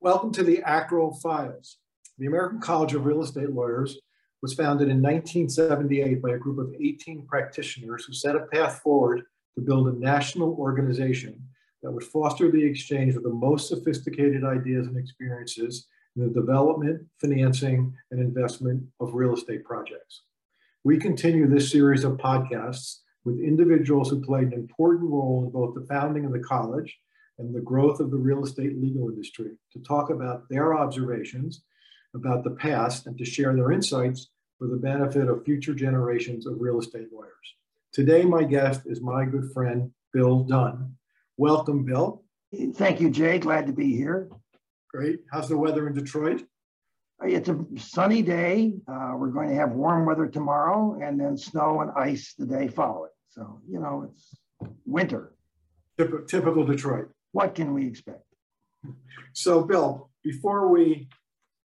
Welcome 0.00 0.30
to 0.34 0.44
the 0.44 0.62
ACREL 0.64 1.20
Files. 1.20 1.78
The 2.18 2.26
American 2.26 2.60
College 2.60 2.94
of 2.94 3.04
Real 3.04 3.20
Estate 3.20 3.50
Lawyers 3.50 3.98
was 4.40 4.54
founded 4.54 4.88
in 4.88 5.02
1978 5.02 6.22
by 6.22 6.30
a 6.30 6.38
group 6.38 6.60
of 6.60 6.72
18 6.80 7.26
practitioners 7.26 8.04
who 8.04 8.12
set 8.12 8.36
a 8.36 8.46
path 8.46 8.78
forward 8.78 9.22
to 9.56 9.60
build 9.60 9.88
a 9.88 9.98
national 9.98 10.54
organization 10.54 11.42
that 11.82 11.90
would 11.90 12.04
foster 12.04 12.48
the 12.48 12.64
exchange 12.64 13.16
of 13.16 13.24
the 13.24 13.28
most 13.28 13.68
sophisticated 13.68 14.44
ideas 14.44 14.86
and 14.86 14.96
experiences 14.96 15.88
in 16.14 16.22
the 16.22 16.30
development, 16.30 17.04
financing, 17.20 17.92
and 18.12 18.20
investment 18.20 18.84
of 19.00 19.14
real 19.14 19.34
estate 19.34 19.64
projects. 19.64 20.22
We 20.84 20.98
continue 20.98 21.48
this 21.48 21.72
series 21.72 22.04
of 22.04 22.18
podcasts 22.18 22.98
with 23.24 23.40
individuals 23.40 24.10
who 24.10 24.20
played 24.20 24.46
an 24.46 24.52
important 24.52 25.10
role 25.10 25.42
in 25.44 25.50
both 25.50 25.74
the 25.74 25.86
founding 25.92 26.24
of 26.24 26.30
the 26.30 26.38
college 26.38 26.96
and 27.38 27.54
the 27.54 27.60
growth 27.60 28.00
of 28.00 28.10
the 28.10 28.16
real 28.16 28.44
estate 28.44 28.80
legal 28.80 29.08
industry 29.08 29.52
to 29.72 29.78
talk 29.80 30.10
about 30.10 30.48
their 30.48 30.74
observations 30.74 31.62
about 32.14 32.42
the 32.42 32.50
past 32.50 33.06
and 33.06 33.16
to 33.18 33.24
share 33.24 33.54
their 33.54 33.72
insights 33.72 34.28
for 34.58 34.66
the 34.66 34.76
benefit 34.76 35.28
of 35.28 35.44
future 35.44 35.74
generations 35.74 36.46
of 36.46 36.60
real 36.60 36.78
estate 36.78 37.08
lawyers. 37.12 37.32
Today, 37.92 38.24
my 38.24 38.42
guest 38.42 38.82
is 38.86 39.00
my 39.00 39.24
good 39.24 39.52
friend, 39.52 39.90
Bill 40.12 40.40
Dunn. 40.40 40.94
Welcome, 41.36 41.84
Bill. 41.84 42.24
Thank 42.74 43.00
you, 43.00 43.10
Jay. 43.10 43.38
Glad 43.38 43.66
to 43.66 43.72
be 43.72 43.94
here. 43.94 44.28
Great. 44.92 45.20
How's 45.30 45.48
the 45.48 45.56
weather 45.56 45.86
in 45.86 45.94
Detroit? 45.94 46.44
It's 47.22 47.48
a 47.48 47.64
sunny 47.76 48.22
day. 48.22 48.74
Uh, 48.86 49.14
we're 49.16 49.30
going 49.30 49.48
to 49.48 49.54
have 49.56 49.72
warm 49.72 50.06
weather 50.06 50.26
tomorrow 50.26 50.98
and 51.02 51.20
then 51.20 51.36
snow 51.36 51.80
and 51.80 51.90
ice 51.96 52.34
the 52.38 52.46
day 52.46 52.68
following. 52.68 53.10
So, 53.28 53.60
you 53.68 53.80
know, 53.80 54.10
it's 54.10 54.36
winter. 54.86 55.34
Typical, 55.98 56.26
typical 56.26 56.64
Detroit. 56.64 57.10
What 57.32 57.54
can 57.54 57.74
we 57.74 57.86
expect? 57.86 58.22
So, 59.32 59.62
Bill, 59.62 60.10
before 60.22 60.68
we 60.68 61.08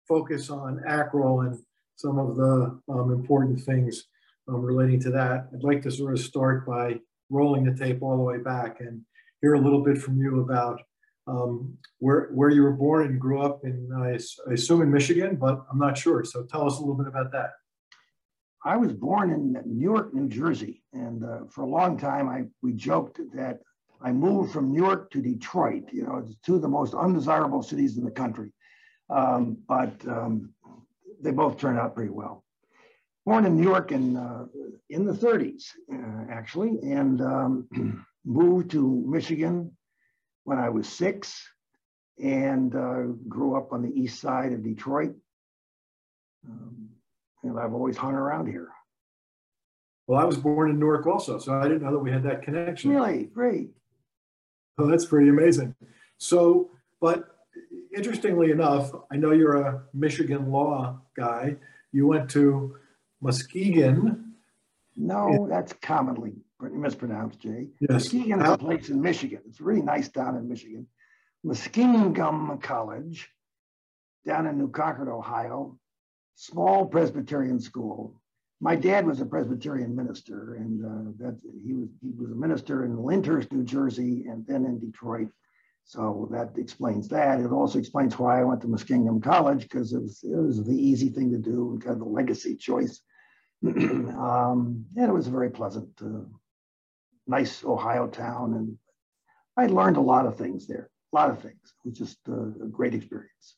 focus 0.08 0.50
on 0.50 0.82
ACREL 0.88 1.42
and 1.42 1.60
some 1.96 2.20
of 2.20 2.36
the 2.36 2.80
um, 2.90 3.12
important 3.12 3.62
things 3.62 4.04
um, 4.48 4.62
relating 4.62 5.00
to 5.02 5.12
that, 5.12 5.48
I'd 5.54 5.64
like 5.64 5.82
to 5.84 5.92
sort 5.92 6.14
of 6.14 6.20
start 6.20 6.66
by 6.66 7.00
rolling 7.30 7.66
the 7.66 7.76
tape 7.76 8.02
all 8.02 8.18
the 8.18 8.24
way 8.24 8.38
back 8.38 8.80
and 8.80 9.02
hear 9.42 9.56
a 9.56 9.60
little 9.60 9.84
bit 9.84 9.98
from 9.98 10.18
you 10.18 10.42
about 10.42 10.82
um, 11.28 11.78
where, 12.00 12.30
where 12.34 12.50
you 12.50 12.64
were 12.64 12.72
born 12.72 13.06
and 13.06 13.20
grew 13.20 13.42
up 13.42 13.66
in, 13.66 13.90
I, 13.94 14.18
I 14.50 14.54
assume 14.54 14.82
in 14.82 14.92
Michigan, 14.92 15.36
but 15.36 15.66
I'm 15.70 15.78
not 15.78 15.98
sure. 15.98 16.24
So 16.24 16.44
tell 16.44 16.66
us 16.66 16.78
a 16.78 16.80
little 16.80 16.96
bit 16.96 17.08
about 17.08 17.32
that. 17.34 17.52
I 18.64 18.78
was 18.78 18.94
born 18.94 19.32
in 19.32 19.56
Newark, 19.66 20.14
New 20.14 20.28
Jersey, 20.28 20.84
and 20.94 21.24
uh, 21.24 21.40
for 21.50 21.62
a 21.62 21.70
long 21.70 21.98
time, 21.98 22.28
I 22.28 22.46
we 22.62 22.74
joked 22.74 23.20
that 23.34 23.60
I 24.02 24.12
moved 24.12 24.54
from 24.54 24.72
Newark 24.72 25.12
to 25.12 25.22
Detroit. 25.22 25.86
You 25.92 26.04
know, 26.04 26.18
it's 26.18 26.36
two 26.46 26.56
of 26.56 26.62
the 26.62 26.68
most 26.68 26.94
undesirable 26.94 27.64
cities 27.64 27.98
in 27.98 28.04
the 28.04 28.12
country, 28.12 28.52
um, 29.10 29.58
but 29.68 29.94
um, 30.08 30.54
they 31.22 31.32
both 31.32 31.58
turned 31.58 31.80
out 31.80 31.96
pretty 31.96 32.12
well. 32.12 32.44
Born 33.26 33.46
in 33.46 33.58
New 33.58 33.64
York 33.64 33.92
in 33.92 34.16
uh, 34.16 34.46
in 34.90 35.06
the 35.06 35.14
30s, 35.14 35.66
uh, 35.94 36.32
actually, 36.32 36.80
and 36.84 37.22
um, 37.22 38.06
moved 38.26 38.72
to 38.72 39.04
Michigan 39.08 39.76
when 40.44 40.58
I 40.60 40.70
was 40.70 40.88
six, 40.88 41.46
and 42.22 42.74
uh, 42.74 43.04
grew 43.28 43.58
up 43.58 43.74
on 43.74 43.82
the 43.82 43.92
east 43.92 44.22
side 44.22 44.54
of 44.54 44.64
Detroit. 44.64 45.14
Um, 46.48 46.90
and 47.44 47.60
I've 47.60 47.74
always 47.74 47.98
hung 47.98 48.14
around 48.14 48.48
here. 48.48 48.70
Well, 50.08 50.20
I 50.20 50.24
was 50.24 50.38
born 50.38 50.70
in 50.70 50.80
Newark 50.80 51.06
also, 51.06 51.38
so 51.38 51.54
I 51.54 51.64
didn't 51.64 51.84
know 51.84 51.92
that 51.92 52.00
we 52.00 52.12
had 52.12 52.24
that 52.24 52.44
connection. 52.44 52.92
Really? 52.92 53.26
Great. 53.26 53.72
Oh, 54.78 54.88
that's 54.88 55.06
pretty 55.06 55.30
amazing. 55.30 55.76
So, 56.18 56.72
but 57.02 57.36
interestingly 57.96 58.52
enough, 58.52 58.92
I 59.12 59.18
know 59.18 59.32
you're 59.32 59.58
a 59.62 59.84
Michigan 59.94 60.52
law 60.52 61.02
guy. 61.16 61.56
You 61.92 62.08
went 62.08 62.30
to 62.32 62.76
Muskegon. 63.22 64.34
No, 64.96 65.48
that's 65.50 65.74
commonly 65.74 66.34
mispronounced, 66.60 67.40
Jay. 67.40 67.68
Yes. 67.80 68.12
Muskegon 68.14 68.42
is 68.42 68.50
a 68.50 68.58
place 68.58 68.90
in 68.90 69.02
Michigan. 69.02 69.42
It's 69.48 69.62
really 69.62 69.82
nice 69.82 70.08
down 70.10 70.36
in 70.36 70.48
Michigan. 70.48 70.88
Muskingum 71.46 72.62
College 72.62 73.30
down 74.26 74.48
in 74.48 74.58
New 74.58 74.70
Concord, 74.70 75.08
Ohio 75.08 75.80
small 76.38 76.86
Presbyterian 76.86 77.60
school. 77.60 78.17
My 78.60 78.76
dad 78.76 79.06
was 79.06 79.22
a 79.22 79.26
Presbyterian 79.26 79.96
minister, 79.96 80.56
and 80.56 80.84
uh, 80.84 81.12
that 81.24 81.40
he 81.64 81.74
was 81.74 81.90
he 82.02 82.12
was 82.18 82.32
a 82.32 82.36
minister 82.36 82.86
in 82.86 82.98
Lyndhurst, 82.98 83.52
New 83.52 83.64
Jersey, 83.64 84.26
and 84.28 84.46
then 84.48 84.66
in 84.66 84.80
Detroit. 84.80 85.30
So 85.88 86.28
that 86.32 86.58
explains 86.58 87.08
that. 87.10 87.40
It 87.40 87.52
also 87.52 87.80
explains 87.80 88.20
why 88.20 88.42
I 88.42 88.44
went 88.44 88.60
to 88.62 88.68
Muskingum 88.68 89.24
College 89.24 89.62
because 89.62 89.94
it 89.94 90.02
was, 90.02 90.22
it 90.22 90.36
was 90.36 90.66
the 90.66 90.76
easy 90.76 91.08
thing 91.08 91.32
to 91.32 91.38
do, 91.38 91.80
kind 91.82 91.94
of 91.94 92.00
the 92.00 92.06
legacy 92.06 92.58
choice. 92.58 93.00
um, 93.66 94.86
and 94.98 95.10
it 95.10 95.14
was 95.14 95.28
a 95.28 95.32
very 95.32 95.50
pleasant, 95.50 95.90
uh, 96.02 96.26
nice 97.26 97.64
Ohio 97.64 98.08
town, 98.08 98.54
and 98.56 98.78
I 99.56 99.68
learned 99.68 99.96
a 99.96 100.02
lot 100.02 100.26
of 100.26 100.38
things 100.38 100.68
there. 100.68 100.90
A 101.14 101.16
lot 101.16 101.30
of 101.30 101.42
things. 101.42 101.74
It 101.86 101.90
was 101.90 101.98
just 101.98 102.18
uh, 102.28 102.66
a 102.66 102.68
great 102.70 102.94
experience. 102.94 103.56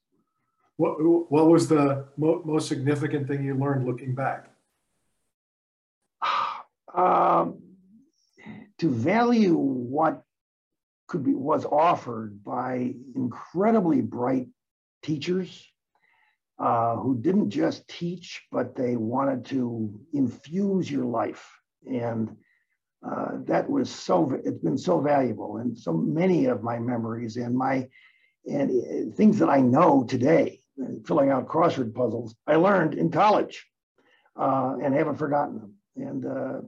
What, 0.77 0.97
what 1.31 1.47
was 1.47 1.67
the 1.67 2.05
mo 2.15 2.43
most 2.45 2.67
significant 2.67 3.27
thing 3.27 3.43
you 3.43 3.55
learned 3.55 3.87
looking 3.87 4.13
back? 4.13 4.51
Um, 6.93 7.61
to 8.79 8.89
value 8.89 9.55
what 9.55 10.23
could 11.07 11.23
be 11.23 11.33
was 11.33 11.65
offered 11.65 12.43
by 12.43 12.93
incredibly 13.15 14.01
bright 14.01 14.47
teachers 15.03 15.67
uh, 16.59 16.95
who 16.95 17.17
didn't 17.19 17.49
just 17.49 17.87
teach, 17.87 18.45
but 18.51 18.75
they 18.75 18.95
wanted 18.95 19.45
to 19.45 19.99
infuse 20.13 20.89
your 20.89 21.05
life. 21.05 21.49
And 21.89 22.35
uh, 23.05 23.39
that 23.45 23.69
was 23.69 23.89
so, 23.89 24.39
it's 24.43 24.59
been 24.59 24.77
so 24.77 24.99
valuable. 24.99 25.57
And 25.57 25.77
so 25.77 25.93
many 25.93 26.45
of 26.45 26.63
my 26.63 26.79
memories 26.79 27.37
and 27.37 27.55
my, 27.55 27.87
and 28.49 28.69
uh, 28.69 29.15
things 29.15 29.39
that 29.39 29.49
I 29.49 29.61
know 29.61 30.03
today 30.03 30.61
filling 31.05 31.29
out 31.29 31.47
crossword 31.47 31.93
puzzles 31.93 32.35
I 32.47 32.55
learned 32.55 32.93
in 32.93 33.11
college 33.11 33.65
uh, 34.39 34.75
and 34.81 34.93
haven't 34.93 35.17
forgotten 35.17 35.55
them. 35.55 35.73
And 35.95 36.25
uh, 36.25 36.61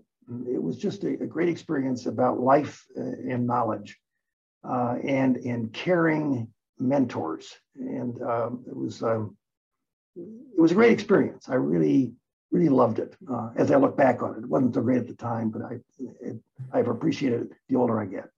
it 0.47 0.61
was 0.61 0.77
just 0.77 1.03
a, 1.03 1.13
a, 1.21 1.25
great 1.25 1.49
experience 1.49 2.05
about 2.05 2.39
life 2.39 2.85
uh, 2.97 3.01
and 3.01 3.45
knowledge 3.45 3.97
uh, 4.63 4.95
and 5.03 5.37
and 5.37 5.73
caring 5.73 6.47
mentors. 6.79 7.53
And 7.75 8.21
um, 8.21 8.63
it 8.67 8.75
was 8.75 9.03
um, 9.03 9.37
it 10.15 10.59
was 10.59 10.71
a 10.71 10.75
great 10.75 10.91
experience. 10.91 11.49
I 11.49 11.55
really 11.55 12.13
really 12.51 12.69
loved 12.69 12.99
it 12.99 13.15
uh, 13.31 13.49
as 13.55 13.71
I 13.71 13.77
look 13.77 13.95
back 13.95 14.21
on 14.21 14.35
it. 14.35 14.39
It 14.39 14.49
wasn't 14.49 14.75
so 14.75 14.81
great 14.81 14.99
at 14.99 15.07
the 15.07 15.15
time, 15.15 15.49
but 15.49 15.61
I 15.61 15.79
it, 15.99 16.37
I've 16.73 16.87
appreciated 16.87 17.41
it 17.43 17.51
the 17.69 17.75
older 17.75 17.99
I 17.99 18.05
get. 18.05 18.29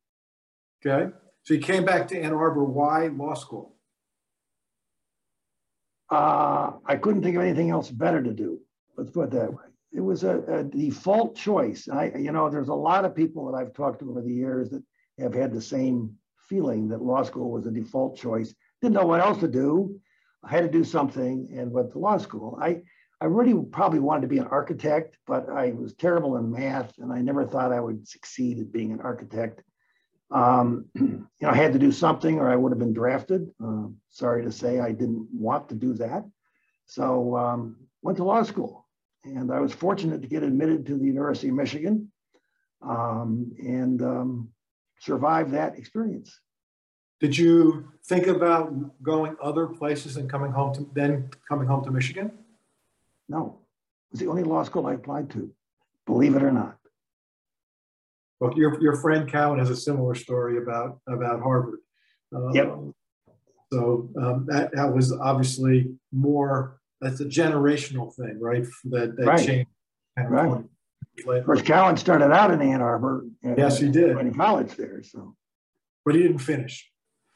Okay. 0.86 1.12
So 1.44 1.54
you 1.54 1.60
came 1.60 1.84
back 1.84 2.08
to 2.10 2.20
Ann 2.20 2.34
Arbor. 2.34 2.64
Why 2.64 3.08
law 3.08 3.34
school? 3.34 3.76
Uh, 6.10 6.74
I 6.86 6.96
couldn't 6.96 7.24
think 7.24 7.36
of 7.36 7.42
anything 7.42 7.70
else 7.70 7.90
better 7.90 8.22
to 8.22 8.32
do. 8.32 8.60
Let's 8.98 9.10
put 9.10 9.26
it 9.26 9.32
that 9.32 9.52
way. 9.52 9.64
It 9.94 10.02
was 10.02 10.24
a, 10.24 10.42
a, 10.48 10.64
default 10.64 11.36
choice. 11.36 11.88
I, 11.88 12.12
you 12.18 12.32
know, 12.32 12.50
there's 12.50 12.70
a 12.70 12.74
lot 12.74 13.06
of 13.06 13.16
people 13.16 13.52
that 13.52 13.58
I've 13.58 13.74
talked 13.74 14.00
to 14.00 14.10
over 14.10 14.22
the 14.22 14.34
years 14.34 14.72
that 14.72 14.84
have 15.20 15.36
had 15.36 15.54
the 15.54 15.62
same 15.62 16.16
feeling 16.50 16.88
that 16.90 17.02
law 17.02 17.22
school 17.24 17.52
was 17.52 17.68
a 17.68 17.72
default 17.72 18.18
choice. 18.18 18.56
Didn't 18.82 18.96
know 18.96 19.06
what 19.06 19.22
else 19.22 19.40
to 19.40 19.48
do. 19.48 20.00
I 20.44 20.50
had 20.50 20.64
to 20.64 20.70
do 20.70 20.84
something 20.84 21.48
and 21.56 21.72
went 21.72 21.92
to 21.92 22.00
law 22.00 22.18
school. 22.18 22.58
I, 22.62 22.82
I 23.22 23.26
really 23.26 23.54
probably 23.72 24.00
wanted 24.00 24.22
to 24.22 24.28
be 24.28 24.40
an 24.40 24.48
architect, 24.48 25.18
but 25.28 25.48
I 25.50 25.72
was 25.72 25.94
terrible 25.94 26.38
in 26.38 26.52
math 26.52 26.98
and 26.98 27.14
I 27.14 27.22
never 27.22 27.46
thought 27.46 27.72
I 27.72 27.80
would 27.80 28.08
succeed 28.08 28.60
at 28.60 28.72
being 28.72 28.92
an 28.92 29.00
architect. 29.02 29.62
Um, 30.32 30.86
you 30.96 31.28
know, 31.40 31.50
I 31.50 31.56
had 31.56 31.74
to 31.74 31.80
do 31.80 31.92
something 31.92 32.40
or 32.40 32.50
I 32.50 32.56
would 32.56 32.72
have 32.72 32.80
been 32.80 32.94
drafted. 32.94 33.48
Uh, 33.64 33.88
sorry 34.10 34.44
to 34.44 34.52
say, 34.52 34.80
I 34.80 34.92
didn't 34.92 35.28
want 35.32 35.70
to 35.70 35.76
do 35.76 35.94
that. 35.94 36.24
So 36.88 37.38
um, 37.38 37.78
went 38.02 38.18
to 38.18 38.24
law 38.24 38.42
school 38.44 38.83
and 39.24 39.52
I 39.52 39.60
was 39.60 39.74
fortunate 39.74 40.22
to 40.22 40.28
get 40.28 40.44
admitted 40.44 40.86
to 40.88 40.98
the 40.98 41.06
University 41.06 41.50
of 41.50 41.56
Michigan 41.56 42.12
um, 42.82 43.52
and 43.60 44.02
um, 44.02 44.50
survive 45.00 45.52
that 45.52 45.78
experience. 45.78 46.40
Did 47.20 47.38
you 47.38 47.88
think 48.06 48.28
about 48.28 48.74
going 49.02 49.38
other 49.42 49.68
places 49.68 50.18
and 50.18 50.30
coming 50.30 50.52
home 50.52 50.74
to 50.76 50.90
then 50.94 51.30
coming 51.48 51.68
home 51.68 51.84
to 51.86 51.92
Michigan? 51.92 52.32
No, 53.30 53.60
it 54.10 54.14
was 54.14 54.20
the 54.20 54.28
only 54.28 54.44
law 54.44 54.64
school 54.64 54.88
I 54.88 54.94
applied 54.94 55.30
to, 55.32 55.50
believe 56.06 56.36
it 56.36 56.44
or 56.44 56.52
not. 56.52 56.78
Well, 58.40 58.54
your, 58.58 58.82
your 58.82 58.98
friend 58.98 59.32
Cowan 59.32 59.60
has 59.60 59.70
a 59.70 59.76
similar 59.76 60.16
story 60.16 60.58
about, 60.58 61.00
about 61.08 61.42
Harvard. 61.42 61.80
Um, 62.36 62.52
yep. 62.54 62.76
So 63.72 64.10
um, 64.22 64.46
that, 64.50 64.72
that 64.74 64.94
was 64.94 65.14
obviously 65.14 65.96
more, 66.12 66.78
that's 67.04 67.20
a 67.20 67.26
generational 67.26 68.14
thing, 68.14 68.40
right? 68.40 68.66
That, 68.86 69.16
that 69.18 69.26
right. 69.26 69.46
changed. 69.46 69.70
Right. 70.18 70.64
Of 71.26 71.46
course, 71.46 71.62
Cowan 71.62 71.98
started 71.98 72.32
out 72.32 72.52
in 72.52 72.62
Ann 72.62 72.82
Arbor. 72.82 73.26
yes, 73.44 73.80
he 73.80 73.90
did. 73.90 74.18
In 74.18 74.34
college 74.34 74.76
there, 74.76 75.04
so. 75.04 75.36
But 76.06 76.16
he 76.16 76.22
didn't 76.22 76.40
finish. 76.40 76.90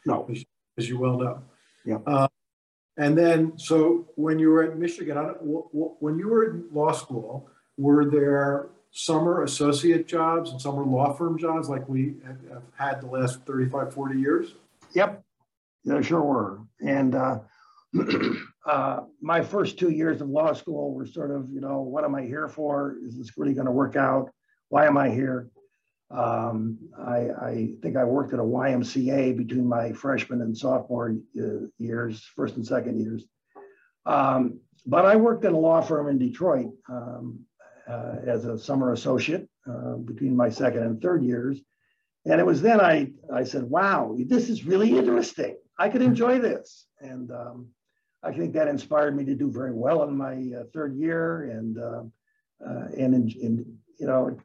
No. 0.05 0.27
As, 0.29 0.43
as 0.77 0.89
you 0.89 0.99
well 0.99 1.17
know. 1.17 1.41
Yeah. 1.85 1.99
Uh, 2.05 2.27
and 2.97 3.17
then, 3.17 3.57
so 3.57 4.07
when 4.15 4.39
you 4.39 4.49
were 4.49 4.63
at 4.63 4.77
Michigan, 4.77 5.17
when 5.17 6.17
you 6.17 6.27
were 6.27 6.49
in 6.49 6.65
law 6.71 6.91
school, 6.91 7.49
were 7.77 8.05
there 8.05 8.69
summer 8.91 9.43
associate 9.43 10.07
jobs 10.07 10.49
and 10.49 10.59
summer 10.59 10.83
law 10.83 11.13
firm 11.13 11.37
jobs 11.37 11.69
like 11.69 11.87
we 11.87 12.15
have 12.25 12.63
had 12.75 13.01
the 13.01 13.07
last 13.07 13.45
35, 13.45 13.93
40 13.93 14.19
years? 14.19 14.53
Yep, 14.93 15.23
there 15.85 16.01
sure 16.01 16.21
were. 16.21 16.59
And 16.81 17.13
uh, 17.13 17.39
uh, 18.67 18.99
my 19.21 19.41
first 19.41 19.79
two 19.79 19.91
years 19.91 20.19
of 20.19 20.27
law 20.27 20.51
school 20.51 20.93
were 20.93 21.05
sort 21.05 21.31
of, 21.31 21.49
you 21.49 21.61
know, 21.61 21.81
what 21.81 22.03
am 22.03 22.15
I 22.15 22.23
here 22.23 22.49
for? 22.49 22.97
Is 23.05 23.17
this 23.17 23.37
really 23.37 23.53
going 23.53 23.65
to 23.65 23.71
work 23.71 23.95
out? 23.95 24.29
Why 24.69 24.85
am 24.85 24.97
I 24.97 25.09
here? 25.09 25.49
Um, 26.11 26.77
I, 26.97 27.29
I, 27.41 27.69
think 27.81 27.95
I 27.95 28.03
worked 28.03 28.33
at 28.33 28.39
a 28.39 28.43
YMCA 28.43 29.37
between 29.37 29.67
my 29.67 29.91
freshman 29.93 30.41
and 30.41 30.57
sophomore 30.57 31.15
uh, 31.37 31.67
years, 31.77 32.23
first 32.35 32.55
and 32.55 32.65
second 32.65 32.99
years. 32.99 33.23
Um, 34.05 34.59
but 34.85 35.05
I 35.05 35.15
worked 35.15 35.45
at 35.45 35.51
a 35.53 35.57
law 35.57 35.81
firm 35.81 36.07
in 36.09 36.17
Detroit 36.17 36.71
um, 36.89 37.39
uh, 37.89 38.15
as 38.25 38.45
a 38.45 38.57
summer 38.57 38.93
associate 38.93 39.49
uh, 39.69 39.95
between 39.95 40.35
my 40.35 40.49
second 40.49 40.83
and 40.83 41.01
third 41.01 41.23
years. 41.23 41.59
And 42.25 42.39
it 42.39 42.45
was 42.45 42.61
then 42.61 42.81
I, 42.81 43.11
I 43.33 43.43
said, 43.43 43.63
wow, 43.63 44.15
this 44.17 44.49
is 44.49 44.65
really 44.65 44.97
interesting. 44.97 45.57
I 45.77 45.89
could 45.89 46.01
enjoy 46.01 46.39
this. 46.39 46.85
And 46.99 47.31
um, 47.31 47.67
I 48.23 48.31
think 48.31 48.53
that 48.53 48.67
inspired 48.67 49.15
me 49.15 49.25
to 49.25 49.35
do 49.35 49.51
very 49.51 49.73
well 49.73 50.03
in 50.03 50.17
my 50.17 50.33
uh, 50.33 50.63
third 50.73 50.95
year. 50.95 51.51
And, 51.51 51.77
uh, 51.77 52.03
uh, 52.65 52.87
and 52.97 53.13
in, 53.13 53.29
in, 53.39 53.77
you 53.99 54.07
know, 54.07 54.27
it 54.27 54.39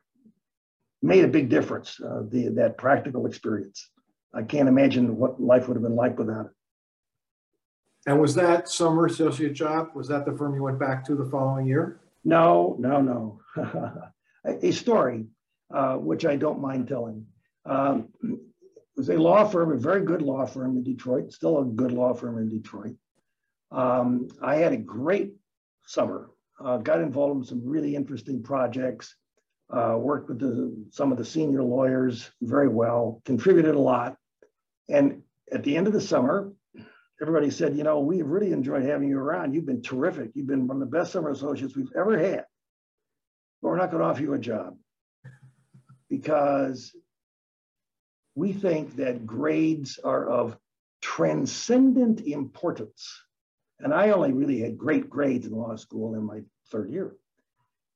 made 1.01 1.25
a 1.25 1.29
big 1.29 1.49
difference, 1.49 2.01
uh, 2.01 2.23
the, 2.29 2.49
that 2.49 2.79
practical 2.79 3.27
experience. 3.27 3.91
I 4.35 4.43
can't 4.43 4.69
imagine 4.69 5.17
what 5.17 5.41
life 5.41 5.69
would 5.69 5.75
have 5.75 5.83
been 5.83 5.97
like 5.97 6.19
without 6.19 6.47
it. 6.47 6.53
And 8.07 8.21
was 8.21 8.35
that 8.35 8.69
summer 8.69 9.07
associate 9.07 9.53
job, 9.53 9.89
was 9.95 10.09
that 10.09 10.25
the 10.25 10.33
firm 10.33 10.55
you 10.55 10.63
went 10.63 10.79
back 10.79 11.05
to 11.07 11.15
the 11.15 11.27
following 11.27 11.67
year? 11.67 12.01
No, 12.25 12.77
no, 12.79 13.01
no. 13.01 13.41
a 14.45 14.71
story, 14.73 15.27
uh, 15.73 15.97
which 15.97 16.25
I 16.25 16.37
don't 16.37 16.61
mind 16.61 16.89
telling. 16.89 17.27
Um, 17.65 18.09
it 18.23 18.39
was 18.97 19.09
a 19.09 19.17
law 19.17 19.47
firm, 19.49 19.73
a 19.73 19.77
very 19.77 20.05
good 20.05 20.23
law 20.23 20.45
firm 20.47 20.77
in 20.77 20.83
Detroit, 20.83 21.33
still 21.33 21.61
a 21.61 21.65
good 21.65 21.93
law 21.93 22.13
firm 22.13 22.39
in 22.39 22.49
Detroit. 22.49 22.97
Um, 23.73 24.29
I 24.43 24.57
had 24.57 24.73
a 24.73 24.77
great 24.77 25.33
summer, 25.87 26.31
uh, 26.63 26.79
got 26.79 27.01
involved 27.01 27.41
in 27.41 27.45
some 27.45 27.67
really 27.67 27.97
interesting 27.97 28.43
projects, 28.43 29.17
uh, 29.71 29.97
worked 29.99 30.29
with 30.29 30.39
the, 30.39 30.87
some 30.91 31.11
of 31.11 31.19
the 31.19 31.25
senior 31.25 31.63
lawyers 31.63 32.31
very 32.43 32.69
well, 32.69 33.23
contributed 33.25 33.75
a 33.75 33.79
lot. 33.79 34.17
And 34.89 35.23
at 35.51 35.65
the 35.65 35.77
end 35.77 35.87
of 35.87 35.95
the 35.95 36.01
summer, 36.01 36.53
everybody 37.21 37.51
said, 37.51 37.77
you 37.77 37.83
know, 37.83 38.01
we've 38.01 38.27
really 38.27 38.53
enjoyed 38.53 38.85
having 38.85 39.09
you 39.09 39.19
around. 39.19 39.55
You've 39.55 39.67
been 39.67 39.83
terrific. 39.83 40.33
You've 40.35 40.47
been 40.47 40.67
one 40.67 40.77
of 40.77 40.81
the 40.81 40.99
best 40.99 41.13
summer 41.13 41.31
associates 41.31 41.75
we've 41.75 41.93
ever 41.97 42.19
had. 42.19 42.45
But 43.63 43.69
we're 43.69 43.77
not 43.79 43.91
going 43.91 44.03
to 44.03 44.09
offer 44.09 44.23
you 44.23 44.35
a 44.35 44.39
job 44.39 44.77
because 46.11 46.95
we 48.35 48.53
think 48.53 48.97
that 48.97 49.25
grades 49.25 49.99
are 50.03 50.29
of 50.29 50.59
transcendent 51.01 52.21
importance. 52.21 53.23
And 53.83 53.93
I 53.93 54.11
only 54.11 54.33
really 54.33 54.61
had 54.61 54.79
great 54.79 55.11
grades 55.11 55.47
in 55.47 55.53
law 55.53 55.75
school 55.77 56.15
in 56.15 56.23
my 56.25 56.41
third 56.71 56.91
year. 56.91 57.17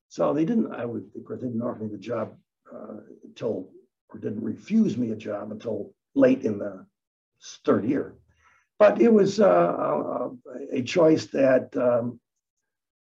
So 0.08 0.32
they 0.32 0.44
didn't, 0.44 0.72
I 0.72 0.84
would, 0.84 1.10
they 1.14 1.36
didn't 1.36 1.62
offer 1.62 1.84
me 1.84 1.88
the 1.88 1.98
job 1.98 2.34
uh, 2.72 2.98
until, 3.24 3.70
or 4.08 4.18
didn't 4.18 4.42
refuse 4.42 4.96
me 4.96 5.12
a 5.12 5.16
job 5.16 5.52
until 5.52 5.92
late 6.14 6.42
in 6.42 6.58
the 6.58 6.86
third 7.64 7.84
year. 7.84 8.16
But 8.78 9.00
it 9.00 9.12
was 9.12 9.40
uh, 9.40 9.46
a, 9.46 10.30
a, 10.72 10.82
choice 10.82 11.26
that 11.26 11.74
um, 11.76 12.20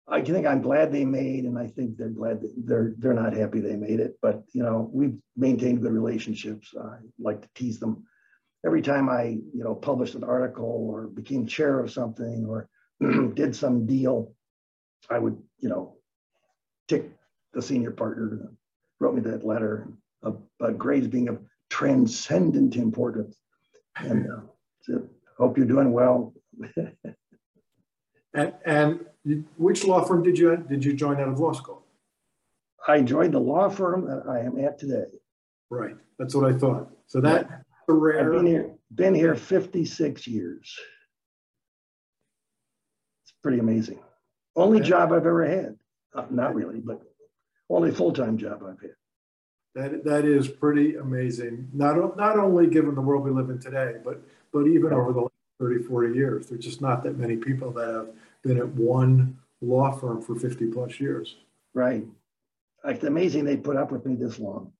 I 0.08 0.22
think 0.22 0.46
I'm 0.46 0.62
glad 0.62 0.90
they 0.90 1.04
made, 1.04 1.44
and 1.44 1.58
I 1.58 1.66
think 1.66 1.96
they're 1.96 2.08
glad 2.08 2.42
they're 2.64 2.94
they're 2.96 3.12
not 3.12 3.34
happy 3.34 3.60
they 3.60 3.76
made 3.76 4.00
it. 4.00 4.16
But 4.22 4.42
you 4.52 4.62
know, 4.62 4.88
we've 4.90 5.18
maintained 5.36 5.82
good 5.82 5.92
relationships. 5.92 6.72
I 6.80 6.96
like 7.18 7.42
to 7.42 7.48
tease 7.54 7.78
them 7.78 8.04
every 8.64 8.82
time 8.82 9.08
I 9.08 9.24
you 9.24 9.64
know 9.64 9.74
published 9.74 10.14
an 10.14 10.24
article 10.24 10.88
or 10.90 11.06
became 11.06 11.46
chair 11.46 11.80
of 11.80 11.90
something 11.90 12.46
or 12.46 12.68
did 13.34 13.54
some 13.54 13.86
deal. 13.86 14.32
I 15.08 15.18
would 15.18 15.40
you 15.58 15.68
know 15.68 15.96
tick 16.88 17.10
the 17.52 17.62
senior 17.62 17.90
partner 17.90 18.52
wrote 19.00 19.14
me 19.14 19.22
that 19.22 19.44
letter 19.44 19.88
about 20.22 20.78
grades 20.78 21.08
being 21.08 21.28
of 21.28 21.40
transcendent 21.70 22.76
importance. 22.76 23.36
And 23.96 24.30
uh, 24.30 24.40
so 24.82 25.08
hope 25.38 25.56
you're 25.56 25.66
doing 25.66 25.92
well. 25.92 26.34
and, 28.34 28.52
and 28.64 29.00
which 29.56 29.84
law 29.84 30.04
firm 30.04 30.22
did 30.22 30.38
you 30.38 30.56
did 30.68 30.84
you 30.84 30.92
join 30.92 31.18
out 31.20 31.28
of 31.28 31.40
law 31.40 31.52
school? 31.52 31.84
I 32.86 33.02
joined 33.02 33.34
the 33.34 33.40
law 33.40 33.68
firm 33.68 34.06
that 34.06 34.22
I 34.28 34.40
am 34.40 34.58
at 34.58 34.78
today. 34.78 35.06
Right, 35.70 35.96
that's 36.18 36.34
what 36.34 36.52
I 36.52 36.56
thought. 36.56 36.90
So 37.06 37.20
that. 37.20 37.64
I've 37.92 38.32
been 38.32 38.46
here, 38.46 38.70
been 38.94 39.14
here 39.14 39.34
56 39.34 40.26
years. 40.26 40.78
It's 43.24 43.34
pretty 43.42 43.58
amazing. 43.58 43.98
Only 44.56 44.80
okay. 44.80 44.88
job 44.88 45.12
I've 45.12 45.26
ever 45.26 45.46
had. 45.46 45.76
Uh, 46.14 46.26
not 46.30 46.54
really, 46.54 46.80
but 46.80 47.00
only 47.68 47.90
full-time 47.90 48.36
job 48.36 48.62
I've 48.64 48.80
had. 48.80 48.90
That, 49.74 50.04
that 50.04 50.24
is 50.24 50.48
pretty 50.48 50.96
amazing. 50.96 51.68
Not, 51.72 52.16
not 52.16 52.38
only 52.38 52.66
given 52.66 52.94
the 52.94 53.00
world 53.00 53.22
we 53.22 53.30
live 53.30 53.50
in 53.50 53.60
today, 53.60 53.94
but, 54.04 54.20
but 54.52 54.66
even 54.66 54.92
over 54.92 55.12
the 55.12 55.20
last 55.20 55.32
30, 55.60 55.84
40 55.84 56.14
years. 56.14 56.46
There's 56.46 56.64
just 56.64 56.80
not 56.80 57.04
that 57.04 57.18
many 57.18 57.36
people 57.36 57.70
that 57.72 57.94
have 57.94 58.08
been 58.42 58.58
at 58.58 58.68
one 58.68 59.38
law 59.60 59.92
firm 59.92 60.22
for 60.22 60.34
50 60.34 60.66
plus 60.66 60.98
years. 60.98 61.36
Right. 61.74 62.04
It's 62.84 63.04
amazing 63.04 63.44
they 63.44 63.56
put 63.56 63.76
up 63.76 63.92
with 63.92 64.04
me 64.06 64.16
this 64.16 64.38
long. 64.38 64.72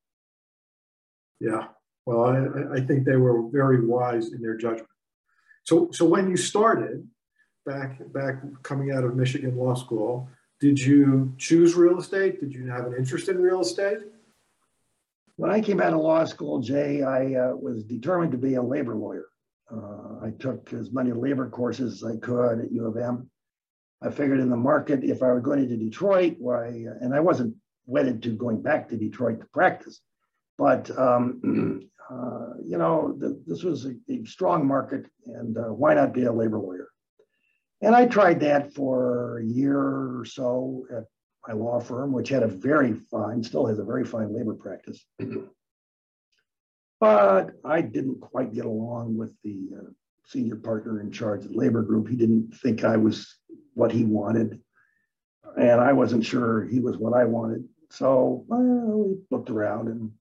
Yeah. 1.38 1.68
Well, 2.10 2.24
I, 2.24 2.78
I 2.78 2.80
think 2.80 3.04
they 3.04 3.16
were 3.16 3.48
very 3.50 3.86
wise 3.86 4.32
in 4.32 4.42
their 4.42 4.56
judgment. 4.56 4.88
So, 5.62 5.90
so 5.92 6.04
when 6.04 6.28
you 6.28 6.36
started 6.36 7.06
back, 7.64 8.00
back 8.12 8.42
coming 8.64 8.90
out 8.90 9.04
of 9.04 9.14
Michigan 9.14 9.56
Law 9.56 9.74
School, 9.74 10.28
did 10.58 10.76
you 10.76 11.32
choose 11.38 11.76
real 11.76 12.00
estate? 12.00 12.40
Did 12.40 12.52
you 12.52 12.66
have 12.66 12.86
an 12.86 12.94
interest 12.98 13.28
in 13.28 13.40
real 13.40 13.60
estate? 13.60 13.98
When 15.36 15.52
I 15.52 15.60
came 15.60 15.80
out 15.80 15.92
of 15.92 16.00
law 16.00 16.24
school, 16.24 16.60
Jay, 16.60 17.04
I 17.04 17.34
uh, 17.34 17.54
was 17.54 17.84
determined 17.84 18.32
to 18.32 18.38
be 18.38 18.54
a 18.54 18.62
labor 18.62 18.96
lawyer. 18.96 19.26
Uh, 19.72 20.26
I 20.26 20.30
took 20.40 20.72
as 20.72 20.90
many 20.90 21.12
labor 21.12 21.48
courses 21.48 22.02
as 22.02 22.10
I 22.10 22.16
could 22.16 22.58
at 22.58 22.72
U 22.72 22.86
of 22.88 22.96
M. 22.96 23.30
I 24.02 24.10
figured 24.10 24.40
in 24.40 24.50
the 24.50 24.56
market, 24.56 25.04
if 25.04 25.22
I 25.22 25.28
were 25.28 25.40
going 25.40 25.68
to 25.68 25.76
Detroit, 25.76 26.34
why, 26.40 26.66
and 27.00 27.14
I 27.14 27.20
wasn't 27.20 27.54
wedded 27.86 28.20
to 28.24 28.30
going 28.30 28.62
back 28.62 28.88
to 28.88 28.96
Detroit 28.96 29.38
to 29.40 29.46
practice, 29.46 30.00
but 30.60 30.90
um, 30.98 31.88
uh, 32.10 32.50
you 32.62 32.76
know, 32.76 33.16
the, 33.18 33.42
this 33.46 33.64
was 33.64 33.86
a, 33.86 33.94
a, 34.10 34.22
strong 34.26 34.66
market, 34.66 35.06
and 35.26 35.56
uh, 35.56 35.72
why 35.72 35.94
not 35.94 36.12
be 36.12 36.24
a 36.24 36.32
labor 36.32 36.58
lawyer? 36.58 36.88
And 37.80 37.96
I 37.96 38.04
tried 38.04 38.40
that 38.40 38.74
for 38.74 39.38
a 39.38 39.44
year 39.44 39.78
or 39.78 40.24
so 40.26 40.84
at 40.94 41.04
my 41.48 41.54
law 41.54 41.80
firm, 41.80 42.12
which 42.12 42.28
had 42.28 42.42
a 42.42 42.46
very 42.46 42.92
fine, 43.10 43.42
still 43.42 43.64
has 43.66 43.78
a 43.78 43.84
very 43.84 44.04
fine 44.04 44.36
labor 44.36 44.52
practice. 44.52 45.02
but 47.00 47.52
I 47.64 47.80
didn't 47.80 48.20
quite 48.20 48.52
get 48.52 48.66
along 48.66 49.16
with 49.16 49.32
the 49.42 49.70
uh, 49.78 49.90
senior 50.26 50.56
partner 50.56 51.00
in 51.00 51.10
charge 51.10 51.46
of 51.46 51.52
the 51.52 51.56
labor 51.56 51.80
group. 51.80 52.06
He 52.06 52.16
didn't 52.16 52.54
think 52.62 52.84
I 52.84 52.98
was 52.98 53.34
what 53.72 53.92
he 53.92 54.04
wanted. 54.04 54.60
And 55.56 55.80
I 55.80 55.94
wasn't 55.94 56.26
sure 56.26 56.64
he 56.64 56.80
was 56.80 56.98
what 56.98 57.14
I 57.14 57.24
wanted. 57.24 57.64
So 57.88 58.44
well, 58.46 58.60
we 58.60 59.16
looked 59.30 59.48
around 59.48 59.88
and 59.88 60.12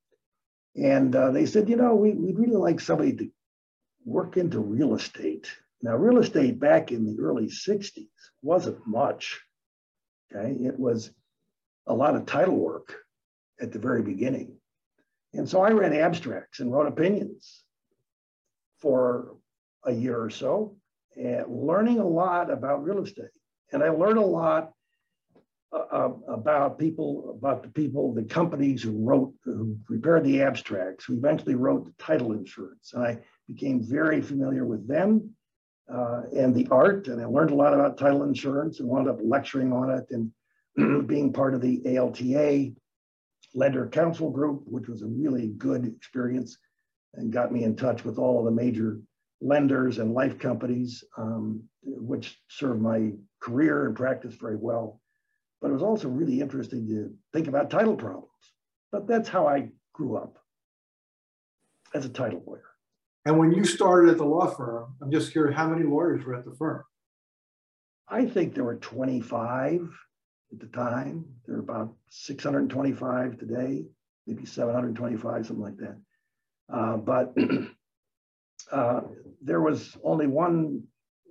and 0.76 1.16
uh, 1.16 1.32
they 1.32 1.46
said, 1.46 1.70
you 1.70 1.76
know, 1.76 1.96
we, 1.96 2.12
we'd 2.12 2.40
really 2.40 2.56
like 2.56 2.80
somebody 2.80 3.14
to 3.14 3.30
work 4.06 4.38
into 4.38 4.60
real 4.60 4.96
estate. 4.96 5.48
Now, 5.82 5.96
real 5.96 6.20
estate 6.20 6.60
back 6.60 6.92
in 6.92 7.06
the 7.06 7.22
early 7.22 7.48
60s 7.48 8.08
wasn't 8.42 8.86
much. 8.86 9.40
Okay. 10.32 10.52
It 10.64 10.80
was 10.80 11.12
a 11.88 11.94
lot 11.94 12.16
of 12.16 12.26
title 12.26 12.56
work 12.56 12.96
at 13.60 13.72
the 13.72 13.80
very 13.80 14.02
beginning. 14.02 14.56
And 15.34 15.48
so 15.48 15.62
I 15.62 15.72
ran 15.72 15.94
abstracts 15.94 16.60
and 16.60 16.72
wrote 16.72 16.88
opinions 16.88 17.64
for 18.80 19.36
a 19.84 19.92
year 19.92 20.22
or 20.22 20.30
so, 20.30 20.76
and 21.16 21.46
learning 21.48 22.00
a 22.00 22.08
lot 22.08 22.52
about 22.52 22.84
real 22.84 23.04
estate. 23.04 23.30
And 23.72 23.84
I 23.84 23.90
learned 23.90 24.18
a 24.18 24.26
lot 24.26 24.72
uh, 25.72 25.86
uh 25.92 26.12
about 26.28 26.80
people, 26.80 27.36
about 27.38 27.64
the 27.64 27.70
people, 27.70 28.14
the 28.14 28.24
companies 28.24 28.82
who 28.84 28.92
wrote, 28.92 29.34
who 29.44 29.78
prepared 29.86 30.24
the 30.24 30.42
abstracts, 30.42 31.06
who 31.06 31.18
eventually 31.18 31.56
wrote 31.56 31.86
the 31.86 32.04
title 32.04 32.34
insurance. 32.34 32.94
And 32.94 33.04
I 33.04 33.20
became 33.48 33.84
very 33.84 34.22
familiar 34.22 34.66
with 34.66 34.88
them 34.88 35.32
uh, 35.94 36.22
and 36.36 36.54
the 36.54 36.68
art. 36.72 37.08
And 37.08 37.22
I 37.22 37.26
learned 37.26 37.52
a 37.52 37.56
lot 37.56 37.74
about 37.74 37.98
title 37.98 38.24
insurance 38.24 38.80
and 38.80 38.88
wound 38.88 39.08
up 39.08 39.20
lecturing 39.22 39.74
on 39.74 39.90
it 39.90 40.06
and 40.12 41.08
being 41.08 41.34
part 41.34 41.54
of 41.54 41.62
the 41.62 41.82
ALTA 41.98 42.72
lender 43.56 43.88
council 43.88 44.30
group, 44.30 44.62
which 44.66 44.88
was 44.88 45.02
a 45.02 45.08
really 45.08 45.48
good 45.58 45.86
experience 45.86 46.58
and 47.16 47.34
got 47.34 47.52
me 47.52 47.64
in 47.64 47.76
touch 47.76 48.06
with 48.06 48.20
all 48.20 48.40
of 48.40 48.46
the 48.46 48.52
major 48.52 49.00
lenders 49.42 49.98
and 49.98 50.14
life 50.14 50.38
companies, 50.38 51.04
um, 51.18 51.64
which 51.82 52.40
served 52.50 52.82
my 52.82 53.12
career 53.40 53.88
and 53.88 53.96
practice 53.96 54.36
very 54.36 54.58
well. 54.58 55.02
But 55.62 55.70
it 55.70 55.74
was 55.74 55.84
also 55.84 56.08
really 56.08 56.42
interesting 56.42 56.88
to 56.88 57.14
think 57.34 57.48
about 57.48 57.70
title 57.70 57.96
problems. 57.96 58.30
But 58.92 59.08
that's 59.08 59.30
how 59.30 59.48
I 59.48 59.70
grew 59.94 60.18
up 60.18 60.38
as 61.94 62.06
a 62.06 62.10
title 62.10 62.44
lawyer. 62.46 62.64
And 63.26 63.38
when 63.38 63.52
you 63.52 63.66
started 63.66 64.10
at 64.10 64.18
the 64.18 64.26
law 64.26 64.48
firm, 64.48 64.96
I'm 65.02 65.12
just 65.12 65.32
curious, 65.32 65.56
how 65.56 65.68
many 65.68 65.84
lawyers 65.84 66.24
were 66.26 66.36
at 66.36 66.46
the 66.46 66.56
firm? 66.56 66.84
I 68.08 68.26
think 68.26 68.56
there 68.56 68.64
were 68.64 68.78
25 68.78 69.90
at 70.52 70.60
the 70.60 70.68
time. 70.68 71.26
There 71.46 71.58
are 71.58 71.60
about 71.60 71.94
625 72.10 73.38
today, 73.38 73.86
maybe 74.26 74.46
725, 74.46 75.46
something 75.46 75.64
like 75.64 75.78
that. 75.78 75.98
Uh, 76.74 76.98
but 76.98 77.36
uh, 78.72 79.02
there 79.42 79.62
was 79.62 79.98
only 80.04 80.28
one 80.28 80.84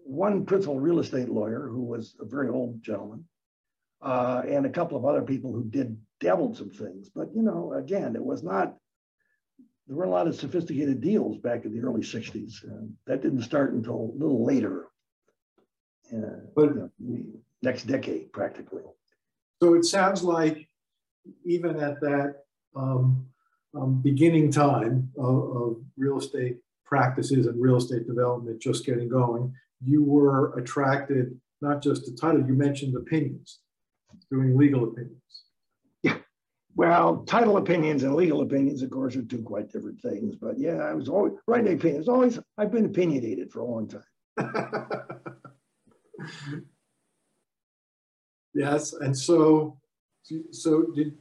one 0.05 0.47
principal 0.47 0.81
real 0.81 1.01
estate 1.01 1.29
lawyer 1.29 1.69
who 1.69 1.83
was 1.83 2.17
a 2.19 2.25
very 2.25 2.49
old 2.49 2.83
gentleman, 2.83 3.23
uh, 4.03 4.43
and 4.49 4.67
a 4.67 4.71
couple 4.71 4.97
of 4.97 5.05
other 5.05 5.23
people 5.23 5.53
who 5.53 5.65
did 5.65 5.97
dabbled 6.21 6.57
some 6.57 6.71
things. 6.71 7.11
But 7.15 7.29
you 7.35 7.43
know, 7.43 7.75
again, 7.75 8.17
it 8.17 8.25
was 8.25 8.43
not. 8.43 8.77
There 9.87 9.97
were 9.97 10.05
a 10.05 10.11
lot 10.11 10.29
of 10.29 10.35
sophisticated 10.35 11.01
deals 11.01 11.39
back 11.39 11.65
in 11.65 11.73
the 11.73 11.87
early 11.87 12.03
'60s. 12.03 12.65
that 13.07 13.23
didn't 13.23 13.43
start 13.43 13.73
until 13.73 14.13
a 14.15 14.19
little 14.19 14.45
later. 14.45 14.87
Uh, 16.13 16.41
but 16.55 16.69
you 16.69 16.75
know, 16.75 17.25
next 17.63 17.85
decade, 17.85 18.33
practically. 18.33 18.83
So 19.63 19.75
it 19.75 19.85
sounds 19.85 20.23
like 20.23 20.69
even 21.45 21.79
at 21.81 22.01
that 22.01 22.37
um, 22.77 23.27
um, 23.75 24.01
beginning 24.01 24.51
time 24.51 25.11
of, 25.19 25.57
of, 25.57 25.77
real 25.97 26.19
estate 26.19 26.57
practices 26.85 27.47
and 27.47 27.61
real 27.61 27.77
estate 27.77 28.07
development 28.07 28.63
just 28.63 28.87
getting 28.87 29.09
going, 29.09 29.53
you 29.85 30.03
were 30.03 30.57
attracted 30.59 31.39
not 31.61 31.83
just 31.83 32.05
to 32.05 32.15
title, 32.15 32.47
you 32.47 32.55
mentioned 32.55 32.97
opinions, 32.97 33.59
doing 34.31 34.57
legal 34.57 34.85
opinions. 34.85 35.45
Yeah. 36.03 36.19
Well, 36.75 37.25
title 37.27 37.57
opinions 37.57 38.03
and 38.03 38.15
legal 38.15 38.43
opinions, 38.43 38.83
of 38.83 38.91
course, 38.91 39.17
are 39.17 39.23
two 39.23 39.43
quite 39.43 39.73
different 39.73 40.01
things. 40.01 40.37
But 40.37 40.59
yeah, 40.59 40.79
I 40.79 40.95
was 40.95 41.09
always 41.09 41.35
writing 41.47 41.75
opinions. 41.75 42.09
Always, 42.09 42.39
I've 42.57 42.73
been 42.73 42.87
opinionated 42.87 43.51
for 43.51 43.61
a 43.61 43.65
long 43.65 43.89
time. 43.89 44.05
Yes, 48.59 48.93
and 48.93 49.17
so, 49.17 49.79
so 50.51 50.83
did 50.95 51.17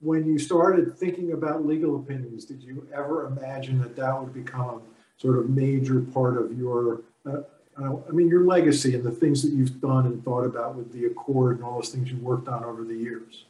when 0.00 0.26
you 0.26 0.38
started 0.38 0.98
thinking 0.98 1.32
about 1.32 1.64
legal 1.64 1.96
opinions, 1.96 2.44
did 2.44 2.62
you 2.62 2.86
ever 2.92 3.26
imagine 3.26 3.80
that 3.80 3.96
that 3.96 4.20
would 4.20 4.34
become 4.34 4.82
sort 5.16 5.38
of 5.38 5.48
major 5.48 6.00
part 6.00 6.36
of 6.36 6.58
your, 6.58 7.02
uh, 7.24 7.42
uh, 7.80 7.96
I 8.08 8.12
mean, 8.12 8.28
your 8.28 8.44
legacy 8.44 8.94
and 8.94 9.04
the 9.04 9.10
things 9.10 9.42
that 9.42 9.52
you've 9.52 9.80
done 9.80 10.06
and 10.06 10.22
thought 10.24 10.44
about 10.44 10.76
with 10.76 10.92
the 10.92 11.06
Accord 11.06 11.56
and 11.56 11.64
all 11.64 11.76
those 11.76 11.88
things 11.88 12.10
you 12.10 12.18
worked 12.18 12.48
on 12.48 12.64
over 12.64 12.84
the 12.84 12.94
years? 12.94 13.46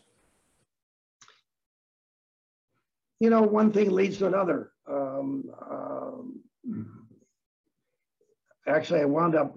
You 3.19 3.31
know, 3.31 3.43
one 3.43 3.73
thing 3.73 3.91
leads 3.91 4.19
to 4.19 4.27
another. 4.27 4.73
Um, 4.89 5.45
um, 5.71 6.41
actually, 8.67 9.01
I 9.01 9.05
wound 9.05 9.35
up 9.35 9.57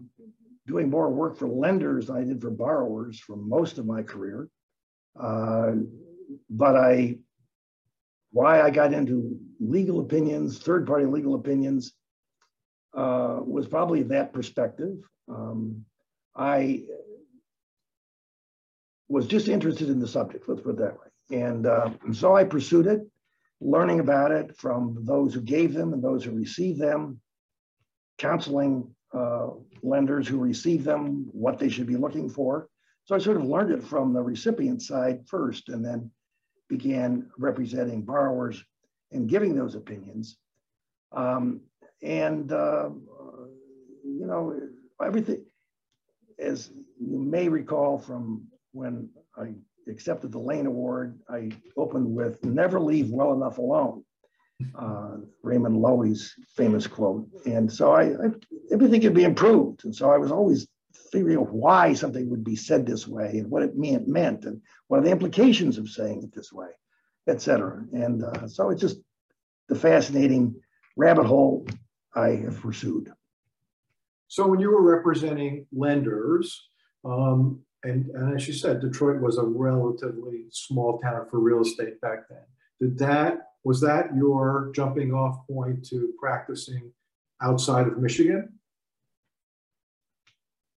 doing 0.68 0.90
more 0.90 1.10
work 1.10 1.38
for 1.38 1.48
lenders 1.48 2.08
than 2.08 2.18
I 2.18 2.24
did 2.24 2.42
for 2.42 2.50
borrowers 2.50 3.20
for 3.20 3.36
most 3.36 3.78
of 3.78 3.86
my 3.86 4.02
career. 4.02 4.50
Uh, 5.20 5.74
but 6.50 6.76
I, 6.76 7.18
why 8.32 8.62
I 8.62 8.70
got 8.70 8.94
into 8.94 9.40
legal 9.60 10.00
opinions, 10.00 10.60
third 10.60 10.86
party 10.88 11.06
legal 11.06 11.36
opinions, 11.36 11.94
uh, 12.96 13.40
was 13.46 13.68
probably 13.68 14.04
that 14.04 14.34
perspective. 14.34 14.98
Um, 15.28 15.86
I 16.36 16.84
was 19.08 19.28
just 19.28 19.48
interested 19.48 19.90
in 19.90 20.00
the 20.00 20.08
subject, 20.08 20.48
let's 20.48 20.62
put 20.62 20.72
it 20.72 20.78
that 20.78 20.94
way. 20.94 21.38
And, 21.38 21.66
uh, 21.66 21.92
so 22.12 22.36
I 22.36 22.44
pursued 22.44 22.88
it, 22.88 23.02
learning 23.62 24.00
about 24.00 24.32
it 24.32 24.56
from 24.58 25.00
those 25.02 25.34
who 25.34 25.42
gave 25.42 25.74
them 25.74 25.94
and 25.94 26.04
those 26.04 26.24
who 26.24 26.32
received 26.32 26.80
them, 26.80 27.20
counseling 28.18 28.94
uh, 29.14 29.50
lenders 29.82 30.28
who 30.28 30.38
received 30.38 30.86
them, 30.86 31.28
what 31.32 31.60
they 31.60 31.70
should 31.70 31.88
be 31.88 31.98
looking 31.98 32.30
for. 32.30 32.68
So 33.06 33.16
I 33.16 33.20
sort 33.20 33.38
of 33.38 33.46
learned 33.46 33.72
it 33.72 33.84
from 33.84 34.14
the 34.14 34.22
recipient 34.22 34.82
side 34.82 35.28
first 35.28 35.70
and 35.70 35.86
then 35.86 36.12
began 36.70 37.30
representing 37.38 38.02
borrowers 38.02 38.64
and 39.12 39.30
giving 39.30 39.56
those 39.56 39.76
opinions. 39.76 40.38
Um, 41.12 41.62
and, 42.02 42.52
uh, 42.52 42.90
you 44.04 44.26
know, 44.28 44.60
everything, 45.04 45.44
as 46.40 46.70
you 47.00 47.20
may 47.20 47.50
recall 47.50 47.98
from 47.98 48.48
when 48.72 49.10
I 49.38 49.54
accepted 49.90 50.32
the 50.32 50.40
Lane 50.40 50.66
Award, 50.66 51.20
I 51.30 51.52
opened 51.78 52.14
with 52.14 52.44
never 52.44 52.80
leave 52.80 53.10
well 53.10 53.34
enough 53.34 53.58
alone 53.58 54.04
uh, 54.80 55.18
Raymond 55.42 55.78
Loewy's 55.78 56.34
famous 56.56 56.88
quote. 56.88 57.28
And 57.46 57.72
so 57.72 57.92
I, 57.92 58.04
I, 58.04 58.30
everything 58.72 59.02
could 59.02 59.14
be 59.14 59.24
improved. 59.24 59.86
And 59.86 59.96
so 59.96 60.12
I 60.12 60.18
was 60.18 60.32
always 60.32 60.68
figuring 61.12 61.38
out 61.38 61.52
why 61.52 61.94
something 61.94 62.30
would 62.30 62.44
be 62.44 62.56
said 62.56 62.86
this 62.86 63.08
way 63.08 63.38
and 63.38 63.50
what 63.50 63.64
it 63.64 63.78
meant, 63.78 64.08
meant 64.08 64.46
and 64.46 64.62
what 64.88 65.00
are 65.00 65.04
the 65.04 65.12
implications 65.12 65.78
of 65.78 65.90
saying 65.90 66.24
it 66.24 66.34
this 66.34 66.52
way, 66.52 66.70
et 67.28 67.42
cetera. 67.42 67.84
And 67.94 68.24
uh, 68.24 68.48
so 68.48 68.70
it's 68.70 68.82
just 68.82 68.98
the 69.70 69.76
fascinating 69.76 70.56
rabbit 70.96 71.26
hole 71.26 71.68
I 72.16 72.30
have 72.30 72.60
pursued. 72.62 73.12
So 74.28 74.48
when 74.48 74.60
you 74.60 74.72
were 74.72 74.82
representing 74.82 75.68
lenders, 75.72 76.68
um, 77.04 77.62
and, 77.84 78.08
and 78.08 78.36
as 78.36 78.48
you 78.48 78.54
said, 78.54 78.82
Detroit 78.82 79.22
was 79.22 79.38
a 79.38 79.44
relatively 79.44 80.46
small 80.50 81.00
town 81.00 81.28
for 81.30 81.40
real 81.40 81.62
estate 81.62 82.02
back 82.02 82.28
then. 82.30 82.40
Did 82.80 82.98
that 83.00 83.42
was 83.64 83.82
that 83.82 84.16
your 84.16 84.72
jumping 84.76 85.12
off 85.12 85.46
point 85.48 85.84
to 85.88 86.14
practicing 86.20 86.92
outside 87.42 87.88
of 87.88 87.98
Michigan? 87.98 88.60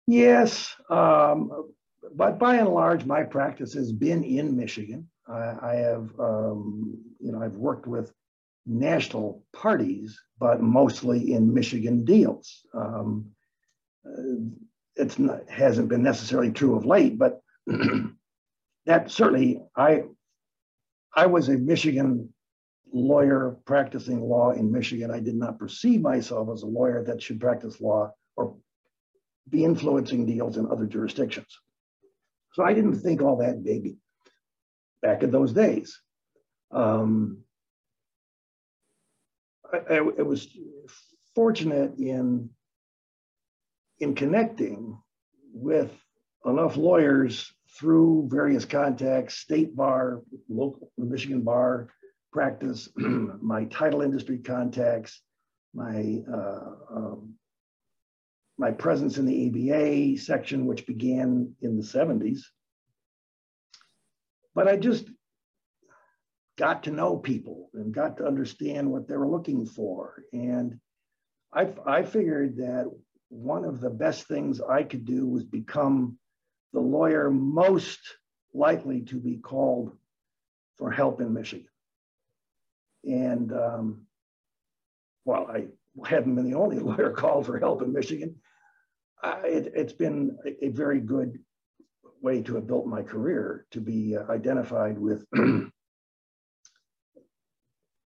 Yes, 0.07 0.75
um, 0.89 1.71
but 2.15 2.39
by 2.39 2.57
and 2.57 2.71
large, 2.71 3.05
my 3.05 3.25
practice 3.25 3.75
has 3.75 3.93
been 3.93 4.25
in 4.25 4.57
Michigan. 4.57 5.07
I, 5.29 5.55
I 5.61 5.75
have, 5.75 6.11
um, 6.19 6.99
you 7.21 7.31
know, 7.31 7.43
I've 7.43 7.57
worked 7.57 7.87
with 7.87 8.11
national 8.69 9.43
parties, 9.53 10.21
but 10.39 10.61
mostly 10.61 11.33
in 11.33 11.53
Michigan 11.53 12.05
deals. 12.05 12.67
Um, 12.75 13.31
it 14.97 15.17
hasn't 15.49 15.89
been 15.89 16.03
necessarily 16.03 16.53
true 16.53 16.77
of 16.77 16.85
late, 16.85 17.19
but 17.19 17.41
that 18.87 19.11
certainly 19.11 19.61
I 19.77 20.05
I 21.15 21.27
was 21.27 21.49
a 21.49 21.57
Michigan 21.57 22.33
lawyer 22.93 23.57
practicing 23.65 24.21
law 24.21 24.53
in 24.53 24.73
Michigan. 24.73 25.11
I 25.11 25.21
did 25.21 25.37
not 25.37 25.59
perceive 25.59 26.01
myself 26.01 26.49
as 26.53 26.63
a 26.63 26.67
lawyer 26.67 27.05
that 27.05 27.23
should 27.23 27.41
practice 27.41 27.81
law 27.81 28.13
or 28.37 28.57
be 29.49 29.65
influencing 29.65 30.27
deals 30.27 30.57
in 30.57 30.71
other 30.71 30.87
jurisdictions. 30.87 31.59
So 32.53 32.65
I 32.65 32.73
didn't 32.75 33.01
think 33.01 33.23
all 33.23 33.37
that 33.39 33.63
big 33.63 33.97
back 35.03 35.23
in 35.23 35.31
those 35.31 35.53
days. 35.53 36.01
Um, 36.71 37.45
I, 39.73 39.97
I, 39.97 40.23
was 40.23 40.49
fortunate 41.35 41.95
in 41.99 42.51
in 44.01 44.15
connecting 44.15 44.99
with 45.53 45.91
enough 46.47 46.77
lawyers 46.77 47.53
through 47.79 48.29
various 48.31 48.65
contacts, 48.65 49.37
state 49.37 49.77
bar, 49.77 50.23
local 50.49 50.91
Michigan 50.97 51.43
bar, 51.43 51.89
practice, 52.33 52.89
my 52.97 53.65
title 53.67 54.03
industry 54.03 54.39
contacts, 54.39 55.21
my 55.75 56.23
uh, 56.33 56.71
um, 56.95 57.35
my 58.57 58.71
presence 58.71 59.19
in 59.19 59.27
the 59.27 59.47
ABA 59.47 60.19
section, 60.19 60.67
which 60.67 60.87
began 60.87 61.55
in 61.63 61.77
the 61.77 61.83
70s. 61.83 62.41
But 64.55 64.67
I 64.67 64.77
just 64.77 65.09
got 66.59 66.83
to 66.83 66.91
know 66.91 67.17
people 67.17 67.71
and 67.73 67.95
got 67.95 68.19
to 68.19 68.27
understand 68.27 68.91
what 68.91 69.09
they 69.09 69.17
were 69.17 69.29
looking 69.29 69.65
for. 69.65 70.25
And 70.33 70.79
I, 71.55 71.69
I 71.87 72.03
figured 72.03 72.57
that 72.57 72.91
one 73.29 73.65
of 73.65 73.81
the 73.81 73.91
best 73.91 74.27
things 74.27 74.61
I 74.61 74.83
could 74.83 75.05
do 75.05 75.27
was 75.27 75.45
become 75.45 76.19
the 76.73 76.81
lawyer 76.81 77.31
most 77.31 78.01
likely 78.53 79.03
to 79.03 79.17
be 79.17 79.37
called 79.37 79.97
for 80.77 80.91
help 80.91 81.21
in 81.21 81.33
Michigan. 81.33 81.69
And 83.05 83.53
um, 83.53 84.07
well, 85.25 85.49
I 85.49 85.67
haven't 86.07 86.35
been 86.35 86.51
the 86.51 86.59
only 86.59 86.79
lawyer 86.81 87.11
called 87.11 87.47
for 87.47 87.59
help 87.59 87.83
in 87.83 87.93
Michigan. 87.93 88.35
Uh, 89.23 89.41
it, 89.45 89.77
has 89.77 89.93
been 89.93 90.37
a, 90.45 90.67
a, 90.67 90.69
very 90.69 91.01
good 91.01 91.39
way 92.23 92.41
to 92.41 92.55
have 92.55 92.69
built 92.69 92.87
my 92.87 93.03
career 93.03 93.67
to 93.73 93.81
be 93.81 94.17
identified 94.17 94.97
with 94.97 95.27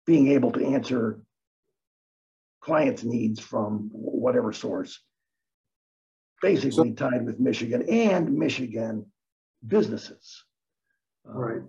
being 0.08 0.30
able 0.30 0.52
to 0.54 0.66
answer 0.66 1.22
clients' 2.62 3.04
needs 3.04 3.40
from 3.40 3.90
whatever 3.92 4.52
source, 4.52 5.00
basically 6.42 6.94
tied 6.94 7.26
with 7.26 7.40
Michigan 7.40 7.84
and 7.90 8.34
Michigan 8.34 9.06
businesses. 9.68 10.44
Um, 11.28 11.38
Right. 11.38 11.62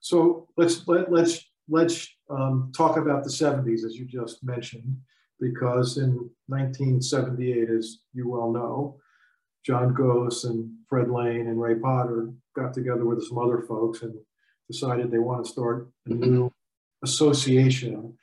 So 0.00 0.48
let's, 0.56 0.88
let, 0.88 1.12
let's, 1.12 1.44
let's 1.68 2.08
um, 2.30 2.72
talk 2.76 2.96
about 2.96 3.24
the 3.24 3.30
seventies, 3.30 3.84
as 3.84 3.96
you 3.96 4.04
just 4.04 4.42
mentioned, 4.42 4.96
because 5.40 5.98
in 5.98 6.30
nineteen 6.48 7.00
seventy-eight, 7.00 7.70
as 7.70 7.98
you 8.12 8.28
well 8.28 8.50
know, 8.50 8.98
John 9.64 9.94
Gose 9.94 10.44
and 10.44 10.70
Fred 10.88 11.08
Lane 11.10 11.46
and 11.46 11.60
Ray 11.60 11.76
Potter 11.76 12.32
got 12.56 12.74
together 12.74 13.04
with 13.04 13.24
some 13.24 13.38
other 13.38 13.62
folks 13.62 14.02
and 14.02 14.14
decided 14.72 15.10
they 15.10 15.18
want 15.18 15.44
to 15.44 15.50
start 15.50 15.88
a 16.06 16.14
new 16.14 16.50
association 17.04 18.14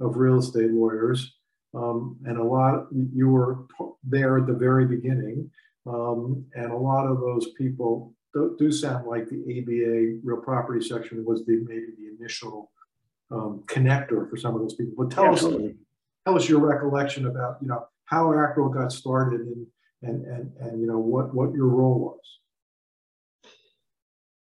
of 0.00 0.16
real 0.16 0.38
estate 0.38 0.70
lawyers. 0.70 1.34
Um, 1.74 2.16
and 2.24 2.38
a 2.38 2.42
lot, 2.42 2.86
you 3.14 3.28
were 3.28 3.66
there 4.02 4.38
at 4.38 4.46
the 4.46 4.54
very 4.54 4.86
beginning. 4.86 5.50
Um, 5.86 6.44
and 6.54 6.72
a 6.72 6.76
lot 6.76 7.06
of 7.06 7.20
those 7.20 7.52
people 7.52 8.14
do, 8.32 8.56
do 8.58 8.72
sound 8.72 9.06
like 9.06 9.28
the 9.28 9.36
ABA 9.36 10.20
real 10.24 10.42
property 10.42 10.86
section 10.86 11.24
was 11.24 11.44
the 11.46 11.64
maybe 11.66 11.92
the 11.98 12.16
initial 12.18 12.70
um, 13.30 13.62
connector 13.66 14.28
for 14.28 14.36
some 14.36 14.54
of 14.54 14.62
those 14.62 14.74
people. 14.74 14.94
But 15.04 15.14
tell 15.14 15.32
us, 15.32 15.42
tell 15.42 16.36
us 16.36 16.48
your 16.48 16.60
recollection 16.60 17.26
about 17.26 17.58
you 17.60 17.68
know 17.68 17.86
how 18.06 18.32
ACREL 18.32 18.72
got 18.72 18.92
started 18.92 19.40
and 19.40 19.66
and 20.02 20.24
and 20.26 20.52
and 20.60 20.80
you 20.80 20.86
know 20.86 20.98
what 20.98 21.34
what 21.34 21.52
your 21.52 21.68
role 21.68 21.98
was. 21.98 22.38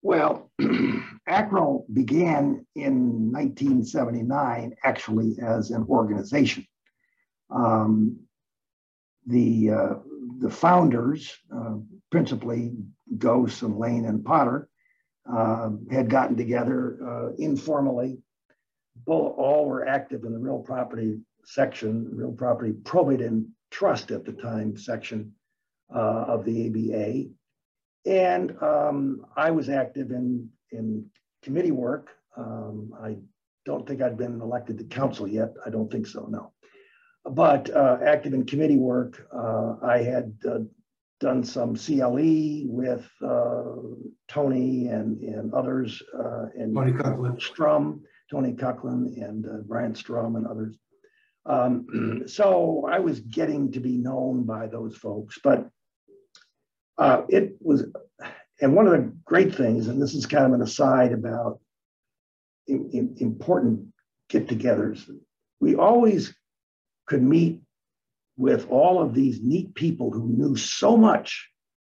Well, 0.07 0.53
ACREL 1.27 1.85
began 1.93 2.65
in 2.77 3.33
1979 3.33 4.77
actually 4.85 5.37
as 5.43 5.73
an 5.73 5.85
organization. 5.89 6.65
Um, 7.51 8.21
the, 9.27 9.71
uh, 9.71 9.95
the 10.39 10.49
founders, 10.49 11.37
uh, 11.53 11.79
principally 12.13 12.77
Gose 13.19 13.65
and 13.65 13.81
Lane 13.81 14.05
and 14.05 14.25
Potter, 14.25 14.69
uh, 15.29 15.71
had 15.91 16.09
gotten 16.09 16.37
together 16.37 16.99
uh, 17.05 17.33
informally. 17.39 18.19
All 19.07 19.67
were 19.67 19.89
active 19.89 20.23
in 20.23 20.33
the 20.33 20.39
real 20.39 20.61
property 20.61 21.19
section, 21.45 22.09
real 22.13 22.31
property 22.31 22.75
probate 22.85 23.23
and 23.23 23.49
trust 23.73 24.13
at 24.13 24.25
the 24.25 24.35
time 24.35 24.77
section 24.77 25.33
uh, 25.93 26.27
of 26.29 26.45
the 26.45 26.69
ABA. 26.69 27.31
And 28.07 28.57
um, 28.63 29.27
I 29.37 29.51
was 29.51 29.69
active 29.69 30.11
in, 30.13 30.49
in 30.71 31.07
committee 31.43 31.73
work. 31.73 32.11
Um, 32.37 32.93
I 33.03 33.17
don't 33.65 33.87
think 33.87 34.01
I'd 34.01 34.17
been 34.17 34.41
elected 34.41 34.79
to 34.79 34.85
council 34.85 35.27
yet. 35.27 35.53
I 35.65 35.71
don't 35.71 35.91
think 35.91 36.07
so, 36.07 36.27
no. 36.31 36.53
But 37.25 37.69
uh, 37.71 37.99
active 38.05 38.35
in 38.35 38.47
committee 38.47 38.77
work, 38.77 39.27
uh, 39.35 39.75
I 39.83 40.03
had 40.03 40.33
uh, 40.49 40.61
done 41.19 41.43
some 41.43 41.75
CLE 41.75 42.67
with 42.67 43.09
uh, 43.25 43.65
Tony 44.29 44.89
and, 44.89 45.21
and 45.23 45.53
others, 45.53 46.01
uh, 46.17 46.47
and 46.57 46.75
Tony 46.75 46.93
Cuckland. 46.93 47.43
Strum, 47.43 48.03
Tony 48.31 48.53
Cuckland, 48.53 49.17
and 49.17 49.47
uh, 49.47 49.63
Brian 49.67 49.95
Strum, 49.95 50.37
and 50.37 50.47
others. 50.47 50.77
Um, 51.47 52.23
so 52.27 52.87
I 52.89 53.01
was 53.01 53.21
getting 53.21 53.73
to 53.73 53.81
be 53.81 53.97
known 53.97 54.45
by 54.45 54.69
those 54.69 54.97
folks, 54.97 55.39
but 55.43 55.69
uh, 56.99 57.23
it 57.29 57.57
was, 57.61 57.85
and 58.61 58.75
one 58.75 58.87
of 58.87 58.93
the 58.93 59.13
great 59.25 59.55
things, 59.55 59.89
and 59.89 60.01
this 60.01 60.15
is 60.15 60.27
kind 60.27 60.47
of 60.47 60.53
an 60.53 60.63
aside 60.63 61.13
about 61.13 61.61
in, 62.67 62.91
in, 62.93 63.17
important 63.19 63.87
get 64.29 64.49
togethers, 64.49 65.09
we 65.61 65.75
always 65.75 66.35
could 67.07 67.23
meet 67.23 67.61
with 68.37 68.69
all 68.71 69.01
of 69.01 69.15
these 69.15 69.41
neat 69.41 69.75
people 69.75 70.11
who 70.11 70.29
knew 70.29 70.57
so 70.57 70.97
much 70.97 71.49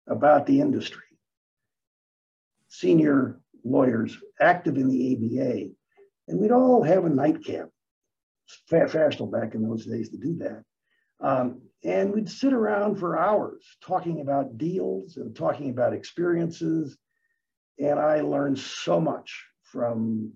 about 0.09 0.47
the 0.47 0.61
industry, 0.61 1.03
senior 2.69 3.41
lawyers 3.65 4.17
active 4.41 4.77
in 4.77 4.89
the 4.89 5.15
ABA, 5.15 5.71
and 6.29 6.39
we'd 6.39 6.51
all 6.51 6.83
have 6.83 7.05
a 7.05 7.09
nightcap. 7.09 7.69
It's 8.47 8.63
fashionable 8.69 9.27
back 9.29 9.55
in 9.55 9.69
those 9.69 9.87
days 9.87 10.11
to 10.11 10.17
do 10.17 10.37
that. 10.39 10.63
Um, 11.21 11.63
and 11.85 12.13
we'd 12.13 12.31
sit 12.31 12.53
around 12.53 12.97
for 12.97 13.19
hours 13.19 13.65
talking 13.81 14.21
about 14.21 14.57
deals 14.57 15.17
and 15.17 15.35
talking 15.35 15.71
about 15.71 15.93
experiences. 15.93 16.97
And 17.79 17.99
I 17.99 18.21
learned 18.21 18.59
so 18.59 19.01
much 19.01 19.45
from 19.65 20.33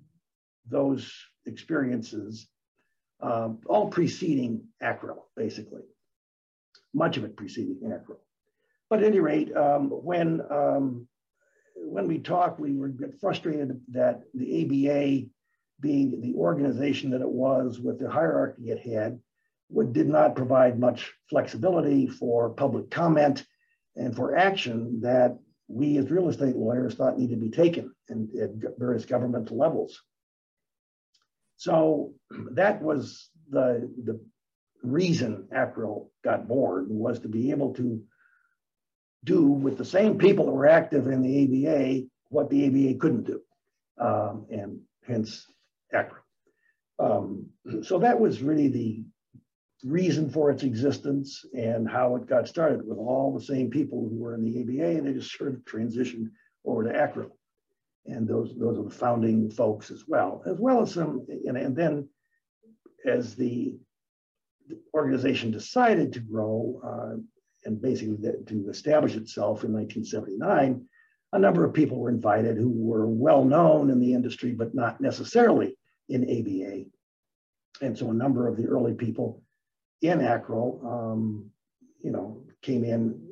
those 0.69 1.13
experiences, 1.47 2.49
um, 3.21 3.61
all 3.67 3.89
preceding 3.89 4.65
ACREL, 4.83 5.29
basically. 5.37 5.83
Much 6.93 7.17
of 7.17 7.25
it 7.25 7.37
preceding 7.37 7.79
ACREL. 7.93 8.21
But 8.91 9.01
at 9.01 9.05
any 9.05 9.21
rate, 9.21 9.55
um, 9.57 9.91
when, 9.91 10.41
um, 10.51 11.07
when 11.77 12.09
we 12.09 12.19
talked, 12.19 12.59
we 12.59 12.75
were 12.75 12.93
frustrated 13.21 13.81
that 13.89 14.23
the 14.35 14.63
ABA, 14.63 15.29
being 15.79 16.21
the 16.21 16.35
organization 16.35 17.11
that 17.11 17.21
it 17.21 17.29
was 17.29 17.79
with 17.79 17.99
the 17.99 18.11
hierarchy 18.11 18.71
it 18.71 18.81
had, 18.81 19.21
would, 19.69 19.93
did 19.93 20.09
not 20.09 20.37
provide 20.37 20.79
much 20.79 21.13
flexibility 21.29 22.07
for 22.07 22.51
public 22.51 22.91
comment 22.91 23.45
and 23.97 24.15
for 24.15 24.37
action 24.37 25.01
that 25.03 25.39
we 25.69 25.97
as 25.99 26.11
real 26.11 26.29
estate 26.29 26.57
lawyers 26.57 26.95
thought 26.95 27.19
needed 27.19 27.35
to 27.35 27.41
be 27.41 27.51
taken 27.51 27.93
in, 28.09 28.29
at 28.41 28.79
various 28.79 29.05
governmental 29.05 29.59
levels. 29.59 30.01
So 31.57 32.13
that 32.53 32.83
was 32.83 33.31
the, 33.51 33.91
the 34.05 34.21
reason 34.83 35.49
ACREL 35.53 36.11
got 36.23 36.47
born 36.47 36.87
was 36.89 37.19
to 37.21 37.29
be 37.29 37.51
able 37.51 37.75
to 37.75 38.03
do 39.25 39.43
with 39.43 39.79
the 39.79 39.85
same 39.85 40.19
people 40.19 40.47
that 40.47 40.53
were 40.53 40.69
active 40.69 41.09
in 41.09 41.23
the 41.23 41.67
ABA 41.67 42.07
what 42.29 42.51
the 42.51 42.67
ABA 42.67 42.99
couldn't 42.99 43.25
do, 43.25 43.41
um, 44.01 44.47
and 44.51 44.81
hence 45.07 45.47
ACREL. 45.93 46.23
Um, 46.99 47.47
so 47.83 47.99
that 48.01 48.19
was 48.19 48.43
really 48.43 48.69
the 48.69 49.05
reason 49.87 50.29
for 50.29 50.51
its 50.51 50.65
existence 50.65 51.45
and 51.55 51.89
how 51.89 52.17
it 52.17 52.27
got 52.27 52.49
started 52.49 52.87
with 52.87 52.99
all 52.99 53.33
the 53.33 53.45
same 53.45 53.71
people 53.71 54.01
who 54.01 54.17
were 54.17 54.35
in 54.35 54.45
the 54.45 54.61
ABA, 54.61 54.99
and 54.99 55.07
they 55.07 55.13
just 55.13 55.37
sort 55.37 55.55
of 55.55 55.65
transitioned 55.65 56.31
over 56.65 56.85
to 56.85 56.91
ACREL. 56.91 57.37
And 58.07 58.27
those, 58.27 58.55
those 58.59 58.79
are 58.79 58.85
the 58.85 58.91
founding 58.91 59.51
folks 59.51 59.91
as 59.91 60.05
well, 60.07 60.43
as 60.47 60.59
well 60.59 60.83
as 60.83 60.93
some, 60.93 61.27
and, 61.29 61.57
and 61.57 61.77
then 61.77 62.09
as 63.05 63.37
the 63.37 63.77
organization 64.95 65.51
decided 65.51 66.13
to 66.13 66.21
grow 66.21 66.81
uh, 66.85 67.17
and 67.65 67.81
basically 67.81 68.17
to 68.47 68.69
establish 68.69 69.15
itself 69.15 69.65
in 69.65 69.73
1979, 69.73 70.85
a 71.33 71.39
number 71.39 71.65
of 71.65 71.75
people 71.75 71.99
were 71.99 72.09
invited 72.09 72.57
who 72.57 72.71
were 72.71 73.07
well 73.07 73.45
known 73.45 73.91
in 73.91 74.01
the 74.01 74.15
industry, 74.15 74.53
but 74.53 74.75
not 74.75 75.01
necessarily 75.01 75.77
in 76.09 76.23
ABA. 76.25 76.85
And 77.85 77.97
so 77.97 78.11
a 78.11 78.15
number 78.15 78.49
of 78.49 78.57
the 78.57 78.67
early 78.67 78.95
people 78.95 79.43
in 80.03 80.21
ACREL, 80.21 80.81
um, 80.85 81.51
you 82.03 82.11
know, 82.11 82.43
came 82.63 82.85
in 82.85 83.27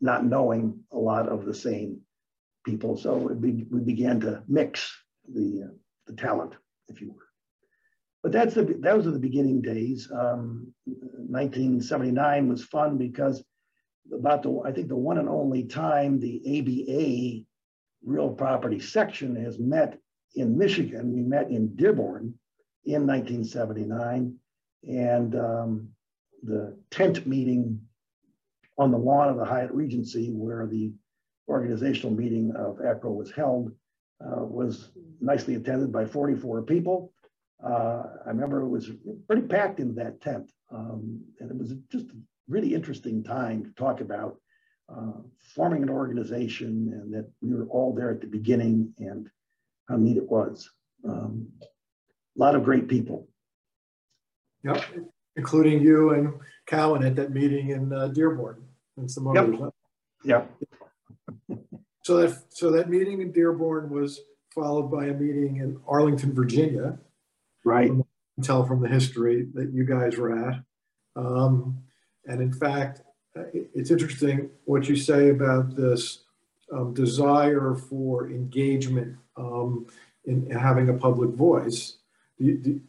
not 0.00 0.24
knowing 0.24 0.80
a 0.92 0.98
lot 0.98 1.28
of 1.28 1.44
the 1.44 1.54
same 1.54 2.00
people. 2.64 2.96
So 2.96 3.28
be, 3.28 3.66
we 3.70 3.80
began 3.80 4.20
to 4.20 4.42
mix 4.48 4.92
the, 5.32 5.64
uh, 5.66 5.74
the 6.06 6.14
talent, 6.14 6.52
if 6.88 7.00
you 7.00 7.12
were. 7.12 7.26
But 8.22 8.32
that's 8.32 8.54
the, 8.54 8.64
those 8.80 9.06
are 9.06 9.12
the 9.12 9.18
beginning 9.18 9.62
days. 9.62 10.10
Um, 10.12 10.72
1979 10.84 12.48
was 12.48 12.64
fun 12.64 12.98
because 12.98 13.44
about 14.12 14.42
the, 14.42 14.62
I 14.64 14.72
think 14.72 14.88
the 14.88 14.96
one 14.96 15.18
and 15.18 15.28
only 15.28 15.64
time 15.64 16.18
the 16.18 16.40
ABA 16.58 17.44
real 18.04 18.30
property 18.30 18.78
section 18.78 19.36
has 19.36 19.58
met 19.58 19.98
in 20.34 20.56
Michigan, 20.56 21.12
we 21.12 21.22
met 21.22 21.50
in 21.50 21.74
Dearborn 21.76 22.34
in 22.84 23.06
1979 23.06 24.36
and 24.82 25.34
um, 25.34 25.88
the 26.42 26.76
tent 26.90 27.26
meeting 27.26 27.80
on 28.78 28.90
the 28.90 28.98
lawn 28.98 29.28
of 29.28 29.36
the 29.36 29.44
Hyatt 29.44 29.72
Regency, 29.72 30.30
where 30.32 30.66
the 30.66 30.92
organizational 31.48 32.14
meeting 32.14 32.52
of 32.56 32.78
ACREL 32.80 33.14
was 33.14 33.32
held, 33.32 33.72
uh, 34.24 34.44
was 34.44 34.90
nicely 35.20 35.54
attended 35.54 35.92
by 35.92 36.04
44 36.04 36.62
people. 36.62 37.12
Uh, 37.62 38.02
I 38.24 38.28
remember 38.28 38.60
it 38.60 38.68
was 38.68 38.90
pretty 39.26 39.42
packed 39.42 39.80
in 39.80 39.94
that 39.94 40.20
tent, 40.20 40.50
um, 40.70 41.22
and 41.40 41.50
it 41.50 41.56
was 41.56 41.72
just 41.90 42.06
a 42.06 42.16
really 42.48 42.74
interesting 42.74 43.24
time 43.24 43.64
to 43.64 43.70
talk 43.70 44.00
about 44.00 44.36
uh, 44.88 45.12
forming 45.54 45.82
an 45.82 45.90
organization 45.90 46.90
and 46.92 47.12
that 47.14 47.28
we 47.40 47.54
were 47.54 47.66
all 47.66 47.94
there 47.94 48.10
at 48.10 48.20
the 48.20 48.26
beginning 48.26 48.92
and 48.98 49.28
how 49.88 49.96
neat 49.96 50.16
it 50.16 50.30
was. 50.30 50.70
Um, 51.04 51.48
a 51.60 52.40
lot 52.40 52.54
of 52.54 52.64
great 52.64 52.88
people. 52.88 53.28
Yep, 54.66 54.84
including 55.36 55.80
you 55.82 56.10
and 56.10 56.34
Cowan 56.66 57.04
at 57.04 57.16
that 57.16 57.32
meeting 57.32 57.70
in 57.70 57.92
uh, 57.92 58.08
Dearborn 58.08 58.62
and 58.96 59.10
some 59.10 59.26
Yep. 59.34 59.44
others. 59.44 59.72
Yeah. 60.24 60.44
So 62.02 62.18
that 62.18 62.44
so 62.50 62.70
that 62.72 62.88
meeting 62.88 63.20
in 63.20 63.32
Dearborn 63.32 63.90
was 63.90 64.20
followed 64.54 64.90
by 64.90 65.06
a 65.06 65.14
meeting 65.14 65.56
in 65.56 65.80
Arlington, 65.86 66.32
Virginia, 66.32 66.98
Right. 67.64 67.88
can 67.88 68.04
tell 68.42 68.64
from 68.64 68.80
the 68.80 68.88
history 68.88 69.48
that 69.54 69.70
you 69.72 69.84
guys 69.84 70.16
were 70.16 70.32
at. 70.32 70.62
Um, 71.16 71.78
and 72.26 72.40
in 72.40 72.52
fact, 72.52 73.02
uh, 73.36 73.44
it's 73.52 73.90
interesting 73.90 74.50
what 74.64 74.88
you 74.88 74.96
say 74.96 75.30
about 75.30 75.74
this 75.76 76.24
um, 76.72 76.94
desire 76.94 77.74
for 77.74 78.28
engagement 78.28 79.16
um, 79.36 79.86
in, 80.24 80.48
having 80.50 80.88
a 80.88 80.94
public 80.94 81.30
voice 81.30 81.98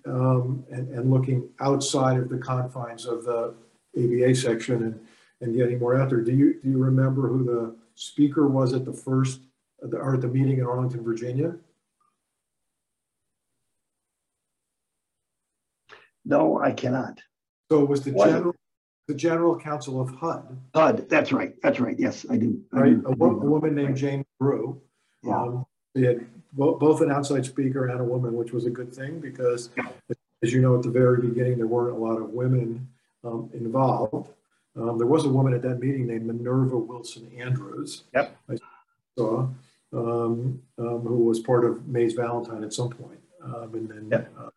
um, 0.06 0.66
and, 0.72 0.90
and, 0.90 1.10
looking 1.10 1.50
outside 1.62 2.18
of 2.18 2.28
the 2.28 2.38
confines 2.38 3.06
of 3.06 3.24
the 3.24 3.56
ABA 3.96 4.36
section 4.36 4.84
and, 4.84 5.00
and 5.40 5.56
getting 5.56 5.80
more 5.80 5.98
out 5.98 6.10
there. 6.10 6.22
Do 6.22 6.34
you, 6.34 6.60
do 6.62 6.70
you 6.70 6.78
remember 6.78 7.30
who 7.30 7.46
the 7.46 7.76
speaker 7.96 8.48
was 8.48 8.74
at 8.74 8.84
the 8.84 8.92
first 8.92 9.42
or 9.82 10.16
at 10.16 10.22
the 10.22 10.28
meeting 10.28 10.58
in 10.58 10.66
Arlington, 10.66 11.02
Virginia? 11.02 11.56
No, 16.26 16.60
I 16.60 16.72
cannot. 16.72 17.22
So 17.72 17.84
it 17.84 17.90
was 17.90 18.02
the 18.04 18.12
what? 18.12 18.30
general 18.30 18.56
the 19.08 19.14
general 19.14 19.58
counsel 19.58 20.02
of 20.02 20.10
HUD. 20.10 20.58
HUD, 20.76 21.10
that's 21.10 21.32
right. 21.32 21.54
That's 21.64 21.80
right. 21.80 21.96
Yes, 21.98 22.26
I 22.30 22.36
do. 22.36 22.62
I 22.74 22.80
right, 22.80 23.02
do. 23.02 23.08
A, 23.08 23.12
a, 23.12 23.30
woman 23.30 23.74
named 23.74 23.96
Jane 23.96 24.26
Brew. 24.38 24.82
Yeah. 25.24 25.42
Um, 25.42 25.66
they 25.94 26.06
had 26.06 26.28
both 26.54 27.02
an 27.02 27.12
outside 27.12 27.46
speaker 27.46 27.88
and 27.88 28.00
a 28.00 28.04
woman, 28.04 28.34
which 28.34 28.52
was 28.52 28.66
a 28.66 28.70
good 28.70 28.94
thing 28.94 29.20
because, 29.20 29.70
as 30.44 30.54
you 30.54 30.62
know, 30.62 30.76
at 30.76 30.84
the 30.84 30.90
very 30.90 31.22
beginning, 31.22 31.58
there 31.58 31.68
weren't 31.68 31.96
a 31.96 32.00
lot 32.00 32.18
of 32.18 32.30
women 32.30 32.88
um, 33.24 33.50
involved. 33.54 34.30
Um, 34.76 34.98
there 34.98 35.08
was 35.08 35.26
a 35.26 35.30
woman 35.30 35.54
at 35.54 35.62
that 35.64 35.80
meeting 35.80 36.08
named 36.08 36.26
Minerva 36.26 36.78
Wilson 36.78 37.32
Andrews. 37.38 38.04
Yep. 38.14 38.38
I 38.50 38.58
saw, 39.18 39.50
um, 39.94 40.62
um, 40.78 41.00
who 41.02 41.26
was 41.26 41.40
part 41.40 41.66
of 41.66 41.88
Mays 41.88 42.14
Valentine 42.14 42.64
at 42.64 42.74
some 42.74 42.90
point. 42.90 43.20
Um, 43.44 43.74
and 43.74 43.90
then 43.90 44.08
yep. 44.12 44.32
uh, 44.40 44.50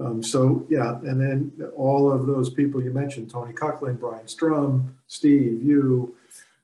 um, 0.00 0.22
so 0.22 0.66
yeah, 0.70 0.98
and 1.00 1.20
then 1.20 1.52
all 1.76 2.10
of 2.10 2.26
those 2.26 2.48
people 2.50 2.82
you 2.82 2.92
mentioned, 2.92 3.30
Tony 3.30 3.52
Kuckling, 3.52 3.98
Brian 3.98 4.28
Strum, 4.28 4.96
Steve, 5.06 5.62
you, 5.62 6.14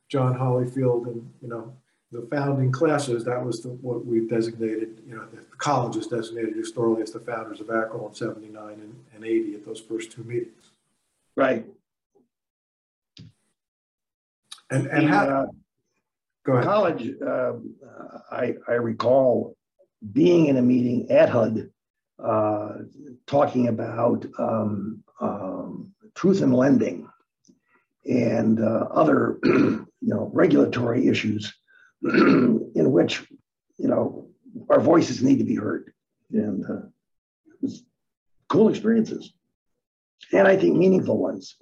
John 0.08 0.34
Hollyfield, 0.34 1.06
and 1.08 1.30
you 1.42 1.48
know, 1.48 1.72
the 2.12 2.26
founding 2.30 2.70
classes, 2.70 3.24
that 3.24 3.44
was 3.44 3.62
the, 3.62 3.68
what 3.68 4.06
we've 4.06 4.28
designated, 4.28 5.02
you 5.06 5.16
know, 5.16 5.26
the 5.26 5.42
college 5.58 5.96
is 5.96 6.06
designated 6.06 6.54
historically 6.54 7.02
as 7.02 7.10
the 7.10 7.20
founders 7.20 7.60
of 7.60 7.68
ACREL 7.68 8.08
in 8.08 8.14
79 8.14 8.72
and, 8.74 9.04
and 9.14 9.24
80 9.24 9.54
at 9.54 9.66
those 9.66 9.80
first 9.80 10.12
two 10.12 10.22
meetings. 10.22 10.70
Right. 11.36 11.66
And, 14.70 14.86
and 14.86 15.08
how, 15.08 15.26
uh, 15.26 15.46
go 16.44 16.52
ahead. 16.54 16.64
College, 16.64 17.14
uh, 17.24 17.52
I, 18.30 18.54
I 18.68 18.72
recall 18.74 19.56
being 20.12 20.46
in 20.46 20.56
a 20.56 20.62
meeting 20.62 21.10
at 21.10 21.28
HUD 21.28 21.70
uh, 22.22 22.72
talking 23.26 23.68
about 23.68 24.24
um, 24.38 25.02
um, 25.20 25.92
truth 26.14 26.42
in 26.42 26.52
lending 26.52 27.08
and 28.06 28.60
uh, 28.60 28.88
other 28.90 29.38
you 29.44 29.86
know 30.00 30.30
regulatory 30.32 31.08
issues 31.08 31.54
in 32.74 32.92
which 32.92 33.26
you 33.78 33.88
know 33.88 34.28
our 34.70 34.80
voices 34.80 35.22
need 35.22 35.38
to 35.38 35.44
be 35.44 35.54
heard. 35.54 35.92
And 36.32 36.64
uh, 36.64 36.86
it 37.46 37.62
was 37.62 37.84
cool 38.48 38.68
experiences. 38.68 39.32
And 40.32 40.48
i 40.48 40.56
think 40.56 40.76
meaningful 40.76 41.18
ones. 41.18 41.56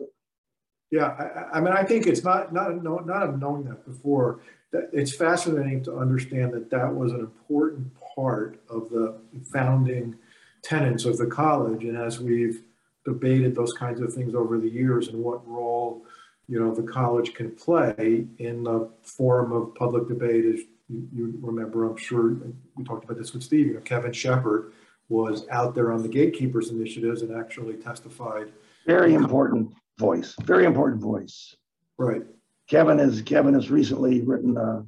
Yeah 0.90 1.06
I, 1.06 1.58
I, 1.58 1.60
mean 1.60 1.72
i 1.72 1.82
think 1.82 2.06
it's 2.06 2.24
not 2.24 2.52
not 2.52 2.82
not 2.82 3.06
not 3.06 3.38
knowing 3.38 3.64
that 3.64 3.84
before. 3.84 4.40
That 4.72 4.90
it's 4.92 5.14
fascinating 5.14 5.82
to 5.84 5.96
understand 5.98 6.52
that 6.54 6.70
that 6.70 6.92
was 6.92 7.12
an 7.12 7.20
important 7.20 7.92
part 8.16 8.60
of 8.68 8.90
the 8.90 9.20
founding 9.52 10.16
tenets 10.62 11.04
of 11.04 11.18
the 11.18 11.26
college. 11.26 11.84
And 11.84 11.96
as 11.96 12.18
we've 12.18 12.64
debated 13.04 13.54
those 13.54 13.72
kinds 13.72 14.00
of 14.00 14.12
things 14.12 14.34
over 14.34 14.58
the 14.58 14.68
years 14.68 15.08
and 15.08 15.22
what 15.22 15.46
role, 15.46 16.04
you 16.48 16.60
know, 16.60 16.74
the 16.74 16.82
college 16.82 17.34
can 17.34 17.50
play 17.52 18.26
in 18.38 18.64
the 18.64 18.90
form 19.02 19.52
of 19.52 19.74
public 19.74 20.08
debate, 20.08 20.44
as 20.44 20.60
you, 20.88 21.08
you 21.14 21.38
remember, 21.40 21.84
I'm 21.84 21.96
sure 21.96 22.36
we 22.76 22.84
talked 22.84 23.04
about 23.04 23.16
this 23.16 23.32
with 23.32 23.42
Steve, 23.42 23.66
you 23.66 23.74
know, 23.74 23.80
Kevin 23.80 24.12
Shepard 24.12 24.72
was 25.08 25.46
out 25.50 25.74
there 25.74 25.92
on 25.92 26.02
the 26.02 26.08
gatekeepers 26.08 26.70
initiatives 26.70 27.22
and 27.22 27.36
actually 27.36 27.74
testified. 27.74 28.52
Very 28.86 29.14
important 29.14 29.72
voice, 29.98 30.34
very 30.42 30.64
important 30.64 31.00
voice. 31.00 31.54
Right. 31.96 32.22
Kevin 32.68 32.98
has 32.98 33.22
Kevin 33.22 33.54
has 33.54 33.70
recently 33.70 34.22
written 34.22 34.56
a 34.56 34.84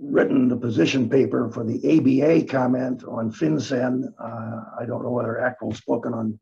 written 0.00 0.48
the 0.48 0.56
position 0.56 1.08
paper 1.08 1.50
for 1.50 1.64
the 1.64 1.76
ABA 1.98 2.46
comment 2.46 3.04
on 3.04 3.30
FinCEN. 3.32 4.04
Uh, 4.18 4.64
I 4.80 4.86
don't 4.86 5.02
know 5.02 5.10
whether 5.10 5.38
ACREL's 5.38 5.78
spoken 5.78 6.14
on 6.14 6.38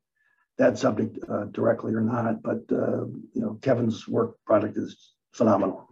that 0.59 0.79
subject 0.79 1.19
uh, 1.29 1.45
directly 1.47 1.95
or 1.95 2.01
not, 2.01 2.43
but 2.43 2.63
uh, 2.73 3.05
you 3.35 3.41
know 3.41 3.59
Kevin's 3.63 4.09
work 4.09 4.37
product 4.45 4.77
is 4.77 5.15
phenomenal. 5.33 5.89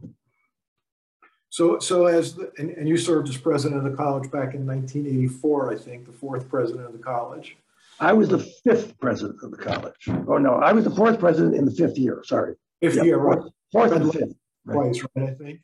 So, 1.50 1.79
so 1.79 2.07
as 2.07 2.35
the, 2.35 2.50
and, 2.59 2.70
and 2.70 2.88
you 2.88 2.96
served 2.96 3.29
as 3.29 3.37
president 3.37 3.85
of 3.85 3.88
the 3.88 3.96
college 3.96 4.29
back 4.31 4.55
in 4.55 4.66
1984, 4.66 5.72
I 5.72 5.77
think, 5.77 6.07
the 6.07 6.12
fourth 6.12 6.48
president 6.48 6.87
of 6.87 6.92
the 6.92 6.98
college. 6.98 7.57
I 8.00 8.12
was 8.12 8.29
the 8.29 8.40
fifth 8.40 8.98
president 8.98 9.38
of 9.42 9.53
the 9.53 9.57
college. 9.57 10.09
Oh 10.27 10.38
no, 10.38 10.55
I 10.55 10.72
was 10.72 10.85
the 10.85 10.90
fourth 10.90 11.20
president 11.20 11.55
in 11.55 11.64
the 11.64 11.70
fifth 11.70 11.96
year. 11.96 12.22
Sorry, 12.24 12.55
fifth 12.81 12.96
yeah, 12.96 13.05
year, 13.05 13.18
right? 13.18 13.38
Fourth, 13.70 13.92
and 13.92 14.12
fifth. 14.12 14.35
Right. 14.64 14.74
Twice, 14.74 15.07
right? 15.14 15.29
I 15.31 15.35
think. 15.35 15.61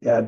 Yeah, 0.00 0.26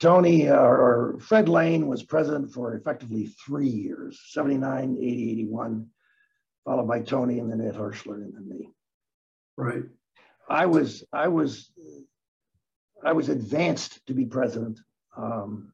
Tony 0.00 0.48
uh, 0.48 0.56
or 0.56 1.18
Fred 1.20 1.48
Lane 1.48 1.86
was 1.86 2.02
president 2.02 2.52
for 2.52 2.74
effectively 2.74 3.32
three 3.46 3.68
years 3.68 4.20
79, 4.30 4.96
80, 5.00 5.30
81, 5.30 5.86
followed 6.64 6.88
by 6.88 7.00
Tony 7.00 7.38
and 7.38 7.50
then 7.50 7.66
Ed 7.66 7.74
Hirschler 7.74 8.16
and 8.16 8.34
then 8.34 8.48
me. 8.48 8.68
Right. 9.56 9.84
I 10.48 10.66
was, 10.66 11.04
I 11.12 11.28
was, 11.28 11.70
I 13.04 13.12
was 13.12 13.28
advanced 13.28 14.04
to 14.06 14.14
be 14.14 14.26
president. 14.26 14.80
Um, 15.16 15.72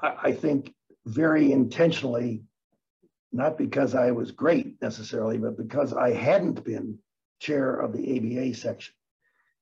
I, 0.00 0.16
I 0.24 0.32
think 0.32 0.74
very 1.04 1.52
intentionally, 1.52 2.42
not 3.32 3.58
because 3.58 3.94
I 3.94 4.10
was 4.12 4.30
great 4.30 4.80
necessarily, 4.80 5.38
but 5.38 5.56
because 5.56 5.92
I 5.92 6.12
hadn't 6.12 6.64
been 6.64 6.98
chair 7.40 7.74
of 7.74 7.92
the 7.92 8.16
ABA 8.16 8.54
section. 8.54 8.94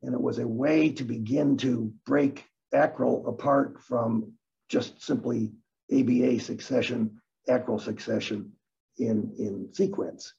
And 0.02 0.14
it 0.14 0.20
was 0.20 0.38
a 0.38 0.46
way 0.46 0.90
to 0.90 1.04
begin 1.04 1.56
to 1.58 1.92
break 2.04 2.44
ACREL 2.72 3.26
apart 3.26 3.82
from 3.82 4.32
just 4.68 5.02
simply 5.02 5.52
ABA 5.92 6.40
succession, 6.40 7.20
ACREL 7.48 7.78
succession 7.78 8.52
in, 8.98 9.32
in 9.38 9.68
sequence. 9.72 10.34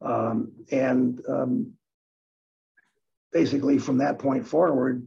Um, 0.00 0.52
and 0.70 1.20
um, 1.28 1.72
basically 3.32 3.78
from 3.78 3.98
that 3.98 4.18
point 4.18 4.46
forward, 4.46 5.06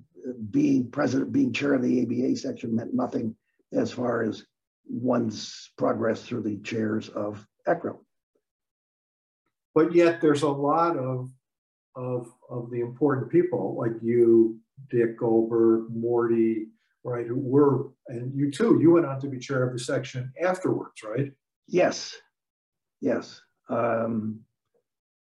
being 0.52 0.90
president, 0.90 1.32
being 1.32 1.54
chair 1.54 1.74
of 1.74 1.82
the 1.82 2.02
ABA 2.02 2.36
section 2.36 2.76
meant 2.76 2.94
nothing 2.94 3.36
as 3.74 3.92
far 3.92 4.24
as 4.24 4.44
one's 4.90 5.72
progress 5.78 6.24
through 6.24 6.44
the 6.44 6.58
chairs 6.58 7.10
of 7.10 7.46
ACREL. 7.68 8.04
But 9.76 9.94
yet 9.94 10.22
there's 10.22 10.44
a 10.44 10.50
lot 10.50 10.98
of, 10.98 11.30
of, 11.96 12.32
of 12.50 12.70
the 12.72 12.80
important 12.82 13.30
people 13.30 13.76
like 13.78 13.94
you, 14.02 14.60
Dick 14.90 15.18
Goldberg, 15.20 15.86
Morty, 15.90 16.68
right, 17.04 17.26
who 17.26 17.40
were, 17.40 17.90
and 18.08 18.36
you 18.36 18.52
too, 18.52 18.80
you 18.82 18.92
went 18.92 19.06
on 19.06 19.20
to 19.22 19.28
be 19.28 19.40
chair 19.40 19.64
of 19.64 19.74
the 19.74 19.80
section 19.80 20.32
afterwards, 20.42 21.04
right? 21.04 21.32
Yes, 21.68 22.16
yes. 23.02 23.42
Um, 23.70 24.42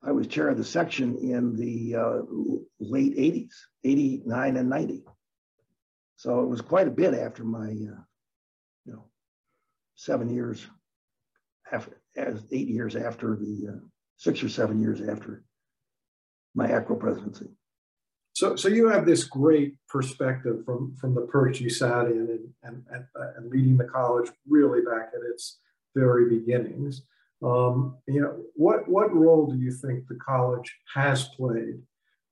I 0.04 0.12
was 0.12 0.28
chair 0.28 0.50
of 0.50 0.58
the 0.58 0.64
section 0.64 1.18
in 1.18 1.56
the 1.56 1.96
uh, 1.96 2.22
late 2.80 3.18
80s, 3.18 3.54
89 3.84 4.58
and 4.58 4.70
90. 4.70 5.04
So 6.18 6.42
it 6.42 6.48
was 6.48 6.62
quite 6.62 6.88
a 6.88 6.92
bit 6.92 7.14
after 7.14 7.44
my, 7.44 7.68
uh, 7.68 8.02
you 8.86 8.94
know, 8.94 9.06
seven 9.96 10.30
years, 10.30 10.66
after, 11.72 12.00
as 12.16 12.46
eight 12.52 12.68
years 12.68 12.96
after 12.96 13.36
the, 13.36 13.74
uh, 13.74 13.80
six 14.18 14.44
or 14.44 14.50
seven 14.50 14.80
years 14.80 15.02
after 15.02 15.44
my 16.54 16.68
ACREL 16.68 17.00
presidency. 17.00 17.50
So, 18.34 18.56
so 18.56 18.68
you 18.68 18.90
have 18.90 19.06
this 19.06 19.24
great 19.24 19.76
perspective 19.88 20.64
from, 20.66 20.96
from 21.00 21.16
the 21.16 21.22
perch 21.22 21.62
you 21.62 21.70
sat 21.70 22.08
in 22.08 22.18
and, 22.18 22.54
and, 22.64 22.84
and, 22.92 23.06
and 23.38 23.50
leading 23.50 23.78
the 23.78 23.86
college 23.86 24.30
really 24.48 24.82
back 24.82 25.12
at 25.16 25.22
its 25.32 25.60
very 25.96 26.30
beginnings. 26.30 27.04
Um, 27.43 27.98
you 28.08 28.21
know, 28.21 28.41
what, 28.56 28.88
what 28.88 29.13
role 29.13 29.48
do 29.48 29.58
you 29.58 29.71
think 29.71 30.08
the 30.08 30.15
college 30.15 30.74
has 30.93 31.28
played 31.30 31.82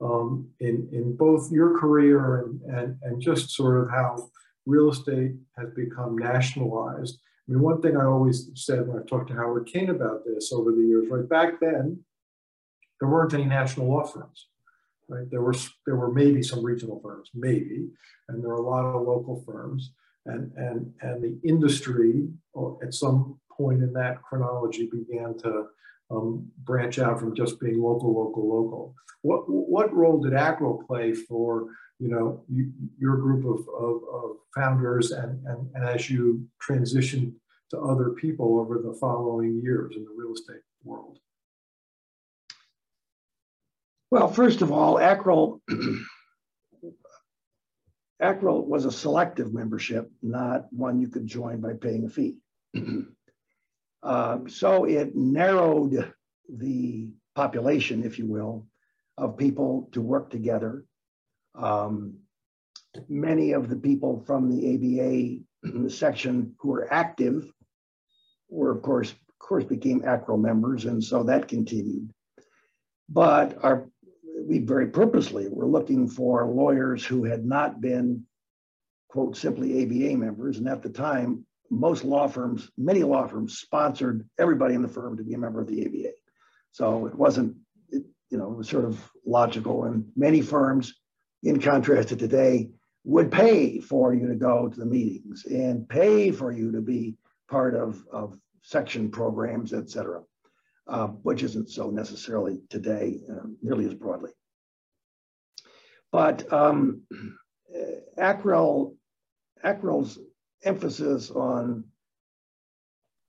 um, 0.02 0.50
in, 0.60 0.90
in 0.92 1.16
both 1.16 1.52
your 1.52 1.78
career 1.80 2.42
and, 2.42 2.62
and, 2.62 2.98
and 3.04 3.22
just 3.22 3.52
sort 3.52 3.82
of 3.82 3.90
how 3.90 4.30
real 4.66 4.90
estate 4.90 5.34
has 5.58 5.70
become 5.76 6.18
nationalized? 6.18 7.20
I 7.48 7.52
mean, 7.52 7.62
one 7.62 7.82
thing 7.82 7.98
I 7.98 8.06
always 8.06 8.50
said 8.56 8.88
when 8.88 8.98
I 8.98 9.06
talked 9.06 9.28
to 9.30 9.36
Howard 9.36 9.68
Kane 9.68 9.90
about 9.90 10.24
this 10.26 10.54
over 10.54 10.72
the 10.72 10.82
years, 10.82 11.10
right 11.10 11.28
back 11.28 11.60
then, 11.60 12.00
there 13.00 13.10
weren't 13.10 13.34
any 13.34 13.46
national 13.46 13.90
law 13.90 14.06
firms 14.06 14.48
right? 15.08 15.30
There 15.30 15.42
were 15.42 15.56
there 15.86 15.96
were 15.96 16.12
maybe 16.12 16.42
some 16.44 16.64
regional 16.64 17.00
firms, 17.02 17.30
maybe, 17.34 17.88
and 18.28 18.42
there 18.42 18.50
were 18.50 18.56
a 18.56 18.70
lot 18.70 18.86
of 18.86 19.08
local 19.08 19.44
firms, 19.46 19.92
and 20.26 20.52
and 20.56 20.94
and 21.02 21.24
the 21.24 21.40
industry 21.48 22.28
at 22.84 22.94
some 22.94 23.40
point 23.56 23.82
in 23.84 23.94
that 23.94 24.22
chronology 24.22 24.90
began 24.92 25.38
to 25.40 25.66
um, 26.12 26.52
branch 26.64 27.00
out 27.00 27.20
from 27.20 27.36
just 27.36 27.60
being 27.60 27.82
local, 27.82 28.14
local, 28.14 28.48
local. 28.48 28.96
What 29.22 29.44
what 29.48 29.94
role 29.94 30.22
did 30.22 30.34
ACREL 30.34 30.84
play 30.86 31.14
for 31.14 31.68
you 32.00 32.10
know 32.10 32.44
you, 32.50 32.72
your 33.00 33.18
group 33.18 33.46
of, 33.46 33.68
of, 33.70 34.02
of 34.14 34.36
founders 34.54 35.12
and, 35.12 35.46
and, 35.48 35.70
and 35.74 35.86
as 35.86 36.10
you 36.10 36.46
transitioned 36.62 37.34
to 37.72 37.80
other 37.80 38.10
people 38.12 38.60
over 38.60 38.80
the 38.80 38.98
following 39.00 39.62
years 39.64 39.96
in 39.96 40.04
the 40.04 40.14
real 40.16 40.34
estate 40.34 40.62
world? 40.84 41.18
Well, 44.12 44.28
first 44.28 44.62
of 44.62 44.72
all, 44.72 45.00
ACREL 45.00 45.62
ACREL 48.20 48.66
was 48.66 48.86
a 48.86 48.92
selective 48.92 49.54
membership, 49.54 50.12
not 50.22 50.72
one 50.72 51.00
you 51.00 51.08
could 51.08 51.26
join 51.26 51.60
by 51.62 51.74
paying 51.74 52.06
a 52.06 52.10
fee. 52.10 52.38
Uh, 54.04 54.40
so 54.48 54.84
it 54.86 55.16
narrowed 55.16 56.14
the 56.50 57.10
population, 57.36 58.04
if 58.04 58.20
you 58.20 58.26
will, 58.28 58.68
of 59.18 59.38
people 59.38 59.90
to 59.94 60.02
work 60.02 60.30
together. 60.30 60.86
Um, 61.56 62.18
many 63.08 63.54
of 63.54 63.70
the 63.70 63.76
people 63.76 64.24
from 64.26 64.50
the 64.50 65.44
ABA 65.64 65.90
section 65.90 66.56
who 66.60 66.70
were 66.70 66.94
active 66.94 67.52
were, 68.50 68.72
of 68.72 68.82
course, 68.82 69.12
of 69.12 69.40
course, 69.40 69.64
became 69.64 70.04
ACREL 70.04 70.38
members, 70.38 70.86
and 70.86 71.04
so 71.04 71.24
that 71.24 71.48
continued. 71.48 72.12
But 73.10 73.64
our 73.64 73.88
we 74.46 74.60
very 74.60 74.88
purposely 74.88 75.48
were 75.50 75.68
looking 75.68 76.08
for 76.08 76.46
lawyers 76.48 77.06
who 77.06 77.24
had 77.24 77.46
not 77.46 77.80
been, 77.80 78.26
quote, 79.08 79.38
simply 79.38 79.84
ABA 79.84 80.18
members. 80.18 80.58
And 80.58 80.68
at 80.68 80.82
the 80.82 80.90
time, 80.90 81.46
most 81.80 82.04
law 82.04 82.28
firms, 82.28 82.70
many 82.78 83.04
law 83.04 83.28
firms 83.28 83.60
sponsored 83.60 84.28
everybody 84.40 84.76
in 84.76 84.82
the 84.82 84.88
firm 84.88 85.18
to 85.18 85.24
be 85.24 85.34
a 85.34 85.38
member 85.38 85.62
of 85.62 85.68
the 85.68 85.86
ABA. 85.86 86.14
So 86.72 87.06
it 87.08 87.16
wasn't, 87.16 87.56
it, 87.90 88.04
you 88.30 88.38
know, 88.38 88.52
it 88.52 88.58
was 88.58 88.70
sort 88.70 88.86
of 88.86 89.00
logical. 89.26 89.86
And 89.86 90.06
many 90.16 90.42
firms, 90.42 90.94
in 91.44 91.60
contrast 91.60 92.10
to 92.10 92.16
today, 92.16 92.70
would 93.04 93.32
pay 93.32 93.80
for 93.80 94.14
you 94.14 94.28
to 94.28 94.36
go 94.36 94.70
to 94.70 94.80
the 94.80 94.86
meetings 94.86 95.46
and 95.46 95.88
pay 95.88 96.32
for 96.32 96.52
you 96.52 96.72
to 96.72 96.82
be 96.82 97.18
part 97.50 97.76
of, 97.76 98.04
of 98.12 98.38
section 98.62 99.12
programs, 99.12 99.74
et 99.74 99.90
cetera 99.90 100.22
uh, 100.88 101.08
which 101.08 101.44
isn't 101.44 101.70
so 101.70 101.90
necessarily 101.90 102.60
today 102.70 103.22
uh, 103.32 103.48
nearly 103.62 103.86
as 103.86 103.94
broadly. 103.94 104.32
But 106.12 106.52
um, 106.52 107.04
ACREL, 108.18 108.96
ACREL's 109.64 110.20
emphasis 110.64 111.30
on 111.32 111.86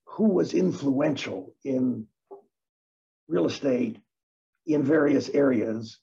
who 0.06 0.28
was 0.28 0.54
influential 0.54 1.54
in 1.64 2.06
real 3.28 3.46
estate 3.46 3.98
in 4.66 4.82
various 4.82 5.28
areas 5.30 5.98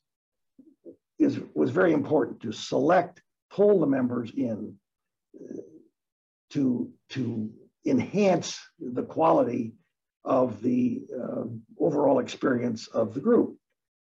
is, 1.17 1.39
was 1.53 1.71
very 1.71 1.93
important 1.93 2.41
to 2.41 2.51
select, 2.51 3.21
pull 3.49 3.79
the 3.79 3.87
members 3.87 4.31
in 4.35 4.75
uh, 5.35 5.61
to, 6.49 6.91
to 7.09 7.49
enhance 7.85 8.59
the 8.79 9.03
quality 9.03 9.73
of 10.25 10.61
the 10.61 11.01
uh, 11.17 11.43
overall 11.79 12.19
experience 12.19 12.87
of 12.87 13.13
the 13.13 13.19
group. 13.19 13.55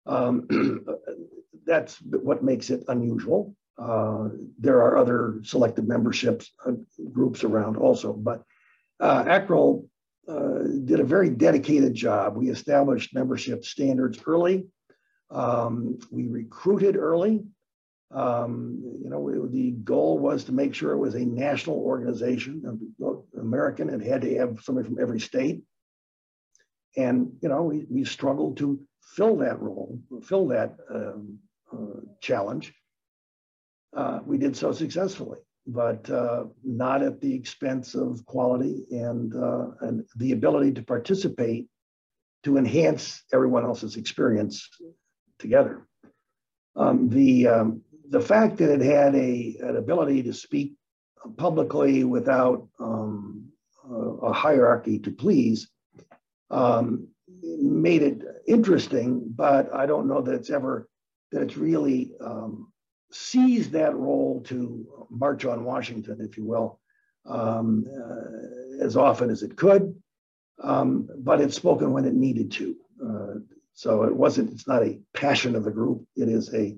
Um, 0.06 0.47
that's 1.65 1.97
what 2.01 2.43
makes 2.43 2.69
it 2.69 2.84
unusual. 2.88 3.56
Uh, 3.78 4.30
there 4.58 4.82
are 4.82 4.98
other 4.98 5.40
selective 5.44 5.88
memberships 5.88 6.52
uh, 6.66 6.72
groups 7.12 7.44
around 7.44 7.78
also, 7.78 8.12
but 8.13 8.44
uh, 9.00 9.24
ACREL 9.28 9.88
uh, 10.28 10.63
did 10.86 11.00
a 11.00 11.04
very 11.04 11.30
dedicated 11.30 11.94
job. 11.94 12.36
We 12.36 12.50
established 12.50 13.13
membership 13.13 13.63
standards 13.63 14.20
early. 14.26 14.68
Um, 15.30 16.00
we 16.12 16.28
recruited 16.28 16.96
early. 16.96 17.46
Um, 18.10 18.80
you 19.04 19.10
know, 19.10 19.20
we, 19.20 19.34
the 19.50 19.72
goal 19.72 20.18
was 20.18 20.46
to 20.46 20.54
make 20.54 20.74
sure 20.74 20.94
it 20.94 20.98
was 20.98 21.16
a 21.16 21.26
national 21.26 21.78
organization, 21.78 22.94
American, 23.40 23.90
and 23.90 24.02
had 24.02 24.22
to 24.22 24.38
have 24.38 24.60
somebody 24.63 24.88
from 24.88 25.00
every 25.00 25.20
state. 25.20 25.62
And, 26.96 27.34
you 27.42 27.50
know, 27.50 27.63
we, 27.63 27.86
we 27.90 28.06
struggled 28.06 28.58
to 28.58 28.80
fill 29.16 29.38
that 29.38 29.62
role, 29.62 30.00
fill 30.24 30.48
that 30.48 30.78
um, 30.90 31.38
uh, 31.72 32.00
challenge. 32.22 32.74
Uh, 33.98 34.20
we 34.28 34.38
did 34.38 34.56
so 34.56 34.72
successfully, 34.72 35.40
but 35.66 36.08
uh, 36.12 36.44
not 36.64 37.02
at 37.02 37.20
the 37.20 37.34
expense 37.34 37.96
of 37.96 38.24
quality 38.28 38.86
and, 38.92 39.34
uh, 39.36 39.70
and 39.82 40.06
the 40.18 40.34
ability 40.34 40.72
to 40.72 40.84
participate 40.84 41.68
to 42.44 42.58
enhance 42.58 43.24
everyone 43.34 43.66
else's 43.66 43.98
experience 43.98 44.70
together. 45.40 45.88
Um, 46.76 47.10
the, 47.10 47.48
um, 47.48 47.82
the 48.08 48.22
fact 48.22 48.58
that 48.58 48.72
it 48.72 48.82
had 48.82 49.16
a, 49.16 49.58
an 49.62 49.78
ability 49.78 50.22
to 50.24 50.34
speak 50.34 50.76
publicly 51.36 52.04
without 52.04 52.68
um, 52.80 53.48
a 54.22 54.32
hierarchy 54.32 55.00
to 55.00 55.12
please 55.12 55.70
um, 56.52 57.08
made 57.42 58.04
it 58.04 58.22
interesting, 58.48 59.24
but 59.36 59.74
I 59.74 59.88
don't 59.88 60.08
know 60.08 60.22
that 60.22 60.36
it's 60.36 60.52
ever 60.52 60.88
that 61.32 61.42
it's 61.42 61.58
really 61.58 62.12
um, 62.22 62.72
seized 63.12 63.72
that 63.72 63.96
role 63.96 64.41
to 64.48 65.08
march 65.10 65.46
on 65.46 65.63
Washington, 65.63 66.17
if 66.22 66.38
you 66.38 66.46
will, 66.46 66.80
um, 67.26 67.86
uh, 67.88 68.84
as 68.84 68.98
often 68.98 69.30
as 69.30 69.43
it 69.43 69.56
could. 69.56 69.96
Um, 70.62 71.08
but 71.20 71.39
it's 71.39 71.56
spoken 71.56 71.93
when 71.93 72.06
it 72.06 72.15
needed 72.15 72.52
to. 72.54 72.76
Uh, 73.04 73.34
so 73.74 74.04
it 74.04 74.15
wasn't. 74.15 74.52
It's 74.52 74.67
not 74.67 74.84
a 74.84 75.00
passion 75.13 75.56
of 75.56 75.63
the 75.63 75.72
group. 75.72 76.04
It 76.15 76.30
is 76.30 76.54
a, 76.54 76.76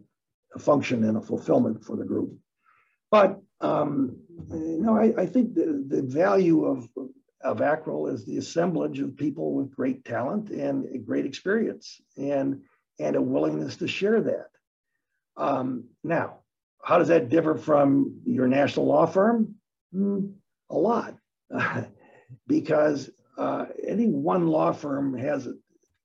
a 0.54 0.60
function 0.60 1.06
and 1.06 1.18
a 1.18 1.22
fulfillment 1.22 1.86
for 1.86 1.96
the 1.96 2.04
group. 2.04 2.38
But 3.10 3.40
um, 3.62 4.18
know, 4.50 4.98
I, 4.98 5.22
I 5.22 5.26
think 5.26 5.56
the, 5.56 5.84
the 5.88 6.02
value 6.02 6.66
of 6.66 6.90
of 7.42 7.62
ACREL 7.62 8.08
is 8.08 8.26
the 8.26 8.38
assemblage 8.38 9.00
of 9.00 9.16
people 9.16 9.54
with 9.54 9.74
great 9.74 10.04
talent 10.04 10.50
and 10.50 11.06
great 11.06 11.26
experience 11.26 12.02
and, 12.18 12.62
and 13.00 13.16
a 13.16 13.22
willingness 13.22 13.78
to 13.78 13.88
share 13.88 14.22
that. 14.22 14.50
Um, 15.40 15.86
now, 16.04 16.40
how 16.84 16.98
does 16.98 17.08
that 17.08 17.30
differ 17.30 17.56
from 17.56 18.22
your 18.26 18.48
national 18.48 18.86
law 18.86 19.06
firm? 19.06 19.56
Mm, 19.96 20.34
a 20.70 20.78
lot, 20.78 21.16
because 22.48 23.10
uh, 23.38 23.66
any 23.88 24.08
one 24.08 24.48
law 24.48 24.74
firm 24.74 25.18
has 25.18 25.48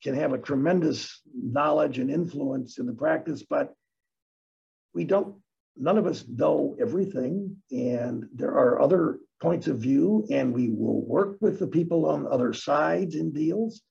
can 0.03 0.15
have 0.15 0.33
a 0.33 0.39
tremendous 0.39 1.21
knowledge 1.35 1.99
and 1.99 2.11
influence 2.11 2.79
in 2.79 2.87
the 2.87 2.93
practice, 2.93 3.43
but 3.43 3.75
we 4.95 5.05
don't. 5.05 5.37
None 5.77 5.99
of 5.99 6.07
us 6.07 6.25
know 6.29 6.77
everything, 6.81 7.57
and 7.73 8.27
there 8.33 8.53
are 8.53 8.81
other 8.81 9.19
points 9.43 9.67
of 9.67 9.79
view, 9.79 10.25
and 10.31 10.55
we 10.55 10.71
will 10.71 11.05
work 11.05 11.39
with 11.41 11.59
the 11.59 11.67
people 11.67 12.07
on 12.07 12.29
other 12.29 12.53
sides 12.53 13.17
in 13.17 13.33
deals. 13.33 13.83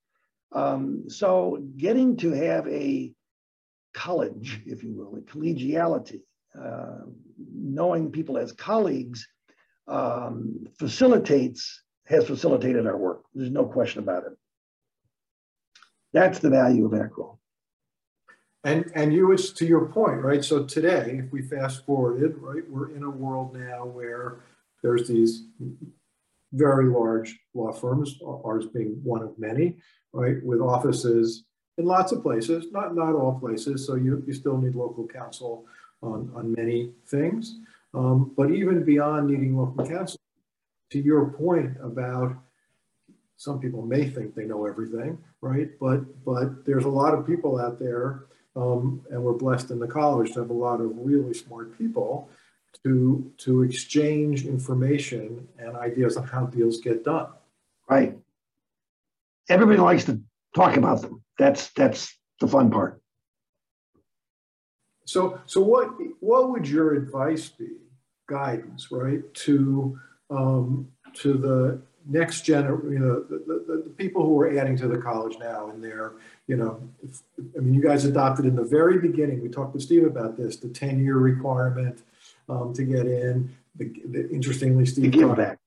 Um, 0.54 1.10
so 1.10 1.62
getting 1.76 2.16
to 2.18 2.32
have 2.32 2.66
a 2.68 3.12
college, 3.94 4.62
if 4.66 4.84
you 4.84 4.94
will, 4.94 5.16
a 5.16 5.22
collegiality, 5.22 6.22
uh, 6.60 7.06
knowing 7.54 8.12
people 8.12 8.38
as 8.38 8.52
colleagues 8.52 9.28
um, 9.88 10.66
facilitates, 10.78 11.82
has 12.06 12.28
facilitated 12.28 12.86
our 12.86 12.98
work. 12.98 13.24
There's 13.34 13.50
no 13.50 13.66
question 13.66 14.00
about 14.00 14.24
it. 14.26 14.34
That's 16.12 16.40
the 16.40 16.50
value 16.50 16.86
of 16.86 16.92
ACREL. 16.94 17.40
And 18.66 18.92
and 18.96 19.14
you, 19.14 19.32
it's 19.34 19.52
to 19.54 19.66
your 19.66 19.88
point, 19.88 20.22
right? 20.22 20.44
So 20.44 20.64
today, 20.64 21.22
if 21.24 21.32
we 21.32 21.42
fast 21.42 21.86
forwarded, 21.86 22.36
right, 22.38 22.64
we're 22.70 22.96
in 22.96 23.04
a 23.04 23.10
world 23.10 23.56
now 23.58 23.86
where 23.86 24.40
there's 24.82 25.08
these 25.08 25.46
very 26.54 26.86
large 26.86 27.38
law 27.54 27.74
firms, 27.74 28.20
ours 28.24 28.68
being 28.74 29.00
one 29.04 29.22
of 29.22 29.38
many, 29.38 29.78
right, 30.14 30.42
with 30.44 30.62
offices 30.62 31.44
in 31.78 31.86
lots 31.86 32.12
of 32.12 32.22
places, 32.22 32.66
not 32.72 32.96
not 32.96 33.16
all 33.16 33.40
places. 33.40 33.86
So 33.86 33.96
you, 33.96 34.24
you 34.28 34.34
still 34.34 34.58
need 34.58 34.76
local 34.76 35.08
counsel 35.08 35.66
on, 36.02 36.32
on 36.36 36.54
many 36.54 36.92
things. 37.08 37.58
Um, 37.94 38.34
but 38.36 38.52
even 38.52 38.84
beyond 38.84 39.30
needing 39.30 39.58
local 39.58 39.88
counsel, 39.88 40.20
to 40.92 41.00
your 41.00 41.26
point 41.26 41.76
about 41.82 42.36
some 43.38 43.60
people 43.60 43.82
may 43.82 44.08
think 44.08 44.36
they 44.36 44.46
know 44.46 44.66
everything, 44.66 45.18
right? 45.42 45.70
But 45.80 46.24
but 46.24 46.66
there's 46.66 46.86
a 46.86 46.90
lot 46.90 47.14
of 47.14 47.26
people 47.26 47.60
out 47.60 47.80
there, 47.80 48.26
um, 48.56 49.02
and 49.10 49.24
we're 49.24 49.34
blessed 49.34 49.72
in 49.72 49.80
the 49.80 49.88
college 49.88 50.34
to 50.34 50.40
have 50.40 50.50
a 50.50 50.54
lot 50.54 50.80
of 50.82 50.92
really 50.96 51.34
smart 51.34 51.78
people 51.78 52.30
to 52.84 53.32
to 53.40 53.64
exchange 53.64 54.46
information 54.46 55.48
and 55.58 55.76
ideas 55.76 56.18
on 56.18 56.28
how 56.28 56.46
deals 56.46 56.80
get 56.80 57.04
done. 57.04 57.28
Right. 57.90 58.18
Everybody 59.50 59.80
likes 59.80 60.06
to 60.06 60.22
talk 60.56 60.78
about 60.78 61.02
them. 61.02 61.23
That's 61.38 61.70
that's 61.72 62.18
the 62.40 62.48
fun 62.48 62.72
part. 62.72 63.02
So 65.06 65.40
so 65.46 65.62
what 65.62 65.90
what 66.20 66.52
would 66.52 66.68
your 66.68 66.94
advice 66.94 67.50
be, 67.50 67.70
guidance, 68.28 68.92
right, 68.92 69.22
to 69.34 70.00
um, 70.30 70.88
to 71.16 71.34
the 71.34 71.82
next 72.06 72.42
gen, 72.42 72.66
you 72.66 73.00
know, 73.00 73.24
the, 73.24 73.44
the, 73.48 73.84
the, 73.84 73.90
people 73.92 74.26
who 74.26 74.40
are 74.42 74.58
adding 74.58 74.76
to 74.78 74.88
the 74.88 74.98
college 74.98 75.38
now 75.40 75.70
and 75.70 75.84
they're, 75.84 76.14
you 76.48 76.56
know, 76.56 76.82
if, 77.02 77.22
I 77.56 77.62
mean, 77.62 77.74
you 77.74 77.82
guys 77.82 78.06
adopted 78.06 78.46
in 78.46 78.56
the 78.56 78.64
very 78.64 79.00
beginning, 79.00 79.42
we 79.42 79.50
talked 79.50 79.74
with 79.74 79.84
Steve 79.84 80.04
about 80.04 80.36
this, 80.36 80.58
the 80.58 80.68
10 80.68 81.04
year 81.04 81.18
requirement 81.18 82.02
um, 82.50 82.74
to 82.74 82.84
get 82.84 83.06
in. 83.06 83.56
The, 83.76 83.86
the 84.06 84.30
interestingly, 84.30 84.86
Steve, 84.86 85.12
the 85.12 85.18
give 85.18 85.36
back. 85.36 85.60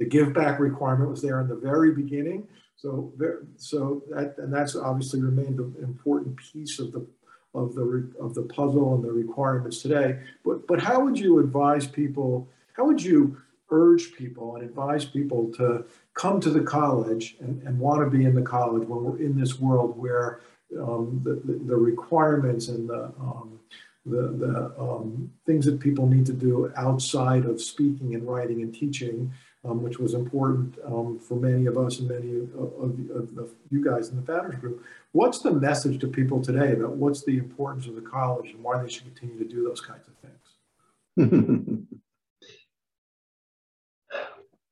The 0.00 0.06
give 0.06 0.32
back 0.32 0.58
requirement 0.58 1.10
was 1.10 1.22
there 1.22 1.40
in 1.40 1.48
the 1.48 1.54
very 1.54 1.92
beginning. 1.92 2.48
So, 2.76 3.12
so 3.56 4.02
that, 4.10 4.34
and 4.38 4.52
that's 4.52 4.76
obviously 4.76 5.20
remained 5.22 5.58
an 5.58 5.76
important 5.82 6.36
piece 6.36 6.78
of 6.78 6.92
the 6.92 7.06
of 7.54 7.74
the 7.74 8.10
of 8.20 8.34
the 8.34 8.42
puzzle 8.42 8.94
and 8.94 9.04
the 9.04 9.12
requirements 9.12 9.80
today. 9.80 10.18
But 10.44 10.66
but 10.66 10.80
how 10.80 11.00
would 11.00 11.18
you 11.18 11.38
advise 11.38 11.86
people? 11.86 12.48
How 12.74 12.84
would 12.84 13.02
you 13.02 13.38
urge 13.70 14.12
people 14.14 14.56
and 14.56 14.64
advise 14.64 15.04
people 15.04 15.50
to 15.52 15.84
come 16.14 16.40
to 16.40 16.50
the 16.50 16.60
college 16.60 17.36
and, 17.40 17.62
and 17.62 17.78
want 17.78 18.02
to 18.02 18.16
be 18.16 18.24
in 18.24 18.34
the 18.34 18.42
college 18.42 18.86
when 18.86 19.02
we're 19.02 19.18
in 19.18 19.38
this 19.38 19.58
world 19.58 19.98
where 19.98 20.40
um, 20.78 21.20
the, 21.24 21.34
the, 21.44 21.58
the, 21.64 21.76
requirements 21.76 22.68
and 22.68 22.88
the, 22.88 23.04
um, 23.20 23.58
the, 24.06 24.22
the 24.38 24.74
um, 24.78 25.30
things 25.46 25.64
that 25.66 25.80
people 25.80 26.06
need 26.06 26.26
to 26.26 26.32
do 26.32 26.72
outside 26.76 27.44
of 27.44 27.60
speaking 27.60 28.14
and 28.14 28.26
writing 28.26 28.62
and 28.62 28.74
teaching, 28.74 29.32
um, 29.64 29.82
which 29.82 29.98
was 29.98 30.14
important 30.14 30.76
um, 30.84 31.18
for 31.18 31.36
many 31.36 31.66
of 31.66 31.78
us 31.78 31.98
and 31.98 32.08
many 32.08 32.36
of, 32.36 32.54
of, 32.54 33.38
of 33.38 33.50
you 33.70 33.82
guys 33.82 34.10
in 34.10 34.16
the 34.16 34.22
founders 34.22 34.56
group. 34.56 34.84
What's 35.12 35.38
the 35.38 35.52
message 35.52 36.00
to 36.00 36.08
people 36.08 36.42
today 36.42 36.72
about 36.72 36.96
what's 36.96 37.24
the 37.24 37.38
importance 37.38 37.86
of 37.86 37.94
the 37.94 38.02
college 38.02 38.50
and 38.50 38.62
why 38.62 38.82
they 38.82 38.88
should 38.88 39.04
continue 39.04 39.38
to 39.38 39.48
do 39.48 39.64
those 39.64 39.80
kinds 39.80 40.06
of 40.06 40.14
things? 40.16 41.86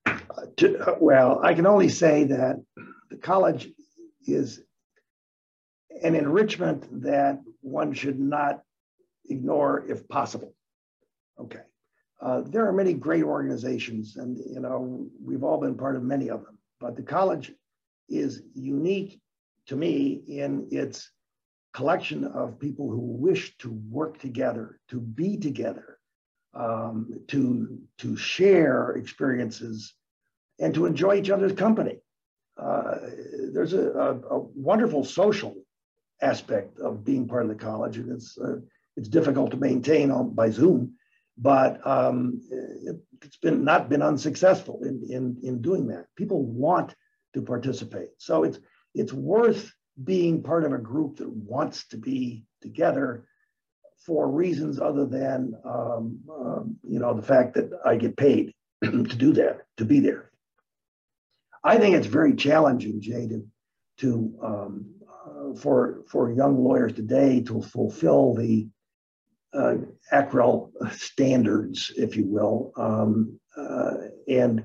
to, 0.57 0.97
well, 1.01 1.41
I 1.43 1.55
can 1.55 1.67
only 1.67 1.89
say 1.89 2.25
that 2.25 2.63
the 3.11 3.17
college 3.17 3.71
is 4.27 4.63
an 6.03 6.15
enrichment 6.15 7.03
that 7.03 7.41
one 7.61 7.95
should 7.95 8.19
not 8.19 8.63
ignore 9.27 9.85
if 9.89 10.09
possible. 10.09 10.53
Okay. 11.39 11.61
Uh, 12.23 12.43
there 12.47 12.67
are 12.67 12.73
many 12.73 12.95
great 12.95 13.25
organizations, 13.25 14.17
and 14.17 14.39
you 14.39 14.61
know 14.61 15.07
we've 15.21 15.43
all 15.43 15.59
been 15.59 15.77
part 15.77 15.97
of 15.97 16.03
many 16.05 16.31
of 16.31 16.45
them. 16.45 16.57
But 16.81 16.97
the 16.97 17.03
college 17.03 17.53
is 18.09 18.43
unique 18.55 19.21
to 19.67 19.77
me 19.77 20.23
in 20.29 20.69
its 20.71 21.11
collection 21.75 22.25
of 22.25 22.61
people 22.61 22.89
who 22.89 23.01
wish 23.01 23.57
to 23.59 23.71
work 23.91 24.19
together, 24.19 24.79
to 24.91 25.01
be 25.01 25.37
together, 25.37 25.99
um, 26.55 27.21
to 27.29 27.79
to 27.99 28.17
share 28.17 28.93
experiences 28.93 29.95
and 30.61 30.73
to 30.75 30.87
enjoy 30.87 31.17
each 31.17 31.31
other's 31.31 31.53
company. 31.55 31.99
Uh, 32.57 32.99
there's 33.53 33.73
a, 33.73 33.91
a, 33.91 34.37
a, 34.37 34.39
wonderful 34.55 35.05
social 35.05 35.55
aspect 36.21 36.79
of 36.79 37.03
being 37.03 37.27
part 37.27 37.43
of 37.43 37.49
the 37.49 37.55
college, 37.55 37.97
and 37.97 38.13
it's 38.13 38.39
uh, 38.39 38.57
it's 38.97 39.09
difficult 39.09 39.51
to 39.51 39.57
maintain 39.57 40.11
on, 40.11 40.35
by 40.35 40.51
Zoom, 40.51 40.95
but 41.39 41.85
um, 41.87 42.41
it, 42.51 42.97
has 43.23 43.37
been 43.37 43.65
not 43.65 43.89
been 43.89 44.03
unsuccessful 44.03 44.81
in, 44.83 45.03
in 45.09 45.37
in 45.43 45.63
doing 45.63 45.87
that. 45.89 46.07
People 46.17 46.45
want 46.45 46.95
to 47.35 47.43
participate, 47.43 48.11
so 48.19 48.45
it's 48.45 48.59
it's 48.95 49.13
worth 49.13 49.73
being 50.03 50.43
part 50.43 50.65
of 50.65 50.73
a 50.73 50.79
group 50.79 51.17
that 51.17 51.29
wants 51.29 51.87
to 51.89 51.97
be 51.97 52.45
together 52.61 53.27
for 54.05 54.31
reasons 54.31 54.81
other 54.81 55.07
than 55.07 55.55
um, 55.65 56.19
um, 56.31 56.77
you 56.83 56.99
know 56.99 57.15
the 57.15 57.23
fact 57.23 57.55
that 57.55 57.71
I 57.85 57.97
get 57.97 58.17
paid 58.17 58.53
to 58.85 59.03
do 59.03 59.33
that, 59.35 59.63
to 59.77 59.85
be 59.85 60.01
there. 60.01 60.31
I 61.65 61.79
think 61.79 61.95
it's 61.95 62.09
very 62.09 62.35
challenging, 62.35 63.01
Jay, 63.01 63.29
to, 63.29 63.47
to 63.99 64.39
um, 64.43 64.87
uh, 65.09 65.55
for 65.55 66.03
for 66.09 66.33
young 66.33 66.63
lawyers 66.63 66.93
today 66.93 67.41
to 67.43 67.63
fulfill 67.63 68.35
the 68.35 68.67
uh, 69.55 69.75
ACREL 70.13 70.73
standards, 70.93 71.93
if 71.97 72.17
you 72.17 72.27
will, 72.27 72.73
um, 72.77 73.39
uh, 73.57 73.95
and 74.29 74.65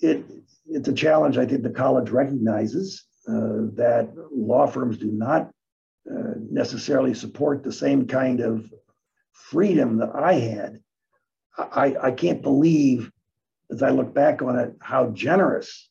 it 0.00 0.24
it's 0.66 0.88
a 0.88 0.92
challenge. 0.92 1.36
I 1.36 1.46
think 1.46 1.62
the 1.62 1.70
college 1.70 2.10
recognizes 2.10 3.04
uh, 3.28 3.68
that 3.74 4.10
law 4.32 4.66
firms 4.66 4.98
do 4.98 5.10
not 5.10 5.50
uh, 6.10 6.34
necessarily 6.50 7.12
support 7.12 7.62
the 7.62 7.72
same 7.72 8.06
kind 8.06 8.40
of 8.40 8.72
freedom 9.32 9.98
that 9.98 10.14
I 10.14 10.34
had. 10.34 10.80
I, 11.58 11.96
I 12.00 12.10
can't 12.12 12.40
believe 12.40 13.10
as 13.70 13.82
I 13.82 13.90
look 13.90 14.12
back 14.12 14.42
on 14.42 14.58
it, 14.58 14.74
how 14.80 15.10
generous 15.10 15.88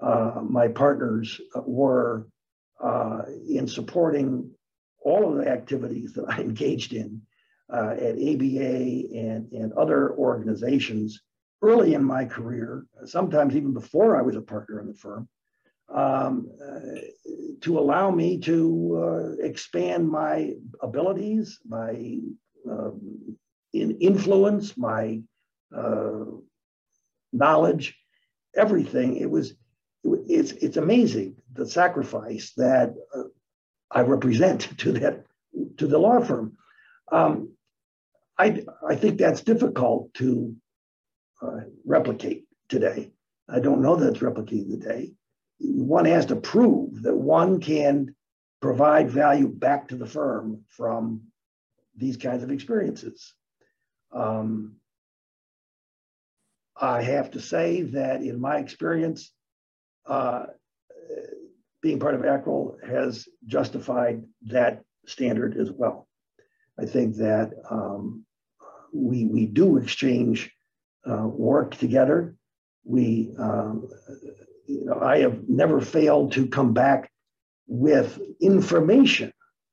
uh, 0.00 0.40
my 0.42 0.68
partners 0.68 1.40
were 1.54 2.26
uh, 2.82 3.22
in 3.48 3.68
supporting 3.68 4.50
all 5.02 5.30
of 5.30 5.38
the 5.38 5.50
activities 5.50 6.12
that 6.14 6.24
I 6.28 6.40
engaged 6.40 6.92
in 6.92 7.22
uh, 7.72 7.94
at 7.98 8.14
ABA 8.14 9.08
and, 9.14 9.50
and 9.52 9.72
other 9.74 10.14
organizations 10.14 11.20
early 11.62 11.94
in 11.94 12.02
my 12.02 12.24
career, 12.24 12.86
sometimes 13.04 13.54
even 13.54 13.72
before 13.72 14.18
I 14.18 14.22
was 14.22 14.36
a 14.36 14.40
partner 14.40 14.80
in 14.80 14.86
the 14.86 14.94
firm, 14.94 15.28
um, 15.94 16.48
uh, 16.64 17.00
to 17.60 17.78
allow 17.78 18.10
me 18.10 18.38
to 18.38 19.36
uh, 19.38 19.44
expand 19.44 20.08
my 20.08 20.54
abilities, 20.80 21.58
my 21.66 22.18
um, 22.68 23.36
in 23.72 23.98
influence, 23.98 24.76
my 24.76 25.20
uh, 25.76 26.24
knowledge, 27.32 27.96
everything. 28.56 29.16
It 29.16 29.30
was, 29.30 29.54
it's, 30.04 30.52
it's 30.52 30.76
amazing 30.76 31.36
the 31.52 31.68
sacrifice 31.68 32.52
that 32.56 32.94
uh, 33.14 33.24
I 33.90 34.02
represent 34.02 34.78
to 34.78 34.92
that, 34.92 35.24
to 35.78 35.86
the 35.86 35.98
law 35.98 36.20
firm. 36.20 36.56
Um, 37.10 37.52
I, 38.38 38.64
I 38.88 38.94
think 38.94 39.18
that's 39.18 39.42
difficult 39.42 40.14
to 40.14 40.54
uh, 41.42 41.60
replicate 41.84 42.44
today. 42.68 43.10
I 43.48 43.60
don't 43.60 43.82
know 43.82 43.96
that 43.96 44.08
it's 44.08 44.20
replicated 44.20 44.70
today. 44.70 45.12
One 45.58 46.04
has 46.04 46.26
to 46.26 46.36
prove 46.36 47.02
that 47.02 47.16
one 47.16 47.60
can 47.60 48.14
provide 48.62 49.10
value 49.10 49.48
back 49.48 49.88
to 49.88 49.96
the 49.96 50.06
firm 50.06 50.64
from 50.68 51.22
these 51.96 52.16
kinds 52.16 52.42
of 52.42 52.50
experiences. 52.50 53.34
Um, 54.12 54.76
I 56.80 57.02
have 57.02 57.32
to 57.32 57.40
say 57.40 57.82
that 57.82 58.22
in 58.22 58.40
my 58.40 58.58
experience, 58.58 59.32
uh, 60.06 60.46
being 61.82 61.98
part 61.98 62.14
of 62.14 62.22
ACREL 62.22 62.76
has 62.86 63.28
justified 63.46 64.22
that 64.42 64.82
standard 65.06 65.56
as 65.56 65.70
well. 65.70 66.06
I 66.78 66.86
think 66.86 67.16
that 67.16 67.52
um, 67.70 68.24
we, 68.92 69.26
we 69.26 69.46
do 69.46 69.78
exchange 69.78 70.52
uh, 71.10 71.26
work 71.26 71.76
together. 71.76 72.34
We, 72.84 73.32
um, 73.38 73.88
you 74.66 74.84
know, 74.86 75.00
I 75.00 75.18
have 75.18 75.48
never 75.48 75.80
failed 75.80 76.32
to 76.32 76.46
come 76.46 76.72
back 76.72 77.10
with 77.66 78.20
information, 78.40 79.32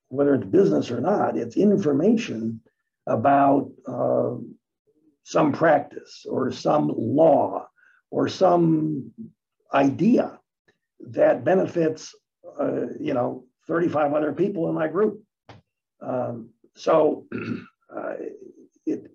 whether 0.10 0.36
it's 0.36 0.46
business 0.46 0.92
or 0.92 1.02
not, 1.02 1.38
it's 1.38 1.58
information 1.58 2.62
about 3.08 3.72
uh, 3.88 4.36
some 5.24 5.52
practice 5.52 6.26
or 6.30 6.52
some 6.52 6.94
law 6.96 7.68
or 8.12 8.28
some 8.30 9.12
idea 9.74 10.40
that 11.00 11.44
benefits, 11.44 12.14
uh, 12.60 12.88
you 13.00 13.14
know, 13.14 13.46
35 13.68 14.14
other 14.14 14.34
people 14.34 14.70
in 14.70 14.76
my 14.76 14.88
group. 14.88 15.22
Um, 16.02 16.50
so 16.76 17.26
uh, 17.96 18.14
it, 18.86 19.12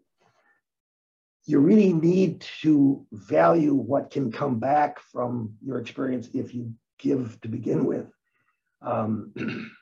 you 1.44 1.58
really 1.58 1.92
need 1.92 2.46
to 2.62 3.04
value 3.12 3.74
what 3.74 4.10
can 4.10 4.30
come 4.30 4.58
back 4.58 5.00
from 5.00 5.54
your 5.64 5.78
experience 5.78 6.28
if 6.34 6.54
you 6.54 6.72
give 6.98 7.40
to 7.40 7.48
begin 7.48 7.84
with. 7.84 8.06
Um, 8.80 9.32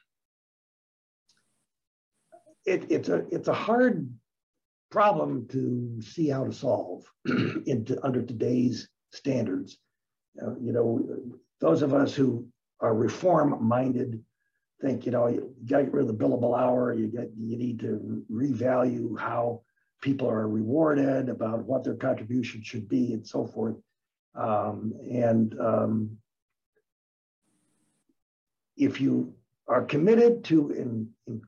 it, 2.65 2.91
it's 2.91 3.09
a 3.09 3.27
it's 3.31 3.49
a 3.49 3.55
hard 3.55 4.09
problem 4.91 5.47
to 5.49 6.01
see 6.03 6.29
how 6.29 6.45
to 6.45 6.53
solve 6.53 7.05
into, 7.67 7.99
under 8.05 8.23
today's 8.23 8.89
standards. 9.13 9.79
Uh, 10.41 10.55
you 10.61 10.73
know, 10.73 11.01
those 11.61 11.83
of 11.83 11.95
us 11.95 12.15
who 12.15 12.47
are 12.81 12.95
reform 12.95 13.63
minded 13.63 14.23
think, 14.81 15.05
you 15.05 15.13
know, 15.13 15.27
you 15.29 15.55
got 15.69 15.79
to 15.79 15.85
get 15.85 15.93
rid 15.93 16.09
of 16.09 16.09
the 16.09 16.25
billable 16.25 16.59
hour. 16.59 16.95
You 16.95 17.07
get, 17.09 17.31
you 17.39 17.57
need 17.59 17.81
to 17.81 18.25
revalue 18.33 19.19
how 19.19 19.63
people 20.01 20.29
are 20.31 20.49
rewarded 20.49 21.29
about 21.29 21.65
what 21.65 21.85
their 21.85 21.97
contribution 21.97 22.63
should 22.63 22.89
be 22.89 23.13
and 23.13 23.27
so 23.27 23.47
forth. 23.47 23.77
Um, 24.35 24.95
and 25.11 25.55
um, 25.61 26.17
if 28.77 29.01
you 29.01 29.35
are 29.69 29.85
committed 29.85 30.45
to 30.45 30.71
in, 30.71 31.09
in 31.27 31.43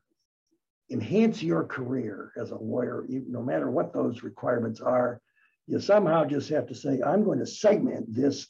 enhance 0.91 1.41
your 1.41 1.63
career 1.63 2.31
as 2.37 2.51
a 2.51 2.55
lawyer, 2.55 3.03
no 3.09 3.41
matter 3.41 3.71
what 3.71 3.93
those 3.93 4.21
requirements 4.21 4.79
are, 4.79 5.19
You 5.65 5.79
somehow 5.79 6.25
just 6.25 6.49
have 6.49 6.67
to 6.67 6.75
say, 6.75 7.01
I'm 7.01 7.23
going 7.23 7.39
to 7.39 7.45
segment 7.45 8.13
this 8.13 8.47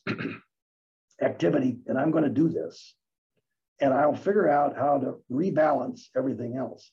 activity 1.24 1.80
and 1.88 1.98
I'm 1.98 2.12
going 2.12 2.24
to 2.24 2.30
do 2.30 2.50
this. 2.50 2.96
And 3.80 3.94
I'll 3.94 4.16
figure 4.16 4.50
out 4.50 4.78
how 4.78 5.00
to 5.00 5.16
rebalance 5.32 6.02
everything 6.16 6.56
else. 6.58 6.92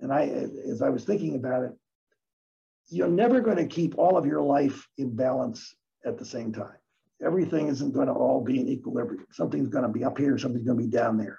And 0.00 0.12
I, 0.12 0.22
as 0.70 0.80
I 0.82 0.88
was 0.88 1.04
thinking 1.04 1.36
about 1.36 1.64
it, 1.64 1.72
you're 2.88 3.08
never 3.08 3.40
going 3.40 3.56
to 3.56 3.66
keep 3.66 3.98
all 3.98 4.16
of 4.16 4.26
your 4.26 4.42
life 4.42 4.86
in 4.98 5.14
balance 5.14 5.74
at 6.04 6.18
the 6.18 6.24
same 6.24 6.52
time. 6.52 6.76
Everything 7.24 7.68
isn't 7.68 7.92
going 7.92 8.08
to 8.08 8.12
all 8.12 8.42
be 8.42 8.58
in 8.58 8.68
equilibrium. 8.68 9.26
Something's 9.30 9.68
going 9.68 9.84
to 9.84 9.90
be 9.90 10.04
up 10.04 10.18
here, 10.18 10.36
something's 10.38 10.66
going 10.66 10.78
to 10.78 10.84
be 10.84 10.90
down 10.90 11.16
there. 11.16 11.38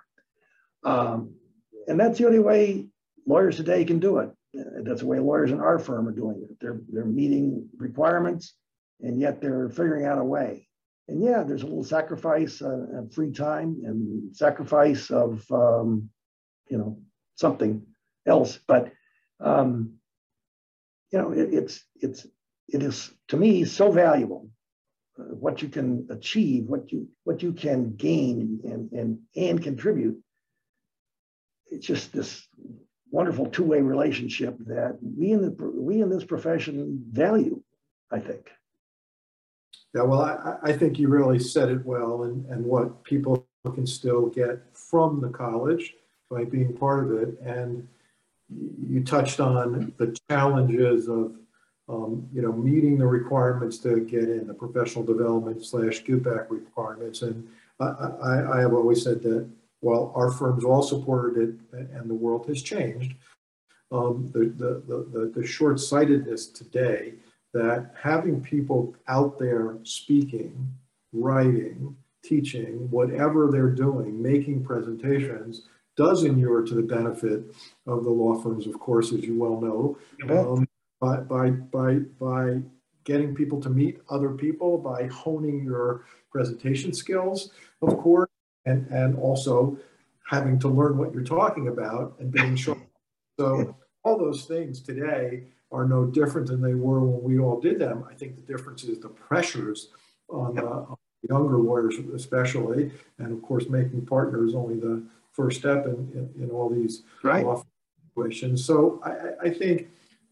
Um, 0.86 1.36
and 1.88 2.00
that's 2.00 2.18
the 2.18 2.26
only 2.26 2.40
way 2.40 2.88
lawyers 3.26 3.58
today 3.58 3.84
can 3.84 4.00
do 4.00 4.20
it. 4.20 4.30
That's 4.54 5.02
the 5.02 5.08
way 5.08 5.20
lawyers 5.20 5.52
in 5.52 5.60
our 5.60 5.80
firm 5.80 6.08
are 6.08 6.12
doing 6.12 6.46
it. 6.50 6.58
They're, 6.62 6.80
they're 6.90 7.06
meeting 7.06 7.68
requirements 7.78 8.54
and 9.02 9.20
yet 9.20 9.42
they're 9.42 9.70
figuring 9.70 10.06
out 10.06 10.20
a 10.20 10.24
way. 10.24 10.68
And 11.08 11.22
yeah, 11.22 11.44
there's 11.44 11.64
a 11.64 11.68
little 11.68 11.84
sacrifice 11.84 12.62
uh, 12.62 13.00
of 13.00 13.14
free 13.14 13.32
time 13.32 13.82
and 13.86 14.36
sacrifice 14.36 15.12
of, 15.12 15.46
um, 15.52 16.10
you 16.70 16.78
know, 16.78 17.00
something 17.36 17.86
else. 18.26 18.60
But, 18.66 18.94
um, 19.40 19.96
you 21.12 21.20
know, 21.20 21.32
it, 21.32 21.54
it's, 21.54 21.84
it's, 21.96 22.26
it 22.70 22.82
is 22.82 23.12
to 23.28 23.38
me 23.38 23.66
so 23.66 23.92
valuable 23.92 24.50
uh, 25.20 25.24
what 25.24 25.62
you 25.62 25.68
can 25.68 26.08
achieve, 26.10 26.66
what 26.66 26.92
you, 26.92 27.10
what 27.26 27.44
you 27.44 27.52
can 27.52 27.96
gain 27.96 28.62
and, 28.64 28.92
and, 28.94 29.20
and 29.36 29.62
contribute. 29.62 30.18
It's 31.70 31.86
just 31.86 32.14
this 32.14 32.48
wonderful 33.12 33.46
two-way 33.48 33.82
relationship 33.82 34.58
that 34.66 34.98
we 35.02 35.32
in 35.32 35.42
the 35.42 35.52
we 35.52 36.02
in 36.02 36.10
this 36.10 36.24
profession 36.24 37.04
value, 37.12 37.62
I 38.12 38.20
think. 38.20 38.50
Yeah, 39.94 40.02
well, 40.04 40.22
I, 40.22 40.58
I 40.64 40.74
think 40.74 40.98
you 40.98 41.08
really 41.08 41.40
said 41.40 41.70
it 41.70 41.86
well, 41.86 42.24
and, 42.24 42.46
and 42.48 42.66
what 42.66 43.04
people 43.04 43.48
can 43.76 43.86
still 43.86 44.26
get 44.28 44.60
from 44.74 45.22
the 45.22 45.30
college 45.30 45.94
by 46.30 46.44
being 46.46 46.76
part 46.76 47.06
of 47.06 47.12
it. 47.14 47.40
And 47.42 47.88
you 48.50 49.04
touched 49.04 49.40
on 49.40 49.94
the 49.98 50.18
challenges 50.30 51.08
of, 51.08 51.36
um, 51.88 52.28
you 52.34 52.42
know, 52.42 52.52
meeting 52.52 52.98
the 52.98 53.06
requirements 53.06 53.78
to 53.80 54.00
get 54.02 54.24
in, 54.24 54.48
the 54.48 54.54
professional 54.54 55.06
development 55.06 55.64
slash 55.64 56.04
give 56.04 56.24
back 56.24 56.50
requirements. 56.50 57.22
And 57.22 57.48
I, 57.80 57.86
I, 57.86 58.58
I 58.58 58.60
have 58.62 58.74
always 58.74 59.04
said 59.04 59.22
that 59.24 59.48
while 59.82 60.12
our 60.16 60.32
firms 60.32 60.64
all 60.64 60.82
supported 60.82 61.60
it 61.74 61.90
and 61.94 62.10
the 62.10 62.16
world 62.16 62.48
has 62.48 62.62
changed, 62.62 63.14
um, 63.92 64.32
the, 64.34 64.46
the, 64.46 64.84
the, 64.88 65.32
the 65.36 65.46
short-sightedness 65.46 66.48
today 66.48 67.14
that 67.54 67.92
having 68.02 68.42
people 68.42 68.96
out 69.08 69.38
there 69.38 69.78
speaking, 69.84 70.74
writing, 71.12 71.96
teaching, 72.24 72.90
whatever 72.90 73.50
they're 73.52 73.70
doing, 73.70 74.22
making 74.22 74.64
presentations, 74.64 75.68
does 75.96 76.24
inure 76.24 76.64
to 76.64 76.74
the 76.74 76.82
benefit 76.82 77.44
of 77.86 78.04
the 78.04 78.10
law 78.10 78.36
firms, 78.42 78.66
of 78.66 78.80
course, 78.80 79.12
as 79.12 79.24
you 79.24 79.40
well 79.40 79.62
know, 79.62 79.98
um, 80.36 80.68
by, 81.00 81.18
by, 81.18 81.50
by, 81.52 82.00
by 82.20 82.60
getting 83.04 83.36
people 83.36 83.62
to 83.62 83.70
meet 83.70 84.00
other 84.10 84.30
people, 84.30 84.78
by 84.78 85.06
honing 85.08 85.64
your 85.64 86.06
presentation 86.32 86.94
skills, 86.94 87.52
of 87.82 87.98
course, 88.00 88.30
and, 88.66 88.88
and 88.88 89.16
also 89.18 89.78
having 90.28 90.58
to 90.58 90.68
learn 90.68 90.98
what 90.98 91.14
you're 91.14 91.24
talking 91.24 91.68
about 91.68 92.16
and 92.20 92.32
being 92.32 92.56
sure. 92.56 92.78
So 93.40 93.76
all 94.04 94.20
those 94.20 94.46
things 94.46 94.80
today 94.80 95.46
are 95.74 95.86
no 95.86 96.06
different 96.06 96.48
than 96.48 96.62
they 96.62 96.76
were 96.76 97.00
when 97.04 97.24
we 97.24 97.40
all 97.40 97.60
did 97.60 97.80
them. 97.80 98.06
I 98.10 98.14
think 98.14 98.36
the 98.36 98.54
difference 98.54 98.84
is 98.84 99.00
the 99.00 99.10
pressures 99.10 99.90
on, 100.30 100.56
the, 100.56 100.64
on 100.64 100.98
younger 101.30 101.58
lawyers 101.58 101.96
especially, 102.14 102.92
and 103.18 103.34
of 103.34 103.42
course 103.42 103.68
making 103.68 104.06
partners 104.06 104.54
only 104.54 104.80
the 104.80 105.04
first 105.32 105.60
step 105.60 105.86
in, 105.88 105.94
in, 106.14 106.44
in 106.44 106.50
all 106.52 106.70
these 106.70 107.02
right. 107.24 107.44
law 107.44 107.64
situations. 108.08 108.64
So 108.64 109.02
I, 109.04 109.48
I 109.48 109.50
think 109.50 109.88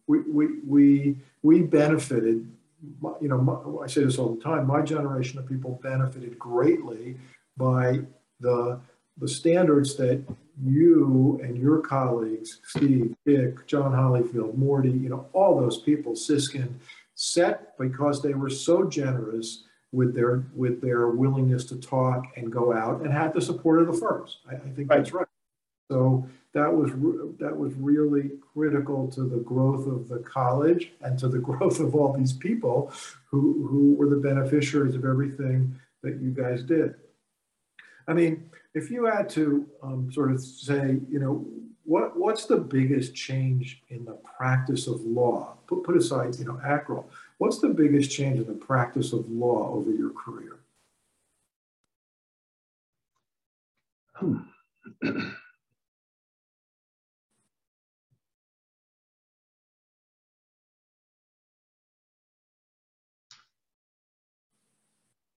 we, 0.05 0.19
we, 0.21 0.47
we, 0.65 1.17
we 1.41 1.61
benefited, 1.61 2.47
you 3.19 3.27
know, 3.27 3.37
my, 3.39 3.83
I 3.83 3.87
say 3.87 4.03
this 4.03 4.19
all 4.19 4.35
the 4.35 4.41
time, 4.41 4.67
my 4.67 4.81
generation 4.81 5.39
of 5.39 5.47
people 5.47 5.79
benefited 5.81 6.37
greatly 6.37 7.17
by 7.57 8.01
the, 8.39 8.79
the 9.17 9.27
standards 9.27 9.95
that 9.95 10.23
you 10.63 11.39
and 11.43 11.57
your 11.57 11.79
colleagues, 11.79 12.59
Steve, 12.63 13.15
Dick, 13.25 13.65
John 13.67 13.91
Hollyfield, 13.91 14.57
Morty, 14.57 14.91
you 14.91 15.09
know, 15.09 15.27
all 15.33 15.59
those 15.59 15.79
people, 15.81 16.15
Siskin, 16.15 16.79
set 17.15 17.77
because 17.77 18.21
they 18.21 18.33
were 18.33 18.49
so 18.49 18.83
generous 18.83 19.63
with 19.91 20.15
their 20.15 20.45
with 20.55 20.81
their 20.81 21.07
willingness 21.09 21.65
to 21.65 21.75
talk 21.75 22.25
and 22.37 22.51
go 22.51 22.73
out 22.73 23.01
and 23.01 23.11
had 23.11 23.33
the 23.33 23.41
support 23.41 23.81
of 23.81 23.87
the 23.87 23.93
firms. 23.93 24.37
I, 24.49 24.55
I 24.55 24.59
think 24.59 24.89
right. 24.89 24.97
that's 24.97 25.11
right. 25.11 25.27
So 25.89 26.25
that 26.53 26.73
was 26.73 26.91
that 27.39 27.55
was 27.55 27.73
really 27.75 28.31
critical 28.53 29.07
to 29.09 29.23
the 29.23 29.37
growth 29.37 29.87
of 29.87 30.07
the 30.07 30.19
college 30.19 30.91
and 31.01 31.19
to 31.19 31.27
the 31.27 31.39
growth 31.49 31.79
of 31.79 31.95
all 31.95 32.13
these 32.13 32.33
people 32.33 32.91
who 33.25 33.67
who 33.67 33.95
were 33.95 34.09
the 34.09 34.15
beneficiaries 34.15 34.95
of 34.95 35.05
everything 35.05 35.75
that 36.03 36.21
you 36.21 36.31
guys 36.31 36.63
did. 36.63 36.95
I 38.07 38.13
mean, 38.13 38.49
if 38.73 38.89
you 38.89 39.05
had 39.05 39.29
to 39.29 39.67
um, 39.83 40.11
sort 40.11 40.31
of 40.31 40.41
say, 40.41 40.99
you 41.09 41.19
know, 41.19 41.45
what 41.83 42.17
what's 42.17 42.45
the 42.45 42.57
biggest 42.57 43.15
change 43.15 43.83
in 43.89 44.05
the 44.05 44.17
practice 44.37 44.87
of 44.87 45.01
law? 45.01 45.57
Put 45.67 45.83
put 45.83 45.97
aside, 45.97 46.35
you 46.37 46.45
know, 46.45 46.59
ACREL. 46.63 47.05
What's 47.37 47.59
the 47.59 47.69
biggest 47.69 48.11
change 48.11 48.39
in 48.39 48.47
the 48.47 48.53
practice 48.53 49.13
of 49.13 49.29
law 49.29 49.73
over 49.73 49.91
your 49.91 50.11
career? 50.11 50.59
Hmm. 54.13 54.37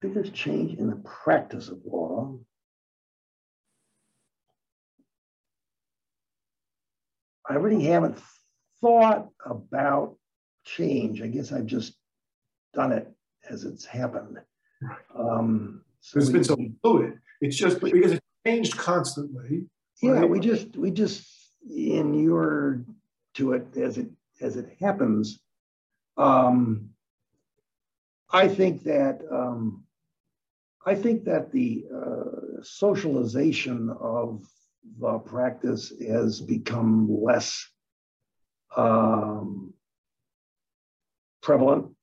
biggest 0.01 0.33
change 0.33 0.79
in 0.79 0.87
the 0.87 0.95
practice 0.95 1.69
of 1.69 1.79
law 1.85 2.35
I 7.51 7.55
really 7.55 7.83
haven't 7.83 8.17
thought 8.79 9.29
about 9.45 10.15
change. 10.63 11.21
I 11.21 11.27
guess 11.27 11.51
I've 11.51 11.65
just 11.65 11.93
done 12.73 12.93
it 12.93 13.11
as 13.49 13.65
it's 13.65 13.85
happened. 13.85 14.39
Um, 15.15 15.81
so 15.99 16.19
it's 16.19 16.29
been 16.29 16.43
so 16.43 16.55
fluid. 16.81 17.19
It's 17.41 17.57
just 17.57 17.81
because 17.81 18.13
it's 18.13 18.25
changed 18.45 18.77
constantly. 18.77 19.67
Yeah, 20.01 20.11
right? 20.11 20.29
we 20.29 20.39
just 20.39 20.77
we 20.77 20.91
just 20.91 21.27
inure 21.69 22.85
to 23.35 23.53
it 23.53 23.75
as 23.75 23.97
it 23.97 24.09
as 24.39 24.55
it 24.55 24.77
happens. 24.79 25.39
Um, 26.17 26.89
I 28.31 28.47
think 28.47 28.83
that 28.83 29.21
um, 29.29 29.83
I 30.85 30.95
think 30.95 31.25
that 31.25 31.51
the 31.51 31.85
uh, 31.93 32.63
socialization 32.63 33.89
of 33.99 34.47
the 34.99 35.19
practice 35.19 35.93
has 36.07 36.41
become 36.41 37.07
less 37.09 37.67
um, 38.75 39.73
prevalent. 41.41 41.93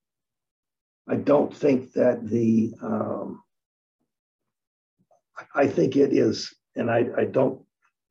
I 1.09 1.16
don't 1.16 1.55
think 1.55 1.93
that 1.93 2.29
the, 2.29 2.74
um, 2.83 3.43
I 5.55 5.66
think 5.66 5.97
it 5.97 6.12
is, 6.12 6.55
and 6.76 6.91
I, 6.91 7.07
I 7.16 7.24
don't 7.24 7.62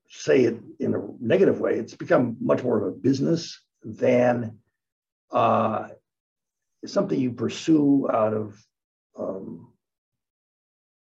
say 0.10 0.46
it 0.46 0.60
in 0.80 0.96
a 0.96 1.02
negative 1.20 1.60
way, 1.60 1.74
it's 1.74 1.96
become 1.96 2.38
much 2.40 2.64
more 2.64 2.78
of 2.78 2.88
a 2.88 2.98
business 2.98 3.60
than 3.84 4.58
uh, 5.32 5.90
something 6.86 7.20
you 7.20 7.32
pursue 7.32 8.08
out 8.12 8.34
of 8.34 8.66
um, 9.18 9.74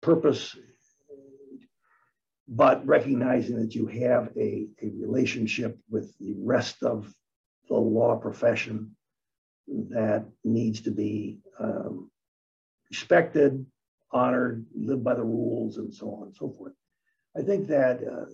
purpose 0.02 0.56
but 2.48 2.86
recognizing 2.86 3.60
that 3.60 3.76
you 3.76 3.88
have 3.88 4.30
a, 4.38 4.68
a 4.82 4.92
relationship 4.98 5.78
with 5.90 6.18
the 6.20 6.36
rest 6.40 6.82
of 6.84 7.14
the 7.68 7.76
law 7.76 8.16
profession 8.16 8.96
that 9.68 10.26
needs 10.46 10.82
to 10.82 10.92
be 10.92 11.40
um, 11.60 12.10
respected, 12.90 13.66
honored, 14.12 14.66
live 14.74 15.04
by 15.04 15.14
the 15.14 15.24
rules, 15.24 15.78
and 15.78 15.94
so 15.94 16.10
on 16.12 16.28
and 16.28 16.36
so 16.36 16.56
forth. 16.58 16.72
I 17.38 17.42
think 17.42 17.68
that 17.68 18.00
uh, 18.02 18.26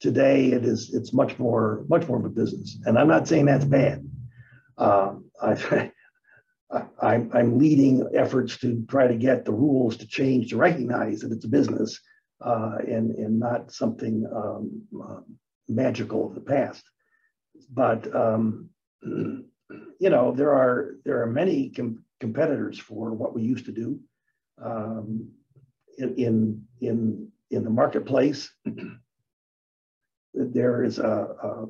today 0.00 0.46
it 0.52 0.64
is 0.64 0.94
it's 0.94 1.12
much 1.12 1.38
more 1.38 1.84
much 1.88 2.08
more 2.08 2.18
of 2.18 2.24
a 2.24 2.30
business, 2.30 2.78
and 2.86 2.98
I'm 2.98 3.08
not 3.08 3.28
saying 3.28 3.44
that's 3.44 3.66
bad. 3.66 4.08
Um, 4.78 5.26
I, 5.42 5.90
I, 7.02 7.14
I'm 7.34 7.58
leading 7.58 8.08
efforts 8.14 8.56
to 8.60 8.82
try 8.88 9.06
to 9.06 9.16
get 9.16 9.44
the 9.44 9.52
rules 9.52 9.98
to 9.98 10.06
change 10.06 10.48
to 10.50 10.56
recognize 10.56 11.20
that 11.20 11.30
it's 11.30 11.44
a 11.44 11.48
business 11.48 12.00
uh, 12.44 12.78
and, 12.86 13.12
and 13.12 13.38
not 13.38 13.72
something 13.72 14.26
um, 14.34 14.82
uh, 15.02 15.20
magical 15.68 16.26
of 16.26 16.34
the 16.34 16.40
past. 16.40 16.84
But 17.70 18.14
um, 18.14 18.70
you 19.02 20.10
know, 20.10 20.32
there 20.32 20.52
are 20.52 20.96
there 21.04 21.22
are 21.22 21.26
many 21.26 21.70
com 21.70 22.04
competitors 22.20 22.78
for 22.78 23.12
what 23.12 23.34
we 23.34 23.42
used 23.42 23.66
to 23.66 23.72
do 23.72 24.00
um, 24.62 25.28
in, 25.98 26.14
in 26.16 26.64
in 26.80 27.28
in 27.50 27.64
the 27.64 27.70
marketplace. 27.70 28.50
there 30.34 30.84
is 30.84 30.98
a, 30.98 31.26
a 31.42 31.66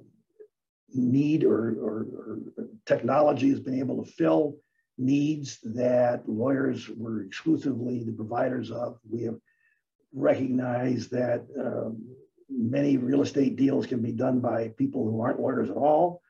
need 0.94 1.44
or, 1.44 1.70
or, 1.80 2.06
or, 2.16 2.38
technology 2.86 3.48
has 3.50 3.60
been 3.60 3.78
able 3.78 4.04
to 4.04 4.10
fill 4.12 4.56
needs 4.98 5.58
that 5.62 6.28
lawyers 6.28 6.88
were 6.90 7.22
exclusively 7.22 8.04
the 8.04 8.12
providers 8.12 8.70
of. 8.70 8.98
We 9.08 9.22
have 9.22 9.36
recognized 10.12 11.10
that 11.10 11.46
um, 11.58 12.04
many 12.48 12.96
real 12.96 13.22
estate 13.22 13.56
deals 13.56 13.86
can 13.86 14.02
be 14.02 14.12
done 14.12 14.40
by 14.40 14.68
people 14.76 15.04
who 15.04 15.20
aren't 15.20 15.40
lawyers 15.40 15.70
at 15.70 15.76
all. 15.76 16.20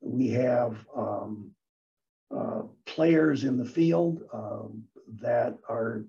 We 0.00 0.28
have 0.30 0.76
um, 0.96 1.52
uh, 2.34 2.62
players 2.86 3.44
in 3.44 3.56
the 3.56 3.64
field 3.64 4.22
um, 4.32 4.84
that 5.20 5.58
are, 5.68 6.04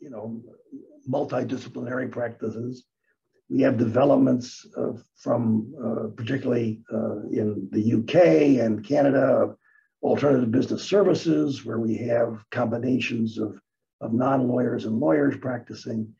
you 0.00 0.10
know, 0.10 0.42
multidisciplinary 1.08 2.10
practices. 2.10 2.84
We 3.50 3.60
have 3.62 3.76
developments 3.76 4.66
of, 4.76 5.02
from 5.16 5.74
uh, 5.82 6.08
particularly 6.16 6.82
uh, 6.92 7.26
in 7.30 7.68
the 7.70 7.94
UK 7.94 8.64
and 8.64 8.84
Canada, 8.86 9.54
alternative 10.02 10.50
business 10.50 10.82
services, 10.82 11.64
where 11.64 11.78
we 11.78 11.96
have 11.98 12.42
combinations 12.50 13.38
of, 13.38 13.58
of 14.00 14.12
non-lawyers 14.12 14.86
and 14.86 14.98
lawyers 14.98 15.36
practicing. 15.38 16.14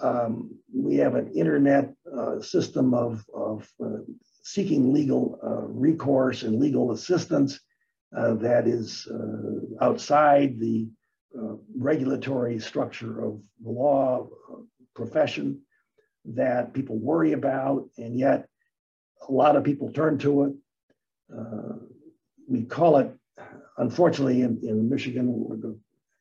Um, 0.00 0.58
we 0.74 0.96
have 0.96 1.14
an 1.14 1.32
internet 1.32 1.92
uh, 2.16 2.40
system 2.40 2.94
of, 2.94 3.24
of 3.34 3.68
uh, 3.84 3.98
seeking 4.42 4.92
legal 4.92 5.38
uh, 5.42 5.66
recourse 5.68 6.42
and 6.42 6.58
legal 6.58 6.92
assistance 6.92 7.60
uh, 8.16 8.34
that 8.34 8.66
is 8.66 9.06
uh, 9.06 9.84
outside 9.84 10.58
the 10.58 10.88
uh, 11.38 11.54
regulatory 11.76 12.58
structure 12.58 13.22
of 13.22 13.40
the 13.62 13.70
law 13.70 14.26
profession 14.96 15.60
that 16.24 16.74
people 16.74 16.98
worry 16.98 17.32
about, 17.32 17.88
and 17.98 18.18
yet 18.18 18.48
a 19.28 19.32
lot 19.32 19.54
of 19.54 19.62
people 19.62 19.92
turn 19.92 20.18
to 20.18 20.44
it. 20.44 20.52
we 22.48 22.64
call 22.64 22.96
it, 22.96 23.12
unfortunately, 23.78 24.42
in, 24.42 24.58
in 24.62 24.90
Michigan, 24.90 25.26
the 25.60 25.78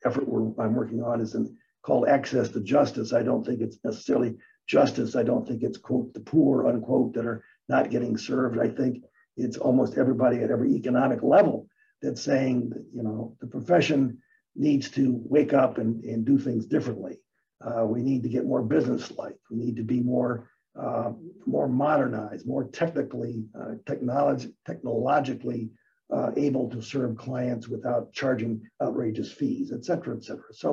effort 0.08 0.26
I'm 0.60 0.76
working 0.76 1.02
on 1.02 1.22
is 1.22 1.34
in, 1.34 1.58
called 1.90 2.08
access 2.18 2.48
to 2.50 2.60
justice. 2.76 3.10
I 3.20 3.24
don't 3.24 3.44
think 3.46 3.60
it's 3.62 3.80
necessarily 3.84 4.32
justice. 4.76 5.12
I 5.22 5.24
don't 5.30 5.46
think 5.48 5.64
it's 5.64 5.80
quote 5.88 6.14
the 6.14 6.26
poor 6.34 6.68
unquote 6.70 7.12
that 7.16 7.26
are 7.32 7.42
not 7.74 7.90
getting 7.94 8.16
served. 8.16 8.56
I 8.68 8.70
think 8.80 8.94
it's 9.44 9.58
almost 9.58 9.98
everybody 9.98 10.38
at 10.42 10.52
every 10.56 10.72
economic 10.82 11.20
level 11.24 11.58
that's 12.02 12.24
saying 12.32 12.58
that, 12.72 12.86
you 12.98 13.04
know, 13.08 13.36
the 13.42 13.48
profession 13.48 14.00
needs 14.68 14.86
to 14.98 15.04
wake 15.36 15.54
up 15.64 15.74
and, 15.82 15.92
and 16.12 16.26
do 16.32 16.38
things 16.38 16.66
differently. 16.76 17.16
Uh, 17.66 17.84
we 17.94 18.00
need 18.10 18.22
to 18.24 18.34
get 18.36 18.52
more 18.52 18.64
business-like. 18.76 19.40
We 19.50 19.58
need 19.64 19.76
to 19.82 19.88
be 19.96 20.02
more 20.16 20.32
uh, 20.84 21.12
more 21.56 21.68
modernized, 21.68 22.44
more 22.54 22.66
technically, 22.84 23.36
uh, 23.60 23.74
technology, 23.92 24.50
technologically 24.70 25.62
uh, 26.16 26.30
able 26.38 26.70
to 26.70 26.80
serve 26.94 27.18
clients 27.18 27.66
without 27.68 28.14
charging 28.20 28.62
outrageous 28.84 29.32
fees, 29.40 29.68
et 29.78 29.84
cetera, 29.88 30.16
et 30.16 30.24
cetera. 30.24 30.52
So 30.64 30.70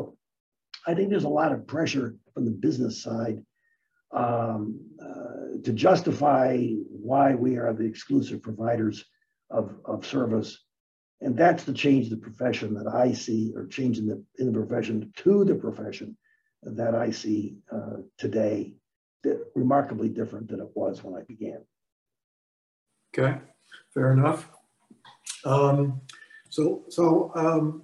I 0.87 0.95
think 0.95 1.11
there's 1.11 1.25
a 1.25 1.29
lot 1.29 1.53
of 1.53 1.67
pressure 1.67 2.17
from 2.33 2.45
the 2.45 2.51
business 2.51 3.03
side 3.03 3.43
um, 4.13 4.81
uh, 5.03 5.63
to 5.65 5.73
justify 5.73 6.59
why 6.89 7.35
we 7.35 7.57
are 7.57 7.73
the 7.73 7.85
exclusive 7.85 8.43
providers 8.43 9.05
of, 9.51 9.75
of 9.85 10.07
service 10.07 10.59
and 11.21 11.37
that's 11.37 11.65
the 11.65 11.73
change 11.73 12.11
the 12.11 12.17
profession 12.17 12.75
that 12.75 12.87
I 12.87 13.13
see, 13.13 13.53
or 13.57 13.67
change 13.67 13.99
in 13.99 14.07
the, 14.07 14.23
in 14.39 14.47
the 14.47 14.53
profession 14.53 15.13
to 15.17 15.45
the 15.45 15.55
profession 15.55 16.17
that 16.63 16.95
I 16.95 17.11
see 17.11 17.57
uh, 17.73 17.99
today, 18.19 18.75
remarkably 19.55 20.09
different 20.09 20.49
than 20.49 20.61
it 20.61 20.69
was 20.75 21.03
when 21.03 21.15
I 21.15 21.25
began. 21.25 21.65
Okay, 23.17 23.39
fair 23.95 24.13
enough. 24.13 24.49
Um, 25.45 26.03
so, 26.51 26.85
so 26.91 27.33
um, 27.35 27.83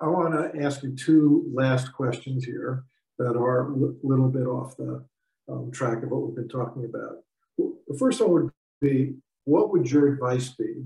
I 0.00 0.06
want 0.06 0.32
to 0.32 0.62
ask 0.62 0.82
you 0.82 0.94
two 0.94 1.50
last 1.52 1.92
questions 1.92 2.44
here 2.44 2.84
that 3.18 3.36
are 3.36 3.72
a 3.72 3.74
little 4.02 4.28
bit 4.28 4.46
off 4.46 4.76
the 4.76 5.04
um, 5.48 5.70
track 5.72 6.02
of 6.02 6.10
what 6.10 6.22
we've 6.22 6.36
been 6.36 6.48
talking 6.48 6.84
about. 6.84 7.16
The 7.56 7.98
first 7.98 8.20
one 8.20 8.30
would 8.30 8.50
be, 8.80 9.14
what 9.44 9.72
would 9.72 9.90
your 9.90 10.12
advice 10.12 10.50
be 10.50 10.84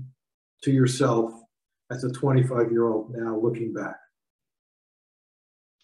to 0.63 0.71
yourself 0.71 1.31
as 1.91 2.03
a 2.03 2.11
25 2.11 2.71
year 2.71 2.87
old 2.87 3.15
now 3.15 3.37
looking 3.37 3.71
back? 3.73 3.97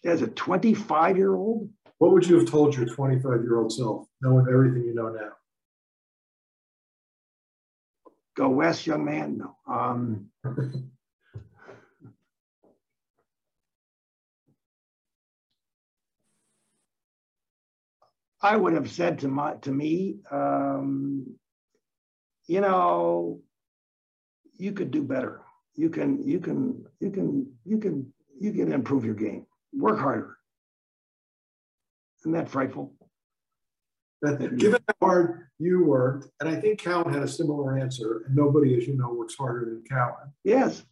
As 0.04 0.22
a 0.22 0.26
25 0.28 1.16
year 1.16 1.34
old? 1.34 1.70
What 1.98 2.12
would 2.12 2.26
you 2.26 2.38
have 2.38 2.48
told 2.48 2.74
your 2.74 2.86
25 2.86 3.42
year 3.42 3.58
old 3.58 3.72
self, 3.72 4.06
knowing 4.22 4.46
everything 4.48 4.84
you 4.84 4.94
know 4.94 5.10
now? 5.10 5.32
Go 8.36 8.48
west, 8.48 8.86
young 8.86 9.04
man. 9.04 9.38
No. 9.38 9.56
Um, 9.72 10.30
I 18.42 18.56
would 18.56 18.72
have 18.72 18.90
said 18.90 19.18
to 19.20 19.28
my 19.28 19.54
to 19.62 19.70
me, 19.70 20.16
um, 20.30 21.36
you 22.46 22.60
know, 22.60 23.40
you 24.56 24.72
could 24.72 24.90
do 24.90 25.02
better. 25.02 25.42
You 25.74 25.90
can 25.90 26.22
you 26.26 26.40
can 26.40 26.84
you 27.00 27.10
can 27.10 27.52
you 27.64 27.78
can 27.78 28.12
you 28.38 28.52
can 28.52 28.72
improve 28.72 29.04
your 29.04 29.14
game. 29.14 29.46
Work 29.72 29.98
harder. 29.98 30.36
Isn't 32.20 32.32
that 32.32 32.50
frightful? 32.50 32.94
That, 34.22 34.58
given 34.58 34.82
how 34.86 35.06
hard 35.06 35.46
you 35.58 35.84
worked, 35.84 36.28
and 36.40 36.48
I 36.48 36.60
think 36.60 36.80
Cowan 36.80 37.14
had 37.14 37.22
a 37.22 37.28
similar 37.28 37.78
answer, 37.78 38.24
and 38.26 38.36
nobody, 38.36 38.76
as 38.76 38.86
you 38.86 38.94
know, 38.94 39.14
works 39.14 39.34
harder 39.34 39.64
than 39.64 39.82
Cowan. 39.88 40.32
Yes. 40.44 40.84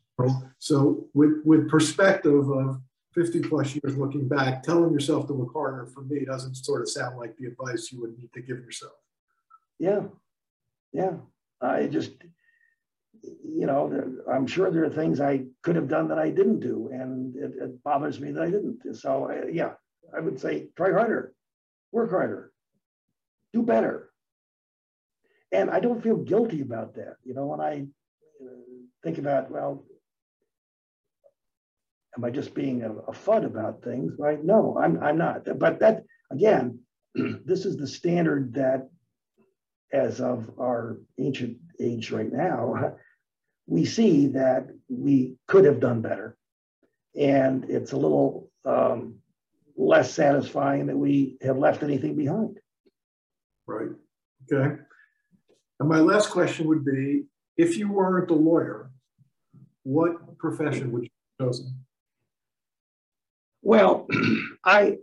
So 0.58 1.06
with 1.14 1.42
with 1.44 1.68
perspective 1.68 2.50
of 2.50 2.80
50 3.18 3.40
plus 3.48 3.74
years 3.74 3.96
looking 3.96 4.28
back, 4.28 4.62
telling 4.62 4.92
yourself 4.92 5.26
to 5.26 5.32
work 5.32 5.52
harder 5.52 5.86
for 5.86 6.02
me 6.02 6.24
doesn't 6.24 6.54
sort 6.54 6.82
of 6.82 6.88
sound 6.88 7.18
like 7.18 7.36
the 7.36 7.46
advice 7.46 7.90
you 7.90 8.00
would 8.00 8.16
need 8.16 8.32
to 8.32 8.40
give 8.40 8.58
yourself. 8.58 8.92
Yeah. 9.80 10.02
Yeah. 10.92 11.14
I 11.60 11.86
just, 11.88 12.12
you 13.22 13.66
know, 13.66 14.22
I'm 14.32 14.46
sure 14.46 14.70
there 14.70 14.84
are 14.84 14.90
things 14.90 15.20
I 15.20 15.46
could 15.62 15.74
have 15.74 15.88
done 15.88 16.06
that 16.08 16.18
I 16.20 16.30
didn't 16.30 16.60
do, 16.60 16.90
and 16.92 17.34
it, 17.34 17.52
it 17.60 17.82
bothers 17.82 18.20
me 18.20 18.30
that 18.30 18.42
I 18.42 18.50
didn't. 18.50 18.96
So, 18.96 19.30
uh, 19.30 19.48
yeah, 19.50 19.72
I 20.16 20.20
would 20.20 20.38
say 20.38 20.68
try 20.76 20.92
harder, 20.92 21.34
work 21.90 22.10
harder, 22.10 22.52
do 23.52 23.62
better. 23.62 24.10
And 25.50 25.70
I 25.70 25.80
don't 25.80 26.02
feel 26.02 26.16
guilty 26.16 26.60
about 26.60 26.94
that. 26.94 27.16
You 27.24 27.34
know, 27.34 27.46
when 27.46 27.60
I 27.60 27.86
uh, 28.40 28.54
think 29.02 29.18
about, 29.18 29.50
well, 29.50 29.84
am 32.16 32.24
I 32.24 32.30
just 32.30 32.54
being 32.54 32.82
a, 32.82 32.92
a 32.92 33.12
fud 33.12 33.44
about 33.44 33.82
things? 33.82 34.14
Right? 34.18 34.42
No, 34.42 34.78
I'm, 34.80 35.02
I'm 35.02 35.18
not. 35.18 35.46
But 35.58 35.80
that, 35.80 36.04
again, 36.30 36.80
this 37.14 37.64
is 37.64 37.76
the 37.76 37.86
standard 37.86 38.54
that, 38.54 38.88
as 39.92 40.20
of 40.20 40.50
our 40.58 40.98
ancient 41.18 41.56
age 41.80 42.10
right 42.10 42.30
now, 42.30 42.94
we 43.66 43.84
see 43.84 44.28
that 44.28 44.68
we 44.88 45.36
could 45.46 45.64
have 45.64 45.80
done 45.80 46.00
better. 46.00 46.36
And 47.18 47.64
it's 47.68 47.92
a 47.92 47.96
little 47.96 48.50
um, 48.64 49.16
less 49.76 50.12
satisfying 50.12 50.86
that 50.86 50.96
we 50.96 51.36
have 51.42 51.58
left 51.58 51.82
anything 51.82 52.16
behind. 52.16 52.58
Right. 53.66 53.90
Okay. 54.50 54.76
And 55.80 55.88
my 55.88 56.00
last 56.00 56.30
question 56.30 56.66
would 56.66 56.84
be 56.84 57.24
if 57.56 57.76
you 57.76 57.90
weren't 57.90 58.30
a 58.30 58.34
lawyer, 58.34 58.90
what 59.82 60.38
profession 60.38 60.92
would 60.92 61.04
you 61.04 61.10
have 61.38 61.48
chosen? 61.48 61.84
Well, 63.68 64.06
I, 64.64 64.96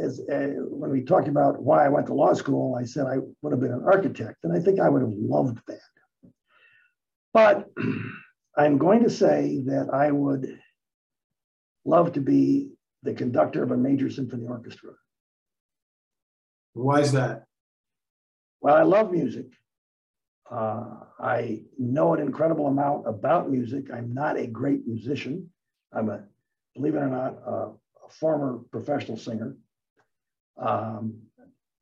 as, 0.00 0.20
uh, 0.30 0.50
when 0.70 0.90
we 0.92 1.02
talked 1.02 1.26
about 1.26 1.60
why 1.60 1.84
I 1.84 1.88
went 1.88 2.06
to 2.06 2.14
law 2.14 2.32
school, 2.32 2.76
I 2.80 2.84
said 2.84 3.08
I 3.08 3.16
would 3.42 3.50
have 3.50 3.58
been 3.58 3.72
an 3.72 3.82
architect, 3.84 4.44
and 4.44 4.52
I 4.52 4.60
think 4.60 4.78
I 4.78 4.88
would 4.88 5.02
have 5.02 5.10
loved 5.10 5.58
that. 5.66 5.80
But 7.32 7.68
I'm 8.56 8.78
going 8.78 9.02
to 9.02 9.10
say 9.10 9.62
that 9.66 9.88
I 9.92 10.12
would 10.12 10.60
love 11.84 12.12
to 12.12 12.20
be 12.20 12.70
the 13.02 13.14
conductor 13.14 13.64
of 13.64 13.72
a 13.72 13.76
major 13.76 14.08
symphony 14.08 14.46
orchestra. 14.46 14.92
Why 16.74 17.00
is 17.00 17.10
that? 17.10 17.46
Well, 18.60 18.76
I 18.76 18.82
love 18.82 19.10
music. 19.10 19.46
Uh, 20.48 21.00
I 21.18 21.62
know 21.80 22.14
an 22.14 22.20
incredible 22.20 22.68
amount 22.68 23.08
about 23.08 23.50
music. 23.50 23.86
I'm 23.92 24.14
not 24.14 24.38
a 24.38 24.46
great 24.46 24.86
musician. 24.86 25.50
I'm 25.92 26.10
a, 26.10 26.22
believe 26.76 26.94
it 26.94 26.98
or 26.98 27.08
not, 27.08 27.38
a, 28.06 28.10
former 28.10 28.60
professional 28.70 29.16
singer. 29.16 29.56
Um, 30.56 31.22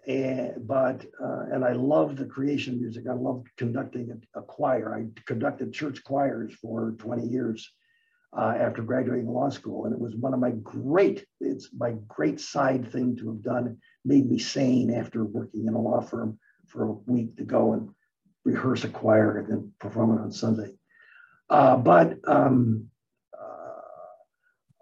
and, 0.06 0.66
but, 0.66 1.04
uh, 1.22 1.44
and 1.52 1.64
I 1.64 1.72
love 1.72 2.16
the 2.16 2.24
creation 2.24 2.80
music. 2.80 3.04
I 3.08 3.14
love 3.14 3.44
conducting 3.56 4.10
a, 4.10 4.40
a 4.40 4.42
choir. 4.42 4.94
I 4.94 5.06
conducted 5.26 5.72
church 5.72 6.02
choirs 6.04 6.52
for 6.60 6.94
20 6.98 7.26
years 7.26 7.70
uh, 8.36 8.54
after 8.58 8.82
graduating 8.82 9.28
law 9.28 9.50
school. 9.50 9.84
And 9.84 9.94
it 9.94 10.00
was 10.00 10.14
one 10.16 10.34
of 10.34 10.40
my 10.40 10.50
great, 10.50 11.24
it's 11.40 11.68
my 11.76 11.94
great 12.08 12.40
side 12.40 12.90
thing 12.90 13.16
to 13.16 13.28
have 13.28 13.42
done. 13.42 13.78
made 14.04 14.28
me 14.28 14.38
sane 14.38 14.92
after 14.92 15.24
working 15.24 15.66
in 15.66 15.74
a 15.74 15.80
law 15.80 16.00
firm 16.00 16.38
for 16.66 16.84
a 16.84 16.92
week 16.92 17.36
to 17.36 17.44
go 17.44 17.74
and 17.74 17.90
rehearse 18.44 18.84
a 18.84 18.88
choir 18.88 19.38
and 19.38 19.48
then 19.48 19.72
perform 19.78 20.18
it 20.18 20.22
on 20.22 20.32
Sunday. 20.32 20.72
Uh, 21.50 21.76
but 21.76 22.18
um, 22.26 22.88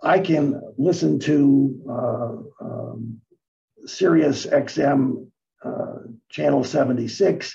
I 0.02 0.18
can 0.18 0.60
listen 0.78 1.18
to 1.20 1.82
uh, 1.88 2.64
um, 2.64 3.20
Sirius 3.86 4.46
XM 4.46 5.28
uh, 5.64 5.98
channel 6.30 6.64
76 6.64 7.54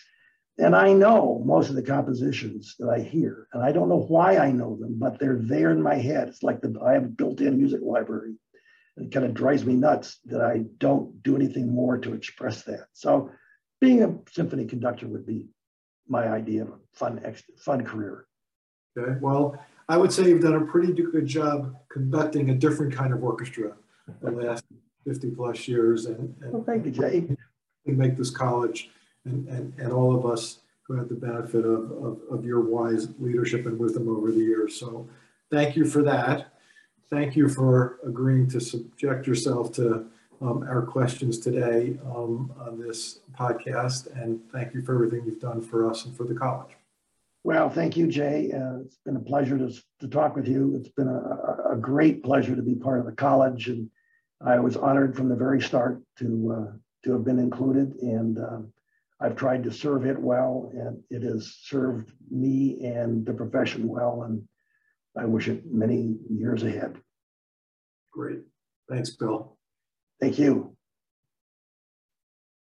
and 0.57 0.75
I 0.75 0.93
know 0.93 1.41
most 1.45 1.69
of 1.69 1.75
the 1.75 1.83
compositions 1.83 2.75
that 2.79 2.87
I 2.89 3.01
hear, 3.01 3.47
and 3.51 3.61
I 3.61 3.73
don't 3.73 3.89
know 3.89 4.05
why 4.07 4.37
I 4.37 4.51
know 4.51 4.77
them, 4.77 4.97
but 4.97 5.19
they're 5.19 5.39
there 5.41 5.71
in 5.71 5.81
my 5.81 5.95
head. 5.95 6.29
It's 6.29 6.43
like 6.43 6.61
the, 6.61 6.79
I 6.83 6.93
have 6.93 7.03
a 7.03 7.09
built-in 7.09 7.57
music 7.57 7.81
library. 7.83 8.35
And 8.95 9.07
it 9.07 9.11
kind 9.13 9.25
of 9.25 9.33
drives 9.33 9.65
me 9.65 9.73
nuts 9.73 10.19
that 10.25 10.41
I 10.41 10.63
don't 10.77 11.21
do 11.23 11.35
anything 11.35 11.73
more 11.73 11.97
to 11.97 12.13
express 12.13 12.63
that. 12.63 12.85
So 12.93 13.31
being 13.81 14.03
a 14.03 14.15
symphony 14.31 14.65
conductor 14.65 15.07
would 15.07 15.25
be 15.25 15.47
my 16.07 16.25
idea 16.29 16.61
of 16.61 16.69
a 16.69 16.77
fun, 16.93 17.35
fun 17.57 17.83
career. 17.83 18.25
Okay, 18.97 19.19
well, 19.21 19.61
I 19.87 19.97
would 19.97 20.11
say 20.11 20.23
you've 20.23 20.41
done 20.41 20.55
a 20.55 20.65
pretty 20.65 20.93
good 20.93 21.27
job 21.27 21.75
conducting 21.89 22.49
a 22.49 22.55
different 22.55 22.93
kind 22.93 23.13
of 23.13 23.23
orchestra 23.23 23.73
the 24.21 24.31
last 24.31 24.65
50 25.05 25.31
plus 25.31 25.67
years. 25.67 26.05
And, 26.05 26.35
and 26.41 26.53
well, 26.53 26.63
thank 26.63 26.85
you, 26.85 26.91
Jay. 26.91 27.27
Make 27.85 28.17
this 28.17 28.31
college 28.31 28.89
and, 29.25 29.47
and, 29.47 29.73
and 29.77 29.93
all 29.93 30.15
of 30.15 30.25
us 30.25 30.59
who 30.83 30.95
had 30.95 31.09
the 31.09 31.15
benefit 31.15 31.65
of, 31.65 31.91
of, 31.91 32.19
of 32.31 32.45
your 32.45 32.61
wise 32.61 33.09
leadership 33.19 33.65
and 33.65 33.77
wisdom 33.77 34.07
over 34.07 34.31
the 34.31 34.39
years. 34.39 34.79
So 34.79 35.07
thank 35.51 35.75
you 35.75 35.85
for 35.85 36.01
that. 36.03 36.53
Thank 37.09 37.35
you 37.35 37.47
for 37.47 37.99
agreeing 38.05 38.47
to 38.49 38.59
subject 38.59 39.27
yourself 39.27 39.71
to 39.73 40.07
um, 40.41 40.63
our 40.63 40.81
questions 40.81 41.39
today 41.39 41.97
um, 42.05 42.51
on 42.59 42.79
this 42.79 43.19
podcast. 43.37 44.07
And 44.19 44.39
thank 44.51 44.73
you 44.73 44.81
for 44.81 44.95
everything 44.95 45.25
you've 45.25 45.39
done 45.39 45.61
for 45.61 45.89
us 45.89 46.05
and 46.05 46.15
for 46.15 46.23
the 46.23 46.33
college. 46.33 46.75
Well, 47.45 47.69
thank 47.69 47.95
you, 47.95 48.07
Jay. 48.07 48.51
Uh, 48.51 48.79
it's 48.79 48.97
been 49.05 49.17
a 49.17 49.19
pleasure 49.19 49.55
to, 49.55 49.71
to 49.99 50.07
talk 50.07 50.35
with 50.35 50.47
you. 50.47 50.75
It's 50.77 50.89
been 50.89 51.07
a, 51.07 51.73
a, 51.73 51.77
great 51.79 52.23
pleasure 52.23 52.55
to 52.55 52.61
be 52.63 52.73
part 52.73 52.99
of 52.99 53.05
the 53.05 53.11
college. 53.11 53.67
And 53.67 53.87
I 54.43 54.57
was 54.57 54.75
honored 54.75 55.15
from 55.15 55.29
the 55.29 55.35
very 55.35 55.61
start 55.61 56.01
to, 56.17 56.55
uh, 56.57 56.77
to 57.03 57.13
have 57.13 57.23
been 57.23 57.37
included. 57.37 57.97
And 58.01 58.39
um, 58.39 58.73
I've 59.21 59.35
tried 59.35 59.63
to 59.65 59.71
serve 59.71 60.07
it 60.07 60.19
well, 60.19 60.71
and 60.73 61.03
it 61.11 61.21
has 61.21 61.55
served 61.61 62.11
me 62.31 62.83
and 62.83 63.23
the 63.23 63.33
profession 63.33 63.87
well, 63.87 64.23
and 64.23 64.41
I 65.15 65.25
wish 65.25 65.47
it 65.47 65.71
many 65.71 66.15
years 66.27 66.63
ahead. 66.63 66.99
Great. 68.11 68.39
Thanks, 68.89 69.15
Bill. 69.17 69.55
Thank 70.19 70.39
you. 70.39 70.75